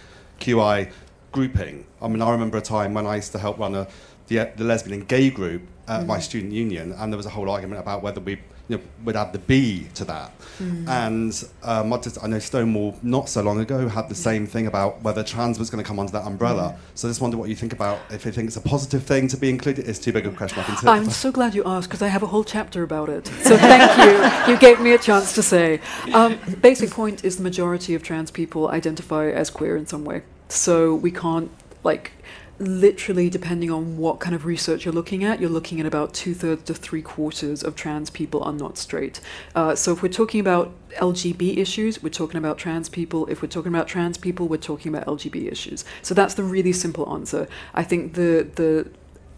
grouping. 1.33 1.85
I 2.01 2.09
mean, 2.09 2.23
I 2.23 2.31
remember 2.31 2.59
a 2.59 2.63
time 2.63 2.95
when 2.95 3.07
I 3.07 3.17
used 3.17 3.33
to 3.33 3.39
help 3.39 3.59
run 3.59 3.75
a, 3.75 3.89
the, 4.29 4.51
the 4.57 4.65
lesbian 4.65 5.01
and 5.01 5.09
gay 5.09 5.31
group 5.31 5.63
at 5.89 6.07
my 6.07 6.21
student 6.21 6.53
union, 6.53 6.93
and 6.93 7.13
there 7.13 7.17
was 7.17 7.27
a 7.27 7.31
whole 7.31 7.51
argument 7.51 7.81
about 7.81 8.03
whether 8.03 8.21
we 8.21 8.39
you 8.69 8.77
know, 8.77 8.83
would 9.05 9.17
add 9.17 9.33
the 9.33 9.39
B 9.39 9.89
to 9.95 10.05
that. 10.05 10.33
And 10.61 11.49
um, 11.63 11.93
I, 11.93 11.99
just, 11.99 12.23
I 12.23 12.27
know 12.27 12.39
Stonewall 12.39 12.99
not 13.03 13.29
so 13.29 13.43
long 13.43 13.61
ago 13.61 13.89
had 13.89 14.09
the 14.09 14.15
same 14.15 14.47
thing 14.47 14.67
about 14.67 15.03
whether 15.03 15.23
trans 15.23 15.59
was 15.59 15.71
going 15.71 15.83
to 15.83 15.87
come 15.87 15.99
under 15.99 16.13
that 16.13 16.27
umbrella. 16.27 16.77
So 16.95 17.07
I 17.07 17.11
just 17.11 17.21
wonder 17.21 17.37
what 17.37 17.49
you 17.49 17.55
think 17.55 17.73
about 17.73 18.01
if 18.11 18.27
you 18.27 18.33
think 18.33 18.49
it's 18.49 18.57
a 18.57 18.61
positive 18.61 19.05
thing 19.05 19.29
to 19.29 19.37
be 19.37 19.51
included. 19.51 19.89
It's 19.89 19.99
too 19.99 20.13
big 20.13 20.27
of 20.27 20.35
a 20.35 20.37
question. 20.37 20.59
I 20.59 20.65
can 20.65 20.77
tell. 20.77 20.91
I'm 20.91 21.11
so 21.11 21.31
glad 21.31 21.55
you 21.55 21.63
asked 21.65 21.89
because 21.89 22.03
I 22.03 22.09
have 22.09 22.23
a 22.23 22.27
whole 22.27 22.45
chapter 22.45 22.83
about 22.83 23.09
it. 23.09 23.27
So 23.43 23.57
thank 23.57 24.47
you. 24.47 24.53
You 24.53 24.59
gave 24.59 24.81
me 24.81 24.93
a 24.93 24.99
chance 24.99 25.35
to 25.35 25.43
say. 25.43 25.81
Um, 26.13 26.39
basic 26.61 26.91
point 26.91 27.25
is 27.25 27.37
the 27.37 27.43
majority 27.43 27.95
of 27.95 28.03
trans 28.03 28.31
people 28.31 28.69
identify 28.69 29.31
as 29.31 29.51
queer 29.51 29.77
in 29.77 29.87
some 29.87 30.05
way. 30.05 30.23
So 30.49 30.95
we 30.95 31.11
can't 31.11 31.51
like 31.85 32.13
literally 32.59 33.31
depending 33.31 33.71
on 33.71 33.97
what 33.97 34.19
kind 34.19 34.35
of 34.35 34.45
research 34.45 34.85
you're 34.85 34.95
looking 34.95 35.23
at 35.23 35.41
you're 35.41 35.49
looking 35.49 35.79
at 35.79 35.87
about 35.87 36.13
two-thirds 36.13 36.65
to 36.65 36.75
three-quarters 36.75 37.63
of 37.63 37.77
trans 37.77 38.11
people 38.11 38.43
are 38.43 38.53
not 38.53 38.77
straight. 38.77 39.21
Uh, 39.55 39.75
so 39.75 39.93
if 39.93 40.03
we're 40.03 40.09
talking 40.09 40.41
about 40.41 40.73
lgb 40.97 41.57
issues 41.57 42.03
we're 42.03 42.09
talking 42.09 42.39
about 42.39 42.59
trans 42.59 42.89
people. 42.89 43.27
If 43.27 43.43
we're 43.43 43.49
talking 43.49 43.73
about 43.73 43.87
trans 43.87 44.19
people 44.19 44.49
we're 44.49 44.57
talking 44.57 44.95
about 44.95 45.07
lgb 45.07 45.51
issues. 45.51 45.85
So 46.03 46.15
that's 46.15 46.35
the 46.35 46.43
really 46.43 46.73
simple 46.73 47.13
answer. 47.13 47.49
I 47.75 47.85
think 47.85 48.15
the 48.15 48.49
the 48.57 48.91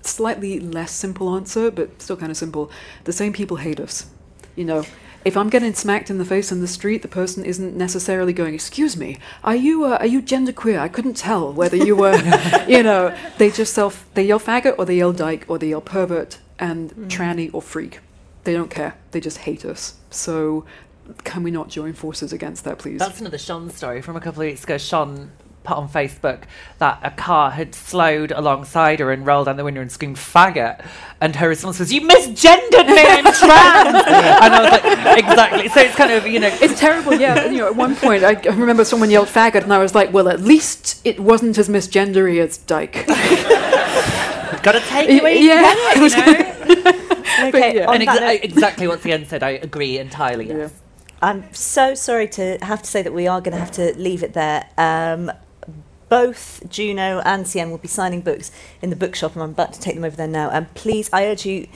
slightly 0.03 0.59
less 0.59 0.93
simple 0.93 1.35
answer 1.35 1.71
but 1.71 2.01
still 2.01 2.17
kind 2.17 2.31
of 2.31 2.37
simple 2.37 2.71
the 3.05 3.13
same 3.13 3.35
people 3.35 3.59
hate 3.59 3.79
us 3.79 4.07
you 4.57 4.65
know 4.65 4.83
if 5.25 5.37
I'm 5.37 5.51
getting 5.51 5.75
smacked 5.75 6.11
in 6.11 6.19
the 6.19 6.25
face 6.25 6.51
in 6.51 6.61
the 6.61 6.69
street, 6.69 7.03
the 7.03 7.09
person 7.09 7.45
isn't 7.45 7.77
necessarily 7.77 8.33
going, 8.33 8.55
"Excuse 8.55 8.97
me, 8.97 9.19
are 9.45 9.57
you 9.57 9.85
uh, 9.85 9.99
are 10.01 10.07
you 10.07 10.23
genderqueer?" 10.23 10.79
I 10.79 10.89
couldn't 10.89 11.17
tell 11.17 11.53
whether 11.53 11.77
you 11.77 11.97
were, 11.97 12.17
you 12.69 12.83
know. 12.83 13.17
They 13.39 13.51
just 13.51 13.75
self 13.75 14.09
they 14.15 14.25
yell 14.25 14.41
faggot 14.41 14.77
or 14.79 14.85
they 14.85 14.97
yell 14.97 15.13
dyke 15.13 15.45
or 15.49 15.59
they 15.59 15.69
yell 15.69 15.81
pervert 15.81 16.39
and 16.59 16.91
tranny 17.09 17.53
or 17.53 17.63
freak. 17.63 18.01
They 18.45 18.53
don't 18.53 18.71
care. 18.71 18.95
They 19.11 19.21
just 19.21 19.39
hate 19.39 19.65
us. 19.65 19.95
So 20.11 20.65
can 21.25 21.43
we 21.43 21.51
not 21.51 21.69
join 21.69 21.93
forces 21.93 22.33
against 22.33 22.65
that, 22.65 22.79
please? 22.79 22.99
That's 22.99 23.21
another 23.21 23.39
Shon 23.39 23.71
story 23.71 24.01
from 24.01 24.17
a 24.17 24.21
couple 24.21 24.43
of 24.43 24.49
weeks 24.49 24.65
ago. 24.65 24.79
Shon 24.79 25.33
put 25.63 25.77
on 25.77 25.89
Facebook 25.89 26.45
that 26.79 26.99
a 27.03 27.11
car 27.11 27.51
had 27.51 27.75
slowed 27.75 28.33
alongside 28.33 28.99
her 29.01 29.13
and 29.13 29.27
rolled 29.27 29.47
down 29.47 29.57
the 29.57 29.65
window 29.65 29.81
and 29.83 29.93
screamed 29.93 30.17
faggot. 30.17 30.85
And 31.21 31.37
her 31.37 31.49
response 31.49 31.79
was, 31.79 31.93
You 31.93 32.01
misgendered 32.03 32.87
me, 32.87 33.03
I'm 33.07 33.25
trans. 33.35 34.05
and 34.07 34.55
I 34.55 34.63
was 34.63 34.71
like, 34.71 35.19
Exactly. 35.19 35.69
So 35.69 35.81
it's 35.81 35.95
kind 35.97 36.13
of, 36.13 36.27
you 36.27 36.41
know, 36.41 36.49
It's 36.61 36.81
terrible, 36.81 37.15
yeah. 37.15 37.45
You 37.47 37.59
know, 37.59 37.67
at 37.67 37.77
one 37.77 37.95
point, 37.97 38.25
I, 38.25 38.33
I 38.49 38.55
remember 38.55 38.85
someone 38.85 39.11
yelled 39.11 39.29
faggot, 39.29 39.63
and 39.65 39.73
I 39.73 39.79
was 39.79 39.95
like, 39.95 40.13
well, 40.13 40.29
at 40.29 40.41
least 40.41 41.01
it 41.05 41.21
wasn't 41.21 41.59
as 41.59 41.69
misgendery 41.69 42.41
as 42.41 42.57
dyke. 42.59 43.05
got 44.63 44.73
to 44.73 44.81
take 44.81 45.09
it 45.09 45.23
where 45.23 45.33
you 45.33 45.49
Yeah. 45.49 45.75
can 45.95 46.09
get 46.09 46.29
it, 46.29 46.69
you 46.69 46.83
know? 46.85 47.49
Okay, 47.49 47.77
yeah. 47.77 47.91
and 47.91 48.07
that 48.07 48.19
exa- 48.19 48.21
note- 48.21 48.41
exactly 48.45 48.87
what 48.89 49.05
Ian 49.07 49.25
said, 49.27 49.43
I 49.43 49.51
agree 49.51 49.99
entirely, 49.99 50.49
yes. 50.49 50.57
Yeah. 50.73 50.77
I'm 51.23 51.53
so 51.55 51.95
sorry 51.95 52.29
to 52.29 52.59
have 52.63 52.81
to 52.83 52.89
say 52.89 53.03
that 53.03 53.13
we 53.13 53.27
are 53.27 53.41
going 53.41 53.53
to 53.53 53.59
have 53.59 53.71
to 53.73 53.95
leave 53.99 54.23
it 54.23 54.33
there. 54.33 54.67
Um, 54.79 55.31
both 56.11 56.63
Juno 56.69 57.21
and 57.25 57.47
CN 57.47 57.71
will 57.71 57.79
be 57.79 57.89
signing 57.89 58.21
books 58.21 58.51
in 58.83 58.91
the 58.91 58.97
bookshop, 58.97 59.33
and 59.35 59.43
I'm 59.43 59.51
about 59.51 59.73
to 59.73 59.81
take 59.81 59.95
them 59.95 60.05
over 60.05 60.17
there 60.17 60.27
now. 60.29 60.51
And 60.51 60.73
please, 60.75 61.09
I 61.13 61.25
urge 61.27 61.47
you 61.47 61.69